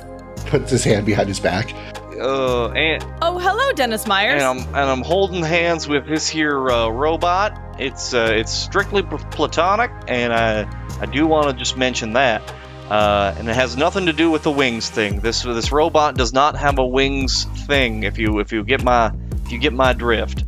puts 0.46 0.70
his 0.70 0.84
hand 0.84 1.04
behind 1.06 1.28
his 1.28 1.40
back. 1.40 1.74
Uh, 2.18 2.68
and 2.70 3.04
Oh, 3.20 3.38
hello, 3.38 3.72
Dennis 3.72 4.06
Myers. 4.06 4.40
and 4.42 4.60
I'm 4.60 4.66
and 4.68 4.76
I'm 4.76 5.02
holding 5.02 5.42
hands 5.42 5.88
with 5.88 6.06
this 6.06 6.28
here 6.28 6.70
uh, 6.70 6.88
robot. 6.88 7.60
It's 7.78 8.14
uh, 8.14 8.32
it's 8.34 8.52
strictly 8.52 9.02
platonic, 9.02 9.90
and 10.06 10.32
I 10.32 10.62
I 11.00 11.06
do 11.06 11.26
want 11.26 11.48
to 11.48 11.52
just 11.54 11.76
mention 11.76 12.12
that. 12.14 12.42
Uh, 12.90 13.34
and 13.38 13.48
it 13.48 13.54
has 13.54 13.76
nothing 13.76 14.04
to 14.06 14.12
do 14.12 14.30
with 14.30 14.42
the 14.42 14.50
wings 14.50 14.90
thing. 14.90 15.20
This 15.20 15.42
this 15.42 15.72
robot 15.72 16.16
does 16.16 16.32
not 16.32 16.54
have 16.56 16.78
a 16.78 16.86
wings 16.86 17.44
thing. 17.66 18.02
If 18.02 18.18
you 18.18 18.40
if 18.40 18.52
you 18.52 18.62
get 18.62 18.84
my 18.84 19.10
if 19.44 19.52
you 19.52 19.58
get 19.58 19.72
my 19.72 19.92
drift. 19.94 20.44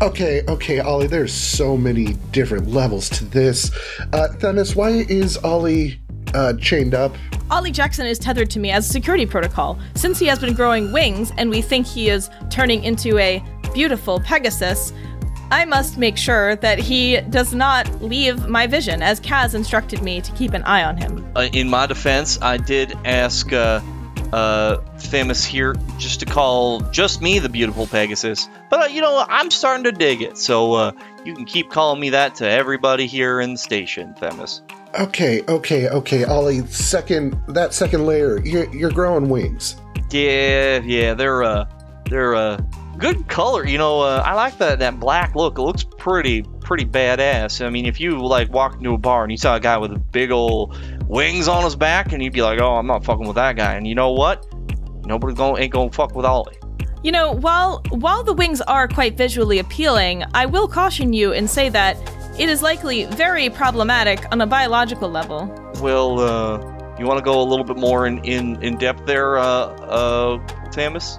Okay, 0.00 0.42
okay, 0.48 0.80
Ollie, 0.80 1.08
there's 1.08 1.32
so 1.32 1.76
many 1.76 2.14
different 2.30 2.68
levels 2.68 3.10
to 3.10 3.24
this. 3.26 3.70
Uh, 4.14 4.28
Dennis, 4.38 4.74
why 4.74 4.90
is 4.90 5.36
Ollie 5.38 6.00
uh, 6.32 6.54
chained 6.54 6.94
up? 6.94 7.14
Ollie 7.50 7.70
Jackson 7.70 8.06
is 8.06 8.18
tethered 8.18 8.48
to 8.50 8.60
me 8.60 8.70
as 8.70 8.88
a 8.88 8.92
security 8.92 9.26
protocol. 9.26 9.78
Since 9.96 10.18
he 10.18 10.26
has 10.26 10.38
been 10.38 10.54
growing 10.54 10.90
wings 10.92 11.32
and 11.36 11.50
we 11.50 11.60
think 11.60 11.86
he 11.86 12.08
is 12.08 12.30
turning 12.48 12.82
into 12.82 13.18
a 13.18 13.44
beautiful 13.74 14.20
Pegasus, 14.20 14.94
I 15.52 15.64
must 15.64 15.98
make 15.98 16.16
sure 16.16 16.54
that 16.56 16.78
he 16.78 17.20
does 17.22 17.52
not 17.52 18.02
leave 18.02 18.46
my 18.48 18.68
vision, 18.68 19.02
as 19.02 19.20
Kaz 19.20 19.54
instructed 19.54 20.00
me 20.00 20.20
to 20.20 20.32
keep 20.32 20.52
an 20.54 20.62
eye 20.62 20.84
on 20.84 20.96
him. 20.96 21.26
Uh, 21.34 21.48
in 21.52 21.68
my 21.68 21.86
defense, 21.86 22.38
I 22.40 22.56
did 22.56 22.96
ask 23.04 23.52
uh, 23.52 23.80
uh, 24.32 24.76
Themis 24.98 25.44
here 25.44 25.74
just 25.98 26.20
to 26.20 26.26
call 26.26 26.80
just 26.92 27.20
me 27.20 27.40
the 27.40 27.48
beautiful 27.48 27.88
Pegasus. 27.88 28.48
But 28.70 28.82
uh, 28.82 28.86
you 28.86 29.00
know, 29.00 29.24
I'm 29.28 29.50
starting 29.50 29.84
to 29.84 29.92
dig 29.92 30.22
it, 30.22 30.38
so 30.38 30.74
uh, 30.74 30.92
you 31.24 31.34
can 31.34 31.46
keep 31.46 31.70
calling 31.70 32.00
me 32.00 32.10
that 32.10 32.36
to 32.36 32.48
everybody 32.48 33.06
here 33.06 33.40
in 33.40 33.52
the 33.52 33.58
station, 33.58 34.14
Themis. 34.14 34.62
Okay, 34.98 35.42
okay, 35.48 35.88
okay, 35.88 36.24
Ollie. 36.24 36.66
Second, 36.66 37.40
that 37.48 37.74
second 37.74 38.06
layer, 38.06 38.40
you're, 38.44 38.72
you're 38.74 38.90
growing 38.90 39.28
wings. 39.28 39.76
Yeah, 40.10 40.80
yeah, 40.80 41.14
they're 41.14 41.42
uh, 41.42 41.64
they're 42.08 42.34
uh, 42.34 42.60
good 43.00 43.28
color. 43.28 43.66
You 43.66 43.78
know, 43.78 44.02
uh, 44.02 44.22
I 44.24 44.34
like 44.34 44.58
that 44.58 44.78
that 44.78 45.00
black 45.00 45.34
look. 45.34 45.58
It 45.58 45.62
looks 45.62 45.84
pretty 45.98 46.42
pretty 46.60 46.84
badass. 46.84 47.64
I 47.64 47.70
mean, 47.70 47.86
if 47.86 47.98
you 47.98 48.18
like 48.24 48.52
walk 48.52 48.76
into 48.76 48.92
a 48.92 48.98
bar 48.98 49.22
and 49.24 49.32
you 49.32 49.38
saw 49.38 49.56
a 49.56 49.60
guy 49.60 49.78
with 49.78 50.12
big 50.12 50.30
old 50.30 50.78
wings 51.08 51.48
on 51.48 51.64
his 51.64 51.74
back, 51.74 52.12
and 52.12 52.22
you'd 52.22 52.32
be 52.32 52.42
like, 52.42 52.60
"Oh, 52.60 52.76
I'm 52.76 52.86
not 52.86 53.04
fucking 53.04 53.26
with 53.26 53.36
that 53.36 53.56
guy." 53.56 53.74
And 53.74 53.86
you 53.86 53.94
know 53.94 54.12
what? 54.12 54.46
Nobody 55.04 55.34
going 55.34 55.62
ain't 55.62 55.72
gonna 55.72 55.90
fuck 55.90 56.14
with 56.14 56.26
Ollie. 56.26 56.56
You 57.02 57.12
know, 57.12 57.32
while 57.32 57.82
while 57.90 58.22
the 58.22 58.34
wings 58.34 58.60
are 58.60 58.86
quite 58.86 59.16
visually 59.16 59.58
appealing, 59.58 60.24
I 60.34 60.46
will 60.46 60.68
caution 60.68 61.12
you 61.12 61.32
and 61.32 61.48
say 61.48 61.70
that 61.70 61.96
it 62.38 62.48
is 62.48 62.62
likely 62.62 63.06
very 63.06 63.50
problematic 63.50 64.24
on 64.30 64.40
a 64.40 64.46
biological 64.46 65.08
level. 65.08 65.52
Well, 65.80 66.20
uh, 66.20 66.96
you 66.98 67.06
want 67.06 67.18
to 67.18 67.24
go 67.24 67.40
a 67.40 67.44
little 67.44 67.64
bit 67.64 67.78
more 67.78 68.06
in 68.06 68.22
in, 68.24 68.62
in 68.62 68.76
depth 68.76 69.06
there, 69.06 69.38
uh, 69.38 69.42
uh, 69.42 70.70
Themis? 70.72 71.18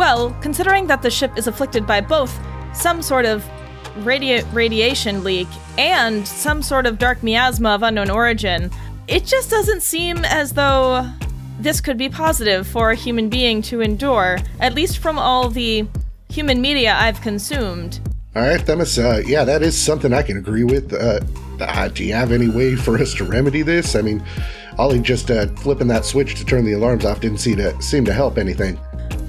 Well, 0.00 0.34
considering 0.40 0.86
that 0.86 1.02
the 1.02 1.10
ship 1.10 1.36
is 1.36 1.46
afflicted 1.46 1.86
by 1.86 2.00
both 2.00 2.34
some 2.72 3.02
sort 3.02 3.26
of 3.26 3.44
radi- 3.98 4.42
radiation 4.54 5.22
leak 5.22 5.46
and 5.76 6.26
some 6.26 6.62
sort 6.62 6.86
of 6.86 6.98
dark 6.98 7.22
miasma 7.22 7.74
of 7.74 7.82
unknown 7.82 8.08
origin, 8.08 8.70
it 9.08 9.26
just 9.26 9.50
doesn't 9.50 9.82
seem 9.82 10.24
as 10.24 10.54
though 10.54 11.06
this 11.58 11.82
could 11.82 11.98
be 11.98 12.08
positive 12.08 12.66
for 12.66 12.90
a 12.90 12.94
human 12.94 13.28
being 13.28 13.60
to 13.60 13.82
endure, 13.82 14.38
at 14.58 14.72
least 14.72 15.00
from 15.00 15.18
all 15.18 15.50
the 15.50 15.86
human 16.30 16.62
media 16.62 16.96
I've 16.98 17.20
consumed. 17.20 18.00
All 18.34 18.40
right, 18.40 18.58
Themis. 18.58 18.98
Uh, 18.98 19.22
yeah, 19.26 19.44
that 19.44 19.60
is 19.60 19.76
something 19.78 20.14
I 20.14 20.22
can 20.22 20.38
agree 20.38 20.64
with. 20.64 20.94
Uh, 20.94 21.20
uh, 21.60 21.88
do 21.88 22.04
you 22.04 22.14
have 22.14 22.32
any 22.32 22.48
way 22.48 22.74
for 22.74 22.96
us 22.96 23.12
to 23.16 23.24
remedy 23.24 23.60
this? 23.60 23.94
I 23.94 24.00
mean, 24.00 24.24
Ollie 24.78 25.00
just 25.00 25.30
uh, 25.30 25.48
flipping 25.56 25.88
that 25.88 26.06
switch 26.06 26.36
to 26.36 26.44
turn 26.46 26.64
the 26.64 26.72
alarms 26.72 27.04
off 27.04 27.20
didn't 27.20 27.40
seem 27.40 27.56
to 27.56 27.82
seem 27.82 28.06
to 28.06 28.14
help 28.14 28.38
anything. 28.38 28.78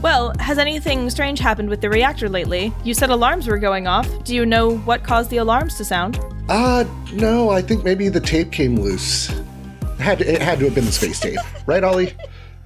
Well, 0.01 0.33
has 0.39 0.57
anything 0.57 1.09
strange 1.11 1.37
happened 1.37 1.69
with 1.69 1.81
the 1.81 1.89
reactor 1.89 2.27
lately? 2.27 2.73
You 2.83 2.95
said 2.95 3.11
alarms 3.11 3.47
were 3.47 3.59
going 3.59 3.85
off. 3.85 4.07
Do 4.23 4.33
you 4.33 4.47
know 4.47 4.77
what 4.79 5.03
caused 5.03 5.29
the 5.29 5.37
alarms 5.37 5.77
to 5.77 5.85
sound? 5.85 6.19
Uh, 6.49 6.85
no, 7.13 7.51
I 7.51 7.61
think 7.61 7.83
maybe 7.83 8.09
the 8.09 8.19
tape 8.19 8.51
came 8.51 8.77
loose. 8.77 9.29
It 9.29 9.99
had 9.99 10.17
to, 10.17 10.33
it 10.33 10.41
had 10.41 10.57
to 10.59 10.65
have 10.65 10.75
been 10.75 10.85
the 10.85 10.91
space 10.91 11.19
tape, 11.19 11.37
right, 11.67 11.83
Ollie? 11.83 12.13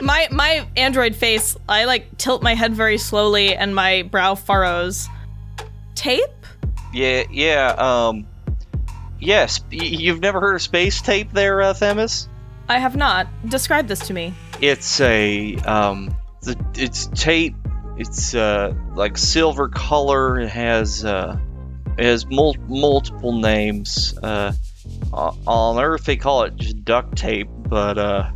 My 0.02 0.28
my 0.32 0.66
android 0.78 1.16
face, 1.16 1.58
I 1.68 1.86
like 1.86 2.18
tilt 2.18 2.42
my 2.42 2.54
head 2.54 2.74
very 2.74 2.98
slowly 2.98 3.54
and 3.56 3.76
my 3.76 4.04
brow 4.04 4.36
furrows. 4.36 5.10
Tape? 5.94 6.24
Yeah, 6.94 7.24
yeah. 7.30 7.76
Um, 7.78 8.28
yes. 9.20 9.62
You've 9.72 10.22
never 10.22 10.40
heard 10.40 10.56
of 10.56 10.62
space 10.62 11.02
tape, 11.02 11.34
there, 11.34 11.62
uh, 11.62 11.74
Themis? 11.74 12.30
I 12.70 12.80
have 12.80 12.96
not. 12.96 13.28
Describe 13.48 13.88
this 13.88 14.08
to 14.08 14.14
me. 14.14 14.34
It's 14.62 15.00
a 15.02 15.56
um, 15.58 16.16
the, 16.46 16.58
it's 16.76 17.08
tape. 17.08 17.56
It's 17.98 18.34
uh 18.34 18.74
like 18.93 19.18
silver 19.18 19.70
color. 19.70 20.39
It 20.39 20.50
has 20.50 21.06
uh, 21.06 21.38
it 21.98 22.06
has 22.06 22.26
mul- 22.28 22.58
multiple 22.68 23.34
names. 23.34 24.18
Uh, 24.22 24.54
on 25.12 25.80
Earth 25.80 26.06
they 26.06 26.16
call 26.18 26.43
it 26.43 26.56
just 26.58 26.84
duct 26.86 27.18
tape, 27.18 27.50
but 27.70 27.98
uh, 27.98 28.32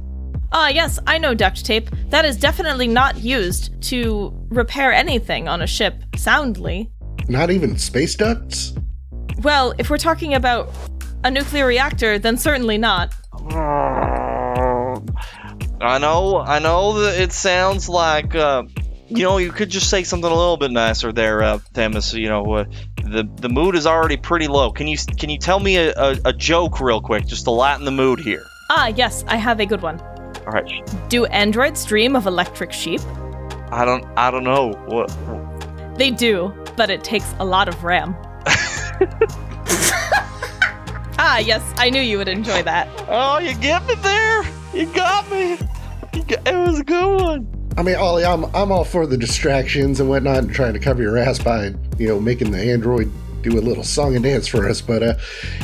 Ah, 0.52 0.70
yes, 0.70 0.98
I 1.06 1.20
know 1.20 1.36
duct 1.36 1.64
tape. 1.64 1.90
That 2.10 2.26
is 2.26 2.36
definitely 2.36 2.88
not 2.88 3.18
used 3.20 3.80
to 3.84 4.34
repair 4.50 4.92
anything 4.92 5.48
on 5.48 5.62
a 5.62 5.68
ship 5.68 5.94
soundly. 6.16 6.92
Not 7.28 7.52
even 7.52 7.78
space 7.78 8.16
ducts? 8.16 8.74
Well, 9.44 9.76
if 9.78 9.92
we're 9.92 9.98
talking 9.98 10.34
about 10.34 10.72
a 11.24 11.30
nuclear 11.30 11.68
reactor, 11.68 12.18
then 12.18 12.36
certainly 12.38 12.80
not. 12.80 13.14
I 15.82 15.98
know, 15.98 16.38
I 16.40 16.60
know 16.60 17.02
that 17.02 17.22
it 17.22 17.32
sounds 17.32 17.88
like, 17.88 18.36
uh, 18.36 18.64
you 19.08 19.24
know, 19.24 19.38
you 19.38 19.52
could 19.52 19.70
just 19.70 19.90
say 19.90 20.04
something 20.04 20.30
a 20.30 20.36
little 20.36 20.58
bit 20.58 20.72
nicer 20.72 21.12
there, 21.12 21.42
uh, 21.42 21.60
Themis. 21.74 22.14
You 22.14 22.30
know, 22.30 22.54
uh, 22.54 22.66
the 22.98 23.28
the 23.36 23.50
mood 23.50 23.76
is 23.76 23.88
already 23.88 24.18
pretty 24.18 24.48
low. 24.48 24.72
Can 24.72 24.88
you 24.88 24.98
can 25.18 25.30
you 25.30 25.40
tell 25.40 25.60
me 25.60 25.78
a, 25.78 25.94
a, 25.96 26.18
a 26.26 26.34
joke 26.34 26.80
real 26.80 27.02
quick, 27.02 27.26
just 27.26 27.46
to 27.46 27.52
lighten 27.52 27.86
the 27.86 27.92
mood 27.92 28.20
here? 28.20 28.46
Ah, 28.70 28.88
yes, 28.88 29.24
I 29.28 29.38
have 29.38 29.60
a 29.60 29.66
good 29.66 29.82
one. 29.82 30.00
All 30.00 30.54
right, 30.54 31.10
Do 31.10 31.26
androids 31.26 31.86
dream 31.86 32.16
of 32.16 32.28
electric 32.28 32.72
sheep? 32.72 33.02
I 33.72 33.84
don't 33.86 34.06
I 34.18 34.30
don't 34.32 34.44
know 34.44 34.74
what. 34.88 35.10
They 35.98 36.12
do, 36.12 36.54
but 36.78 36.90
it 36.90 37.04
takes 37.04 37.34
a 37.40 37.46
lot 37.46 37.68
of 37.68 37.84
RAM. 37.84 38.16
ah, 41.18 41.40
yes, 41.40 41.64
I 41.78 41.90
knew 41.90 42.02
you 42.02 42.18
would 42.18 42.28
enjoy 42.30 42.64
that. 42.64 42.88
Oh, 43.08 43.40
you 43.40 43.56
get 43.56 43.86
me 43.88 43.96
there. 43.96 44.44
You 44.74 44.86
got 44.94 45.30
me. 45.32 45.58
You 46.14 46.24
got, 46.24 46.48
it 46.48 46.56
was 46.56 46.80
a 46.80 46.84
good 46.84 47.22
one. 47.22 47.48
I 47.78 47.84
mean, 47.84 47.96
Ollie, 47.96 48.26
I'm 48.26 48.44
I'm 48.56 48.72
all 48.72 48.84
for 48.84 49.08
the 49.08 49.18
distractions 49.18 50.00
and 50.00 50.10
whatnot, 50.10 50.40
and 50.40 50.54
trying 50.54 50.74
to 50.74 50.80
cover 50.80 51.02
your 51.02 51.18
ass 51.18 51.40
by 51.40 51.74
you 51.98 52.08
know 52.08 52.20
making 52.20 52.52
the 52.52 52.60
android 52.60 53.12
do 53.42 53.58
a 53.58 53.62
little 53.62 53.84
song 53.84 54.16
and 54.16 54.24
dance 54.24 54.48
for 54.48 54.68
us. 54.68 54.82
But 54.82 55.02
uh, 55.02 55.14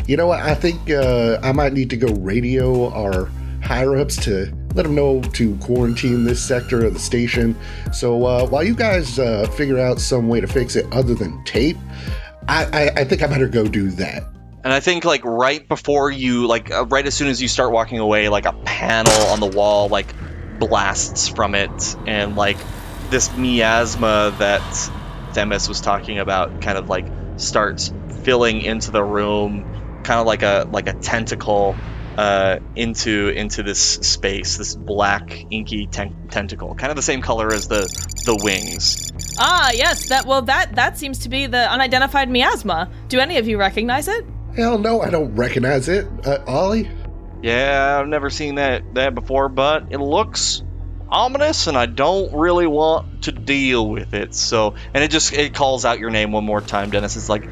you 0.07 0.17
know 0.17 0.27
what? 0.27 0.39
I 0.39 0.55
think 0.55 0.89
uh, 0.89 1.39
I 1.43 1.51
might 1.51 1.73
need 1.73 1.89
to 1.91 1.97
go 1.97 2.13
radio 2.15 2.89
our 2.93 3.25
higher 3.61 3.97
ups 3.97 4.15
to 4.17 4.53
let 4.75 4.83
them 4.83 4.95
know 4.95 5.21
to 5.21 5.55
quarantine 5.57 6.23
this 6.23 6.41
sector 6.43 6.85
of 6.85 6.93
the 6.93 6.99
station. 6.99 7.55
So 7.91 8.25
uh, 8.25 8.47
while 8.47 8.63
you 8.63 8.75
guys 8.75 9.19
uh, 9.19 9.47
figure 9.55 9.79
out 9.79 9.99
some 9.99 10.27
way 10.27 10.39
to 10.39 10.47
fix 10.47 10.75
it 10.75 10.85
other 10.91 11.15
than 11.15 11.43
tape, 11.45 11.77
I, 12.47 12.65
I, 12.65 13.01
I 13.01 13.03
think 13.05 13.23
I 13.23 13.27
better 13.27 13.47
go 13.47 13.67
do 13.67 13.89
that. 13.91 14.23
And 14.65 14.73
I 14.73 14.79
think 14.79 15.05
like 15.05 15.23
right 15.23 15.65
before 15.67 16.09
you 16.09 16.47
like 16.47 16.71
uh, 16.71 16.87
right 16.87 17.05
as 17.05 17.13
soon 17.13 17.27
as 17.27 17.39
you 17.39 17.47
start 17.47 17.71
walking 17.71 17.99
away, 17.99 18.29
like 18.29 18.47
a 18.47 18.53
panel 18.53 19.27
on 19.27 19.39
the 19.39 19.45
wall 19.45 19.89
like 19.89 20.07
blasts 20.57 21.27
from 21.27 21.53
it, 21.53 21.95
and 22.07 22.35
like 22.35 22.57
this 23.11 23.37
miasma 23.37 24.33
that 24.39 24.63
Themis 25.33 25.69
was 25.69 25.81
talking 25.81 26.17
about 26.17 26.61
kind 26.61 26.79
of 26.79 26.89
like 26.89 27.05
starts 27.37 27.93
filling 28.23 28.63
into 28.63 28.89
the 28.89 29.03
room, 29.03 30.01
kind 30.03 30.19
of 30.19 30.25
like 30.25 30.41
a 30.41 30.67
like 30.71 30.87
a 30.87 30.93
tentacle 30.93 31.75
uh, 32.17 32.57
into 32.75 33.29
into 33.29 33.61
this 33.61 33.79
space, 33.79 34.57
this 34.57 34.73
black 34.73 35.45
inky 35.51 35.85
ten- 35.85 36.27
tentacle, 36.31 36.73
kind 36.73 36.89
of 36.89 36.95
the 36.95 37.03
same 37.03 37.21
color 37.21 37.53
as 37.53 37.67
the 37.67 37.81
the 38.25 38.35
wings. 38.43 39.11
Ah, 39.37 39.69
yes, 39.75 40.09
that 40.09 40.25
well 40.25 40.41
that 40.41 40.73
that 40.73 40.97
seems 40.97 41.19
to 41.19 41.29
be 41.29 41.45
the 41.45 41.71
unidentified 41.71 42.31
miasma. 42.31 42.89
Do 43.09 43.19
any 43.19 43.37
of 43.37 43.47
you 43.47 43.59
recognize 43.59 44.07
it? 44.07 44.25
Hell 44.55 44.77
no, 44.77 45.01
I 45.01 45.09
don't 45.09 45.35
recognize 45.35 45.89
it. 45.89 46.07
Uh, 46.25 46.39
Ollie? 46.47 46.89
Yeah, 47.41 47.99
I've 47.99 48.07
never 48.07 48.29
seen 48.29 48.55
that 48.55 48.93
that 48.95 49.13
before, 49.13 49.49
but 49.49 49.87
it 49.91 49.99
looks 49.99 50.63
ominous, 51.09 51.67
and 51.67 51.77
I 51.77 51.85
don't 51.85 52.33
really 52.33 52.67
want 52.67 53.23
to 53.23 53.31
deal 53.31 53.87
with 53.87 54.13
it. 54.13 54.33
So, 54.33 54.75
and 54.93 55.03
it 55.03 55.11
just 55.11 55.33
it 55.33 55.53
calls 55.53 55.85
out 55.85 55.99
your 55.99 56.09
name 56.09 56.31
one 56.31 56.45
more 56.45 56.61
time. 56.61 56.89
Dennis 56.89 57.17
It's 57.17 57.29
like, 57.29 57.49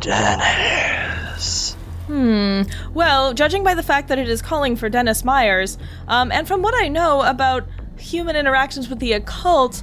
Dennis. 0.00 1.74
Hmm. 2.06 2.62
Well, 2.92 3.32
judging 3.32 3.64
by 3.64 3.74
the 3.74 3.82
fact 3.82 4.08
that 4.08 4.18
it 4.18 4.28
is 4.28 4.42
calling 4.42 4.76
for 4.76 4.88
Dennis 4.88 5.24
Myers, 5.24 5.78
um, 6.08 6.30
and 6.32 6.46
from 6.46 6.62
what 6.62 6.74
I 6.74 6.88
know 6.88 7.22
about 7.22 7.66
human 7.96 8.36
interactions 8.36 8.88
with 8.88 8.98
the 8.98 9.12
occult, 9.12 9.82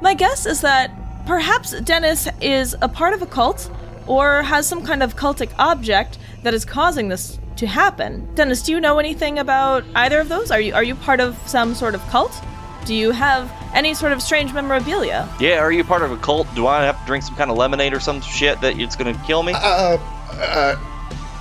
my 0.00 0.14
guess 0.14 0.46
is 0.46 0.60
that 0.62 0.90
perhaps 1.26 1.78
Dennis 1.80 2.28
is 2.40 2.74
a 2.80 2.88
part 2.88 3.12
of 3.12 3.20
a 3.20 3.26
cult 3.26 3.70
or 4.08 4.42
has 4.42 4.66
some 4.66 4.84
kind 4.84 5.02
of 5.02 5.14
cultic 5.16 5.50
object 5.58 6.18
that 6.42 6.54
is 6.54 6.64
causing 6.64 7.08
this 7.08 7.38
to 7.56 7.66
happen. 7.66 8.26
Dennis, 8.34 8.62
do 8.62 8.72
you 8.72 8.80
know 8.80 8.98
anything 8.98 9.38
about 9.38 9.84
either 9.94 10.20
of 10.20 10.28
those? 10.28 10.50
Are 10.50 10.60
you 10.60 10.74
are 10.74 10.84
you 10.84 10.94
part 10.94 11.20
of 11.20 11.36
some 11.46 11.74
sort 11.74 11.94
of 11.94 12.00
cult? 12.08 12.32
Do 12.84 12.94
you 12.94 13.10
have 13.10 13.52
any 13.74 13.92
sort 13.92 14.12
of 14.12 14.22
strange 14.22 14.52
memorabilia? 14.54 15.28
Yeah, 15.38 15.58
are 15.58 15.72
you 15.72 15.84
part 15.84 16.02
of 16.02 16.10
a 16.10 16.16
cult? 16.16 16.46
Do 16.54 16.66
I 16.66 16.84
have 16.84 16.98
to 17.00 17.06
drink 17.06 17.24
some 17.24 17.36
kind 17.36 17.50
of 17.50 17.56
lemonade 17.56 17.92
or 17.92 18.00
some 18.00 18.20
shit 18.20 18.60
that 18.62 18.78
it's 18.78 18.96
gonna 18.96 19.20
kill 19.26 19.42
me? 19.42 19.52
Uh, 19.54 19.98
uh, 20.32 20.76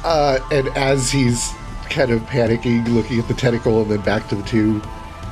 uh, 0.03 0.39
and 0.51 0.67
as 0.69 1.11
he's 1.11 1.53
kind 1.89 2.11
of 2.11 2.21
panicking, 2.23 2.87
looking 2.89 3.19
at 3.19 3.27
the 3.27 3.33
tentacle 3.33 3.81
and 3.81 3.91
then 3.91 4.01
back 4.01 4.27
to 4.29 4.35
the 4.35 4.43
two, 4.43 4.81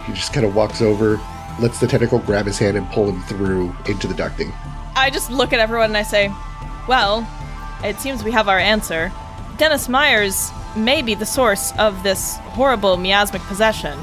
he 0.06 0.14
just 0.14 0.32
kind 0.34 0.46
of 0.46 0.56
walks 0.56 0.82
over, 0.82 1.20
lets 1.60 1.80
the 1.80 1.88
tentacle 1.88 2.20
grab 2.20 2.46
his 2.46 2.60
hand 2.60 2.78
and 2.78 2.90
pull 2.92 3.10
him 3.10 3.22
through 3.24 3.76
into 3.88 4.08
the 4.08 4.14
ducting. 4.14 4.54
I 4.96 5.10
just 5.10 5.30
look 5.30 5.52
at 5.52 5.60
everyone 5.60 5.88
and 5.88 5.98
I 5.98 6.04
say, 6.04 6.32
Well, 6.88 7.28
it 7.84 8.00
seems 8.00 8.24
we 8.24 8.32
have 8.32 8.48
our 8.48 8.60
answer. 8.60 9.12
Dennis 9.58 9.88
Myers 9.90 10.52
may 10.76 11.02
be 11.02 11.16
the 11.16 11.26
source 11.26 11.72
of 11.78 12.04
this 12.04 12.38
horrible 12.54 12.98
miasmic 12.98 13.42
possession. 13.44 13.98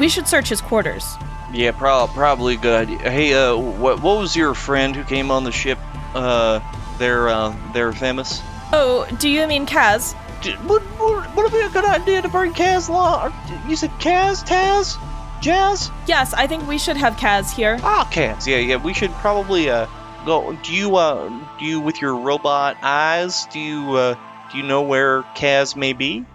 We 0.00 0.08
should 0.08 0.26
search 0.28 0.48
his 0.48 0.60
quarters. 0.60 1.16
Yeah, 1.52 1.70
prob- 1.72 2.10
probably 2.10 2.56
good 2.56 2.88
idea. 2.88 3.10
Hey, 3.10 3.32
uh, 3.34 3.56
what 3.56 4.02
what 4.02 4.18
was 4.18 4.34
your 4.36 4.52
friend 4.52 4.94
who 4.96 5.04
came 5.04 5.30
on 5.30 5.44
the 5.44 5.52
ship? 5.52 5.78
Uh, 6.14 6.60
there, 6.98 7.28
uh, 7.28 7.54
there, 7.72 7.92
Themis. 7.92 8.42
Oh, 8.72 9.06
do 9.20 9.28
you 9.28 9.46
mean 9.46 9.64
Kaz? 9.66 10.14
D- 10.42 10.56
Would, 10.66 10.82
would, 10.98 11.34
would 11.36 11.46
it 11.46 11.52
be 11.52 11.60
a 11.60 11.68
good 11.70 11.84
idea 11.84 12.20
to 12.20 12.28
bring 12.28 12.52
Kaz 12.52 12.88
along? 12.88 13.32
You 13.68 13.76
said 13.76 13.90
Kaz, 14.00 14.44
Taz, 14.44 14.96
Jazz? 15.40 15.90
Yes, 16.06 16.34
I 16.34 16.46
think 16.46 16.66
we 16.66 16.78
should 16.78 16.96
have 16.96 17.16
Kaz 17.16 17.54
here. 17.54 17.78
Ah, 17.82 18.08
Kaz. 18.12 18.46
Yeah, 18.46 18.56
yeah. 18.58 18.76
We 18.76 18.92
should 18.92 19.12
probably 19.12 19.70
uh 19.70 19.86
go. 20.26 20.52
Do 20.62 20.74
you 20.74 20.96
uh 20.96 21.30
do 21.58 21.64
you 21.64 21.80
with 21.80 22.02
your 22.02 22.16
robot 22.16 22.76
eyes? 22.82 23.46
Do 23.46 23.58
you 23.58 23.96
uh 23.96 24.14
do 24.52 24.58
you 24.58 24.64
know 24.64 24.82
where 24.82 25.22
Kaz 25.34 25.74
may 25.76 25.92
be? 25.92 26.26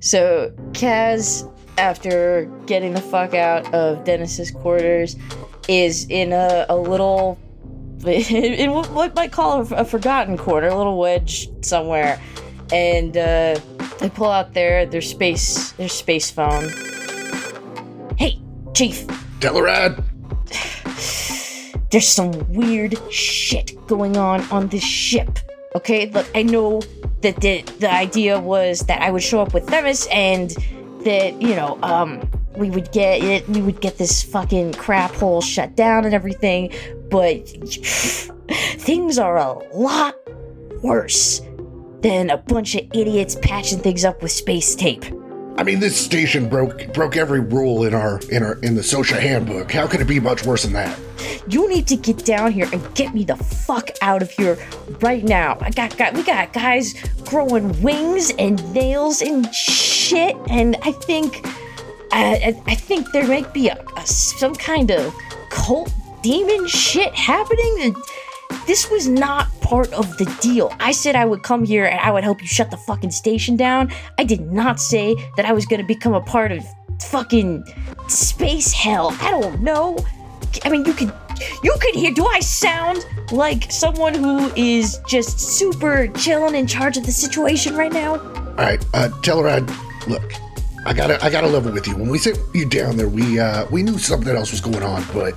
So, 0.00 0.52
Kaz, 0.72 1.50
after 1.78 2.50
getting 2.66 2.92
the 2.92 3.00
fuck 3.00 3.34
out 3.34 3.72
of 3.72 4.04
Dennis's 4.04 4.50
quarters, 4.50 5.16
is 5.68 6.06
in 6.08 6.32
a, 6.32 6.66
a 6.68 6.76
little. 6.76 7.38
in 8.04 8.72
what 8.72 8.90
what 8.90 9.14
might 9.14 9.30
call 9.30 9.60
a, 9.60 9.76
a 9.76 9.84
forgotten 9.84 10.36
corner, 10.36 10.68
a 10.68 10.76
little 10.76 10.98
wedge 10.98 11.48
somewhere. 11.64 12.20
And 12.72 13.16
uh, 13.16 13.60
they 14.00 14.10
pull 14.10 14.30
out 14.30 14.54
their, 14.54 14.86
their 14.86 15.02
space 15.02 15.72
their 15.72 15.88
space 15.88 16.30
phone. 16.30 16.68
Hey, 18.18 18.40
Chief, 18.74 19.06
Telerad, 19.38 20.04
there's 21.92 22.08
some 22.08 22.32
weird 22.52 22.96
shit 23.12 23.86
going 23.86 24.16
on 24.16 24.40
on 24.50 24.66
this 24.68 24.82
ship. 24.82 25.38
Okay, 25.76 26.10
look, 26.10 26.26
I 26.34 26.42
know 26.42 26.80
that 27.20 27.36
the 27.36 27.62
the 27.78 27.90
idea 27.90 28.40
was 28.40 28.80
that 28.86 29.00
I 29.02 29.10
would 29.10 29.22
show 29.22 29.40
up 29.40 29.54
with 29.54 29.68
Themis 29.68 30.08
and 30.10 30.50
that 31.04 31.40
you 31.40 31.54
know, 31.54 31.78
um, 31.82 32.28
we 32.56 32.70
would 32.70 32.90
get 32.92 33.22
it, 33.22 33.48
we 33.48 33.60
would 33.60 33.80
get 33.80 33.98
this 33.98 34.22
fucking 34.22 34.72
crap 34.74 35.12
hole 35.12 35.42
shut 35.42 35.76
down 35.76 36.04
and 36.04 36.14
everything, 36.14 36.72
but 37.10 37.46
things 38.78 39.18
are 39.18 39.36
a 39.36 39.52
lot 39.76 40.14
worse 40.82 41.42
than 42.00 42.30
a 42.30 42.38
bunch 42.38 42.74
of 42.74 42.84
idiots 42.94 43.36
patching 43.42 43.78
things 43.78 44.04
up 44.04 44.22
with 44.22 44.32
space 44.32 44.74
tape. 44.74 45.04
I 45.62 45.64
mean, 45.64 45.78
this 45.78 45.96
station 45.96 46.48
broke 46.48 46.92
broke 46.92 47.16
every 47.16 47.38
rule 47.38 47.84
in 47.84 47.94
our 47.94 48.18
in 48.32 48.42
our 48.42 48.54
in 48.62 48.74
the 48.74 48.82
social 48.82 49.16
handbook. 49.16 49.70
How 49.70 49.86
could 49.86 50.00
it 50.00 50.08
be 50.08 50.18
much 50.18 50.44
worse 50.44 50.64
than 50.64 50.72
that? 50.72 50.98
You 51.46 51.68
need 51.68 51.86
to 51.86 51.94
get 51.94 52.24
down 52.24 52.50
here 52.50 52.68
and 52.72 52.82
get 52.96 53.14
me 53.14 53.22
the 53.22 53.36
fuck 53.36 53.90
out 54.02 54.22
of 54.22 54.30
here 54.32 54.58
right 55.02 55.22
now. 55.22 55.58
I 55.60 55.70
got, 55.70 55.96
got 55.96 56.14
we 56.14 56.24
got 56.24 56.52
guys 56.52 56.94
growing 57.26 57.80
wings 57.80 58.32
and 58.40 58.74
nails 58.74 59.22
and 59.22 59.54
shit, 59.54 60.36
and 60.50 60.76
I 60.82 60.90
think 60.90 61.46
I, 62.10 62.60
I, 62.66 62.74
think 62.74 63.12
there 63.12 63.28
might 63.28 63.54
be 63.54 63.68
a, 63.68 63.80
a 63.96 64.04
some 64.04 64.56
kind 64.56 64.90
of 64.90 65.14
cult 65.50 65.92
demon 66.24 66.66
shit 66.66 67.14
happening. 67.14 67.78
And 67.82 67.96
this 68.66 68.90
was 68.90 69.08
not 69.08 69.48
part 69.60 69.92
of 69.92 70.16
the 70.18 70.24
deal. 70.40 70.74
I 70.80 70.92
said 70.92 71.16
I 71.16 71.24
would 71.24 71.42
come 71.42 71.64
here 71.64 71.84
and 71.86 71.98
I 72.00 72.10
would 72.10 72.24
help 72.24 72.40
you 72.40 72.46
shut 72.46 72.70
the 72.70 72.76
fucking 72.76 73.10
station 73.10 73.56
down. 73.56 73.92
I 74.18 74.24
did 74.24 74.52
not 74.52 74.80
say 74.80 75.14
that 75.36 75.44
I 75.44 75.52
was 75.52 75.66
gonna 75.66 75.84
become 75.84 76.14
a 76.14 76.20
part 76.20 76.52
of 76.52 76.64
fucking 77.10 77.64
space 78.08 78.72
hell. 78.72 79.16
I 79.20 79.30
don't 79.30 79.60
know. 79.60 79.98
I 80.64 80.68
mean, 80.68 80.84
you 80.84 80.92
could 80.92 81.12
you 81.62 81.74
could 81.80 81.94
hear. 81.94 82.12
Do 82.12 82.26
I 82.26 82.40
sound 82.40 83.04
like 83.32 83.70
someone 83.70 84.14
who 84.14 84.52
is 84.54 85.00
just 85.08 85.40
super 85.40 86.08
chilling 86.08 86.54
in 86.54 86.66
charge 86.66 86.96
of 86.96 87.04
the 87.04 87.12
situation 87.12 87.74
right 87.74 87.92
now? 87.92 88.14
All 88.14 88.54
right, 88.54 88.84
uh, 88.94 89.08
I 89.24 89.60
look, 90.08 90.32
I 90.84 90.92
gotta 90.92 91.22
I 91.24 91.30
gotta 91.30 91.46
level 91.48 91.72
with 91.72 91.86
you. 91.86 91.96
When 91.96 92.08
we 92.08 92.18
sent 92.18 92.38
you 92.54 92.66
down 92.66 92.96
there, 92.96 93.08
we 93.08 93.38
uh 93.38 93.66
we 93.70 93.82
knew 93.82 93.98
something 93.98 94.34
else 94.34 94.50
was 94.50 94.60
going 94.60 94.82
on, 94.82 95.04
but 95.12 95.34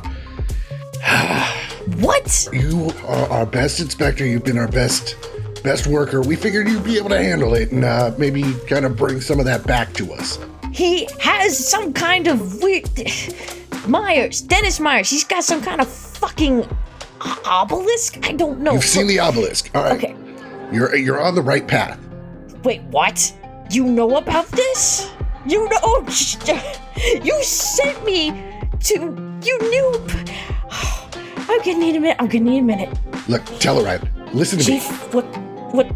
What? 1.99 2.47
you 2.51 2.91
are 3.07 3.29
our 3.29 3.45
best 3.45 3.79
inspector. 3.79 4.25
You've 4.25 4.43
been 4.43 4.57
our 4.57 4.67
best 4.67 5.15
best 5.63 5.87
worker. 5.87 6.21
We 6.21 6.35
figured 6.35 6.67
you'd 6.67 6.83
be 6.83 6.97
able 6.97 7.09
to 7.09 7.17
handle 7.21 7.53
it 7.55 7.71
and 7.71 7.83
uh, 7.83 8.11
maybe 8.17 8.43
kind 8.67 8.85
of 8.85 8.95
bring 8.95 9.19
some 9.21 9.39
of 9.39 9.45
that 9.45 9.65
back 9.65 9.93
to 9.93 10.13
us. 10.13 10.39
He 10.71 11.07
has 11.19 11.57
some 11.57 11.93
kind 11.93 12.27
of 12.27 12.61
weird. 12.61 12.89
Myers, 13.87 14.41
Dennis 14.41 14.79
Myers. 14.79 15.09
He's 15.09 15.23
got 15.23 15.43
some 15.43 15.61
kind 15.61 15.79
of 15.81 15.87
fucking 15.87 16.67
obelisk. 17.45 18.19
I 18.27 18.33
don't 18.33 18.59
know. 18.59 18.73
You've 18.73 18.83
seen 18.83 19.07
the 19.07 19.19
obelisk. 19.19 19.69
All 19.75 19.83
right, 19.83 19.93
Okay. 20.03 20.15
you're 20.71 20.95
you're 20.95 21.21
on 21.21 21.35
the 21.35 21.41
right 21.41 21.67
path. 21.67 21.99
Wait, 22.63 22.81
what? 22.83 23.33
You 23.71 23.85
know 23.85 24.17
about 24.17 24.47
this? 24.47 25.09
You 25.47 25.65
know? 25.69 25.77
Oh, 25.83 26.03
you 27.23 27.43
sent 27.43 28.03
me 28.05 28.31
to. 28.81 28.93
You 29.43 29.59
knew. 29.69 30.07
I'm 31.55 31.61
gonna 31.61 31.77
need 31.77 31.95
a 31.95 31.99
minute. 32.01 32.17
I'm 32.19 32.27
gonna 32.27 32.43
need 32.43 32.59
a 32.59 32.63
minute. 32.63 32.89
Look, 33.29 33.41
Telerad, 33.61 34.09
listen 34.33 34.59
to 34.59 34.69
me. 34.69 34.79
Chief, 34.79 35.13
what, 35.13 35.23
what, 35.73 35.87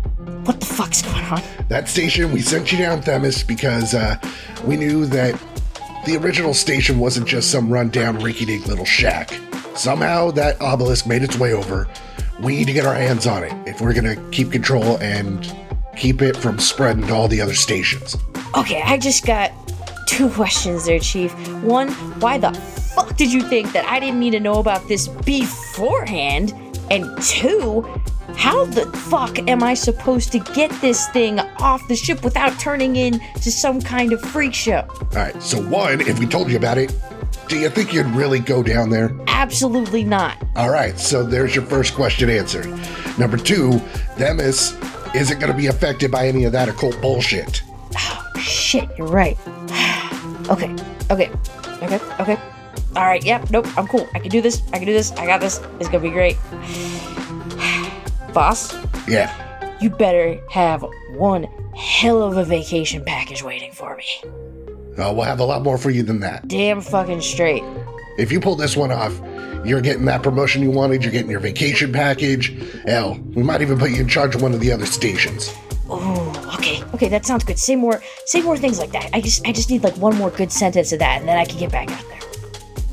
what 0.47 0.57
the 0.61 0.65
fuck's 0.65 1.01
going 1.01 1.25
on? 1.25 1.41
That 1.67 1.89
station, 1.89 2.31
we 2.31 2.39
sent 2.41 2.71
you 2.71 2.77
down 2.77 3.01
Themis 3.01 3.43
because 3.43 3.93
uh, 3.93 4.17
we 4.63 4.77
knew 4.77 5.05
that 5.07 5.37
the 6.05 6.15
original 6.15 6.53
station 6.53 6.97
wasn't 6.97 7.27
just 7.27 7.51
some 7.51 7.69
rundown, 7.69 8.19
rinky-dink 8.19 8.67
little 8.67 8.85
shack. 8.85 9.37
Somehow 9.75 10.31
that 10.31 10.61
obelisk 10.61 11.05
made 11.05 11.23
its 11.23 11.37
way 11.37 11.51
over. 11.51 11.89
We 12.41 12.55
need 12.55 12.67
to 12.67 12.73
get 12.73 12.85
our 12.85 12.95
hands 12.95 13.27
on 13.27 13.43
it 13.43 13.51
if 13.67 13.81
we're 13.81 13.93
gonna 13.93 14.15
keep 14.31 14.53
control 14.53 14.97
and 14.99 15.53
keep 15.97 16.21
it 16.21 16.37
from 16.37 16.57
spreading 16.57 17.05
to 17.07 17.13
all 17.13 17.27
the 17.27 17.41
other 17.41 17.53
stations. 17.53 18.15
Okay, 18.55 18.81
I 18.81 18.97
just 18.97 19.25
got 19.25 19.51
two 20.07 20.29
questions 20.29 20.85
there, 20.85 20.99
Chief. 20.99 21.33
One, 21.61 21.89
why 22.21 22.37
the 22.37 22.51
fuck 22.99 23.15
did 23.15 23.31
you 23.31 23.41
think 23.41 23.71
that 23.71 23.85
I 23.85 23.99
didn't 23.99 24.19
need 24.19 24.31
to 24.31 24.39
know 24.39 24.59
about 24.59 24.87
this 24.87 25.07
beforehand? 25.07 26.53
And 26.91 27.05
two, 27.21 27.81
how 28.35 28.65
the 28.65 28.85
fuck 29.09 29.37
am 29.47 29.63
I 29.63 29.73
supposed 29.73 30.31
to 30.31 30.39
get 30.39 30.71
this 30.81 31.07
thing 31.09 31.39
off 31.39 31.87
the 31.87 31.95
ship 31.95 32.23
without 32.23 32.59
turning 32.59 32.95
into 32.95 33.51
some 33.51 33.81
kind 33.81 34.11
of 34.11 34.21
freak 34.21 34.53
show? 34.53 34.85
All 34.89 35.07
right. 35.13 35.41
So 35.41 35.61
one, 35.61 36.01
if 36.01 36.19
we 36.19 36.25
told 36.25 36.49
you 36.49 36.57
about 36.57 36.77
it, 36.77 36.93
do 37.47 37.57
you 37.57 37.69
think 37.69 37.93
you'd 37.93 38.07
really 38.07 38.39
go 38.39 38.63
down 38.63 38.89
there? 38.89 39.15
Absolutely 39.27 40.03
not. 40.03 40.37
All 40.55 40.69
right. 40.69 40.97
So 40.99 41.23
there's 41.23 41.55
your 41.55 41.65
first 41.65 41.93
question 41.93 42.29
answered. 42.29 42.67
Number 43.17 43.37
two, 43.37 43.79
Themis 44.17 44.77
isn't 45.15 45.39
going 45.39 45.51
to 45.51 45.57
be 45.57 45.67
affected 45.67 46.11
by 46.11 46.27
any 46.27 46.43
of 46.43 46.51
that 46.51 46.69
occult 46.69 46.99
bullshit. 47.01 47.61
Oh, 47.95 48.31
shit, 48.39 48.89
you're 48.97 49.07
right. 49.07 49.37
okay, 50.49 50.75
okay, 51.11 51.31
okay, 51.81 51.99
okay. 52.19 52.37
All 52.95 53.05
right, 53.05 53.23
yep, 53.23 53.49
nope, 53.51 53.67
I'm 53.77 53.87
cool. 53.87 54.07
I 54.13 54.19
can 54.19 54.29
do 54.29 54.41
this. 54.41 54.61
I 54.73 54.77
can 54.77 54.85
do 54.87 54.93
this. 54.93 55.11
I 55.13 55.25
got 55.25 55.39
this. 55.41 55.61
It's 55.79 55.87
gonna 55.89 55.99
be 55.99 56.09
great. 56.09 56.37
Boss, 58.33 58.75
Yeah. 59.07 59.31
you 59.79 59.89
better 59.89 60.39
have 60.49 60.85
one 61.15 61.43
hell 61.75 62.21
of 62.23 62.37
a 62.37 62.43
vacation 62.43 63.03
package 63.05 63.43
waiting 63.43 63.71
for 63.71 63.95
me. 63.97 64.03
Uh, 64.97 65.13
we'll 65.13 65.23
have 65.23 65.39
a 65.39 65.45
lot 65.45 65.63
more 65.63 65.77
for 65.77 65.89
you 65.89 66.03
than 66.03 66.19
that. 66.19 66.47
Damn 66.47 66.81
fucking 66.81 67.21
straight. 67.21 67.63
If 68.17 68.31
you 68.31 68.39
pull 68.39 68.55
this 68.55 68.75
one 68.75 68.91
off, 68.91 69.19
you're 69.65 69.81
getting 69.81 70.05
that 70.05 70.21
promotion 70.23 70.61
you 70.61 70.71
wanted, 70.71 71.03
you're 71.03 71.11
getting 71.11 71.31
your 71.31 71.39
vacation 71.39 71.91
package. 71.93 72.53
Hell, 72.85 73.17
we 73.33 73.43
might 73.43 73.61
even 73.61 73.77
put 73.79 73.91
you 73.91 74.01
in 74.01 74.07
charge 74.07 74.35
of 74.35 74.41
one 74.41 74.53
of 74.53 74.59
the 74.59 74.71
other 74.71 74.85
stations. 74.85 75.53
Oh, 75.89 76.51
okay, 76.59 76.83
okay, 76.93 77.07
that 77.09 77.25
sounds 77.25 77.43
good. 77.43 77.57
Say 77.57 77.75
more, 77.75 78.01
say 78.25 78.41
more 78.41 78.57
things 78.57 78.77
like 78.77 78.91
that. 78.91 79.09
I 79.13 79.21
just, 79.21 79.47
I 79.47 79.51
just 79.51 79.69
need 79.69 79.83
like 79.83 79.95
one 79.97 80.15
more 80.17 80.29
good 80.29 80.51
sentence 80.51 80.91
of 80.91 80.99
that, 80.99 81.19
and 81.19 81.27
then 81.27 81.37
I 81.37 81.45
can 81.45 81.57
get 81.59 81.71
back 81.71 81.89
out 81.91 82.03
there. 82.09 82.18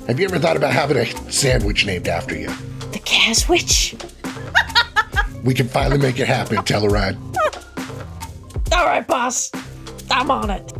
Have 0.06 0.20
you 0.20 0.26
ever 0.26 0.38
thought 0.38 0.56
about 0.56 0.72
having 0.72 0.96
a 0.98 1.06
sandwich 1.32 1.84
named 1.84 2.06
after 2.06 2.36
you? 2.36 2.46
The 2.92 3.00
Caswitch. 3.04 3.94
We 5.42 5.52
can 5.54 5.68
finally 5.68 5.98
make 5.98 6.18
it 6.20 6.28
happen, 6.28 6.58
Telerad. 6.58 7.16
All 8.72 8.84
right, 8.84 9.06
boss, 9.06 9.50
I'm 10.10 10.30
on 10.30 10.50
it. 10.50 10.72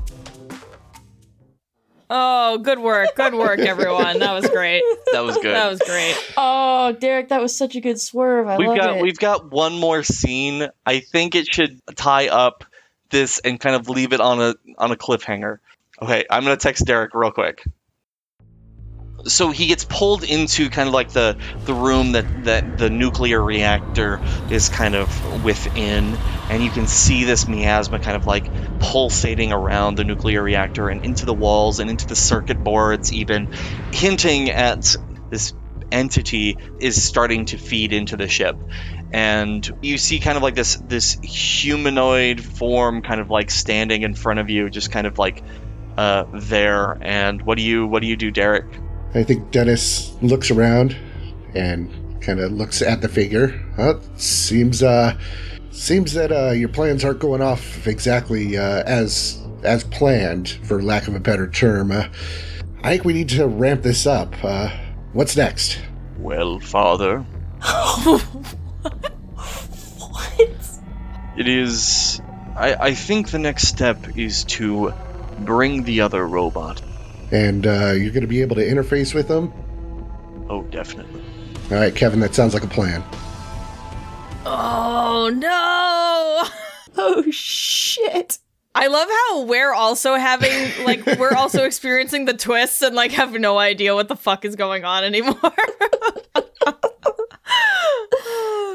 Oh, 2.08 2.58
good 2.58 2.78
work. 2.78 3.16
Good 3.16 3.34
work, 3.34 3.58
everyone. 3.58 4.20
That 4.20 4.32
was 4.32 4.48
great. 4.48 4.82
That 5.12 5.20
was 5.24 5.36
good. 5.38 5.54
That 5.54 5.70
was 5.70 5.80
great. 5.80 6.14
Oh, 6.36 6.92
Derek, 6.92 7.28
that 7.30 7.40
was 7.40 7.56
such 7.56 7.74
a 7.74 7.80
good 7.80 7.98
swerve. 7.98 8.48
I 8.48 8.58
we've 8.58 8.68
love 8.68 8.76
got 8.76 8.96
it. 8.96 9.02
we've 9.02 9.18
got 9.18 9.50
one 9.50 9.78
more 9.78 10.02
scene. 10.02 10.68
I 10.84 11.00
think 11.00 11.34
it 11.34 11.46
should 11.46 11.80
tie 11.94 12.28
up 12.28 12.64
this 13.10 13.38
and 13.38 13.58
kind 13.58 13.74
of 13.76 13.88
leave 13.88 14.12
it 14.12 14.20
on 14.20 14.40
a 14.40 14.54
on 14.76 14.90
a 14.90 14.96
cliffhanger. 14.96 15.58
Okay, 16.02 16.24
I'm 16.28 16.42
gonna 16.42 16.56
text 16.58 16.84
Derek 16.84 17.14
real 17.14 17.30
quick. 17.30 17.62
So 19.26 19.50
he 19.50 19.66
gets 19.66 19.84
pulled 19.84 20.24
into 20.24 20.70
kind 20.70 20.88
of 20.88 20.94
like 20.94 21.10
the 21.10 21.36
the 21.64 21.74
room 21.74 22.12
that 22.12 22.26
that 22.44 22.78
the 22.78 22.90
nuclear 22.90 23.42
reactor 23.42 24.20
is 24.48 24.68
kind 24.68 24.94
of 24.94 25.22
within, 25.24 26.18
and 26.48 26.62
you 26.62 26.70
can 26.70 26.86
see 26.86 27.24
this 27.24 27.48
miasma 27.48 27.98
kind 27.98 28.16
of 28.16 28.26
like 28.26 28.50
pulsating 28.78 29.52
around 29.52 29.96
the 29.96 30.04
nuclear 30.04 30.42
reactor 30.42 30.88
and 30.88 31.04
into 31.04 31.26
the 31.26 31.34
walls 31.34 31.78
and 31.80 31.90
into 31.90 32.06
the 32.06 32.16
circuit 32.16 32.62
boards, 32.62 33.12
even 33.12 33.48
hinting 33.92 34.50
at 34.50 34.94
this 35.30 35.54
entity 35.90 36.58
is 36.80 37.02
starting 37.02 37.46
to 37.46 37.58
feed 37.58 37.92
into 37.92 38.16
the 38.16 38.28
ship. 38.28 38.56
And 39.12 39.68
you 39.82 39.98
see 39.98 40.18
kind 40.20 40.36
of 40.36 40.42
like 40.42 40.54
this 40.54 40.76
this 40.76 41.16
humanoid 41.22 42.44
form 42.44 43.02
kind 43.02 43.20
of 43.20 43.30
like 43.30 43.50
standing 43.50 44.02
in 44.02 44.14
front 44.14 44.40
of 44.40 44.50
you 44.50 44.68
just 44.70 44.90
kind 44.90 45.06
of 45.06 45.18
like 45.18 45.42
uh 45.96 46.24
there. 46.32 46.96
And 47.00 47.42
what 47.42 47.56
do 47.56 47.62
you 47.62 47.86
what 47.86 48.02
do 48.02 48.08
you 48.08 48.16
do 48.16 48.30
derek 48.30 48.64
I 49.16 49.24
think 49.24 49.50
Dennis 49.50 50.14
looks 50.22 50.50
around 50.50 50.96
and 51.54 51.90
kind 52.20 52.40
of 52.40 52.52
looks 52.52 52.82
at 52.82 53.00
the 53.00 53.08
figure. 53.08 53.60
Well, 53.78 54.00
seems 54.16 54.82
uh 54.82 55.16
seems 55.70 56.12
that 56.14 56.32
uh 56.32 56.50
your 56.50 56.68
plans 56.68 57.04
aren't 57.04 57.20
going 57.20 57.42
off 57.42 57.86
exactly 57.86 58.56
uh 58.56 58.82
as 58.84 59.42
as 59.62 59.84
planned 59.84 60.48
for 60.64 60.82
lack 60.82 61.08
of 61.08 61.14
a 61.14 61.20
better 61.20 61.48
term. 61.48 61.90
Uh, 61.90 62.06
I 62.82 62.90
think 62.90 63.04
we 63.04 63.12
need 63.12 63.28
to 63.30 63.46
ramp 63.46 63.82
this 63.82 64.06
up. 64.06 64.32
Uh, 64.42 64.70
what's 65.12 65.36
next? 65.36 65.80
Well, 66.18 66.60
father, 66.60 67.20
What? 67.98 68.24
it 71.36 71.48
is. 71.48 72.20
I, 72.56 72.74
I 72.74 72.94
think 72.94 73.30
the 73.30 73.38
next 73.38 73.68
step 73.68 74.16
is 74.16 74.44
to 74.44 74.94
bring 75.40 75.82
the 75.82 76.02
other 76.02 76.26
robot. 76.26 76.80
And 77.32 77.66
uh, 77.66 77.92
you're 77.92 78.12
going 78.12 78.22
to 78.22 78.26
be 78.28 78.40
able 78.40 78.56
to 78.56 78.62
interface 78.64 79.14
with 79.14 79.28
them? 79.28 79.52
Oh, 80.48 80.62
definitely. 80.64 81.22
All 81.70 81.76
right, 81.78 81.94
Kevin, 81.94 82.20
that 82.20 82.34
sounds 82.34 82.54
like 82.54 82.62
a 82.62 82.68
plan. 82.68 83.02
Oh 84.44 85.30
no! 85.34 86.48
Oh 86.98 87.30
shit. 87.30 88.38
I 88.74 88.86
love 88.86 89.06
how 89.10 89.42
we're 89.42 89.74
also 89.74 90.14
having 90.14 90.50
like 90.86 91.04
we're 91.18 91.34
also 91.34 91.64
experiencing 91.66 92.24
the 92.24 92.32
twists 92.32 92.80
and 92.80 92.94
like 92.96 93.10
have 93.12 93.32
no 93.34 93.58
idea 93.58 93.94
what 93.94 94.08
the 94.08 94.16
fuck 94.16 94.46
is 94.46 94.56
going 94.56 94.84
on 94.86 95.04
anymore. 95.04 95.34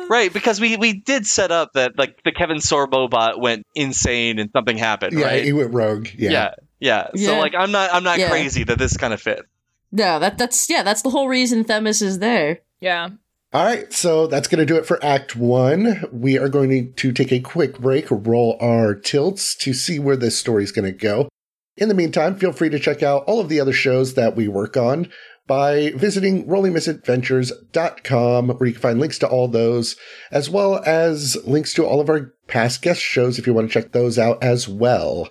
Right, 0.09 0.31
because 0.33 0.59
we, 0.59 0.75
we 0.75 0.91
did 0.93 1.25
set 1.25 1.51
up 1.51 1.71
that 1.73 1.97
like 1.97 2.21
the 2.25 2.33
Kevin 2.33 2.57
Sorbo 2.57 3.09
bot 3.09 3.39
went 3.39 3.65
insane 3.75 4.39
and 4.39 4.49
something 4.51 4.77
happened, 4.77 5.17
Yeah, 5.17 5.25
right? 5.25 5.43
he 5.45 5.53
went 5.53 5.73
rogue. 5.73 6.09
Yeah. 6.17 6.31
yeah, 6.31 6.53
yeah. 6.81 7.07
So 7.15 7.31
Yeah. 7.33 7.39
like 7.39 7.55
I'm 7.55 7.71
not 7.71 7.93
I'm 7.93 8.03
not 8.03 8.19
Yeah. 8.19 8.29
crazy 8.29 8.65
that 8.65 8.77
this 8.77 8.97
kind 8.97 9.13
of 9.13 9.21
fit. 9.21 9.45
No, 9.93 10.19
that 10.19 10.37
that's 10.37 10.69
yeah, 10.69 10.83
that's 10.83 11.01
the 11.03 11.09
whole 11.11 11.29
reason 11.29 11.63
Themis 11.63 12.01
is 12.01 12.19
there. 12.19 12.59
yeah. 12.81 13.07
All 13.53 13.65
right, 13.65 13.91
so 13.91 14.27
that's 14.27 14.47
going 14.47 14.59
to 14.59 14.65
do 14.65 14.77
it 14.77 14.85
for 14.85 14.97
Act 15.03 15.35
One. 15.35 16.05
We 16.09 16.37
are 16.37 16.47
going 16.47 16.93
to 16.93 17.11
take 17.11 17.33
a 17.33 17.41
quick 17.41 17.79
break, 17.79 18.05
roll 18.09 18.55
our 18.61 18.95
tilts 18.95 19.55
to 19.55 19.73
see 19.73 19.99
where 19.99 20.15
this 20.15 20.37
story 20.37 20.63
is 20.63 20.71
going 20.71 20.85
to 20.85 20.93
go. 20.97 21.27
In 21.75 21.89
the 21.89 21.93
meantime, 21.93 22.37
feel 22.37 22.53
free 22.53 22.69
to 22.69 22.79
check 22.79 23.03
out 23.03 23.25
all 23.25 23.41
of 23.41 23.49
the 23.49 23.59
other 23.59 23.73
shows 23.73 24.13
that 24.13 24.37
we 24.37 24.47
work 24.47 24.77
on 24.77 25.09
by 25.47 25.91
visiting 25.97 26.47
rollingmisadventures.com, 26.47 28.47
where 28.49 28.67
you 28.67 28.71
can 28.73 28.81
find 28.81 29.01
links 29.01 29.19
to 29.19 29.27
all 29.27 29.49
those, 29.49 29.97
as 30.31 30.49
well 30.49 30.81
as 30.85 31.35
links 31.45 31.73
to 31.73 31.85
all 31.85 31.99
of 31.99 32.09
our 32.09 32.33
past 32.51 32.81
guest 32.81 33.01
shows 33.01 33.39
if 33.39 33.47
you 33.47 33.53
want 33.53 33.69
to 33.69 33.73
check 33.73 33.91
those 33.93 34.19
out 34.19 34.43
as 34.43 34.67
well. 34.67 35.29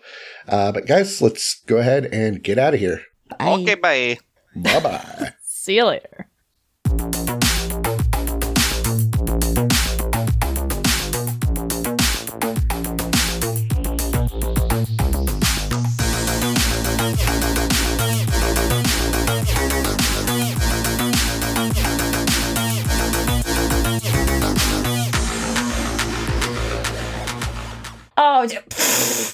Uh, 0.49 0.73
but 0.73 0.87
guys, 0.87 1.21
let's 1.23 1.63
go 1.67 1.77
ahead 1.77 2.07
and 2.07 2.43
get 2.43 2.59
out 2.59 2.75
of 2.75 2.81
here. 2.81 3.03
I- 3.39 3.53
Okay, 3.61 3.75
bye. 3.77 4.19
Bye 4.57 4.81
bye. 4.81 5.33
See 5.45 5.77
you 5.77 5.85
later. 5.85 6.27
Oh, 28.43 29.33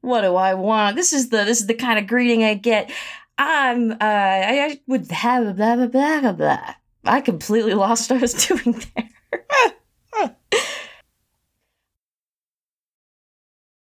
what 0.00 0.22
do 0.22 0.36
I 0.36 0.54
want? 0.54 0.96
This 0.96 1.12
is 1.12 1.28
the 1.28 1.44
this 1.44 1.60
is 1.60 1.66
the 1.66 1.74
kind 1.74 1.98
of 1.98 2.06
greeting 2.06 2.44
I 2.44 2.54
get. 2.54 2.90
I'm 3.36 3.92
uh 3.92 3.96
I, 4.00 4.66
I 4.66 4.80
would 4.86 5.10
have 5.10 5.56
blah 5.56 5.76
blah 5.76 5.86
blah 5.86 6.20
blah 6.20 6.32
blah. 6.32 6.74
I 7.04 7.20
completely 7.20 7.74
lost 7.74 8.10
what 8.10 8.18
I 8.18 8.22
was 8.22 8.32
doing 8.46 8.80
there. 8.94 10.36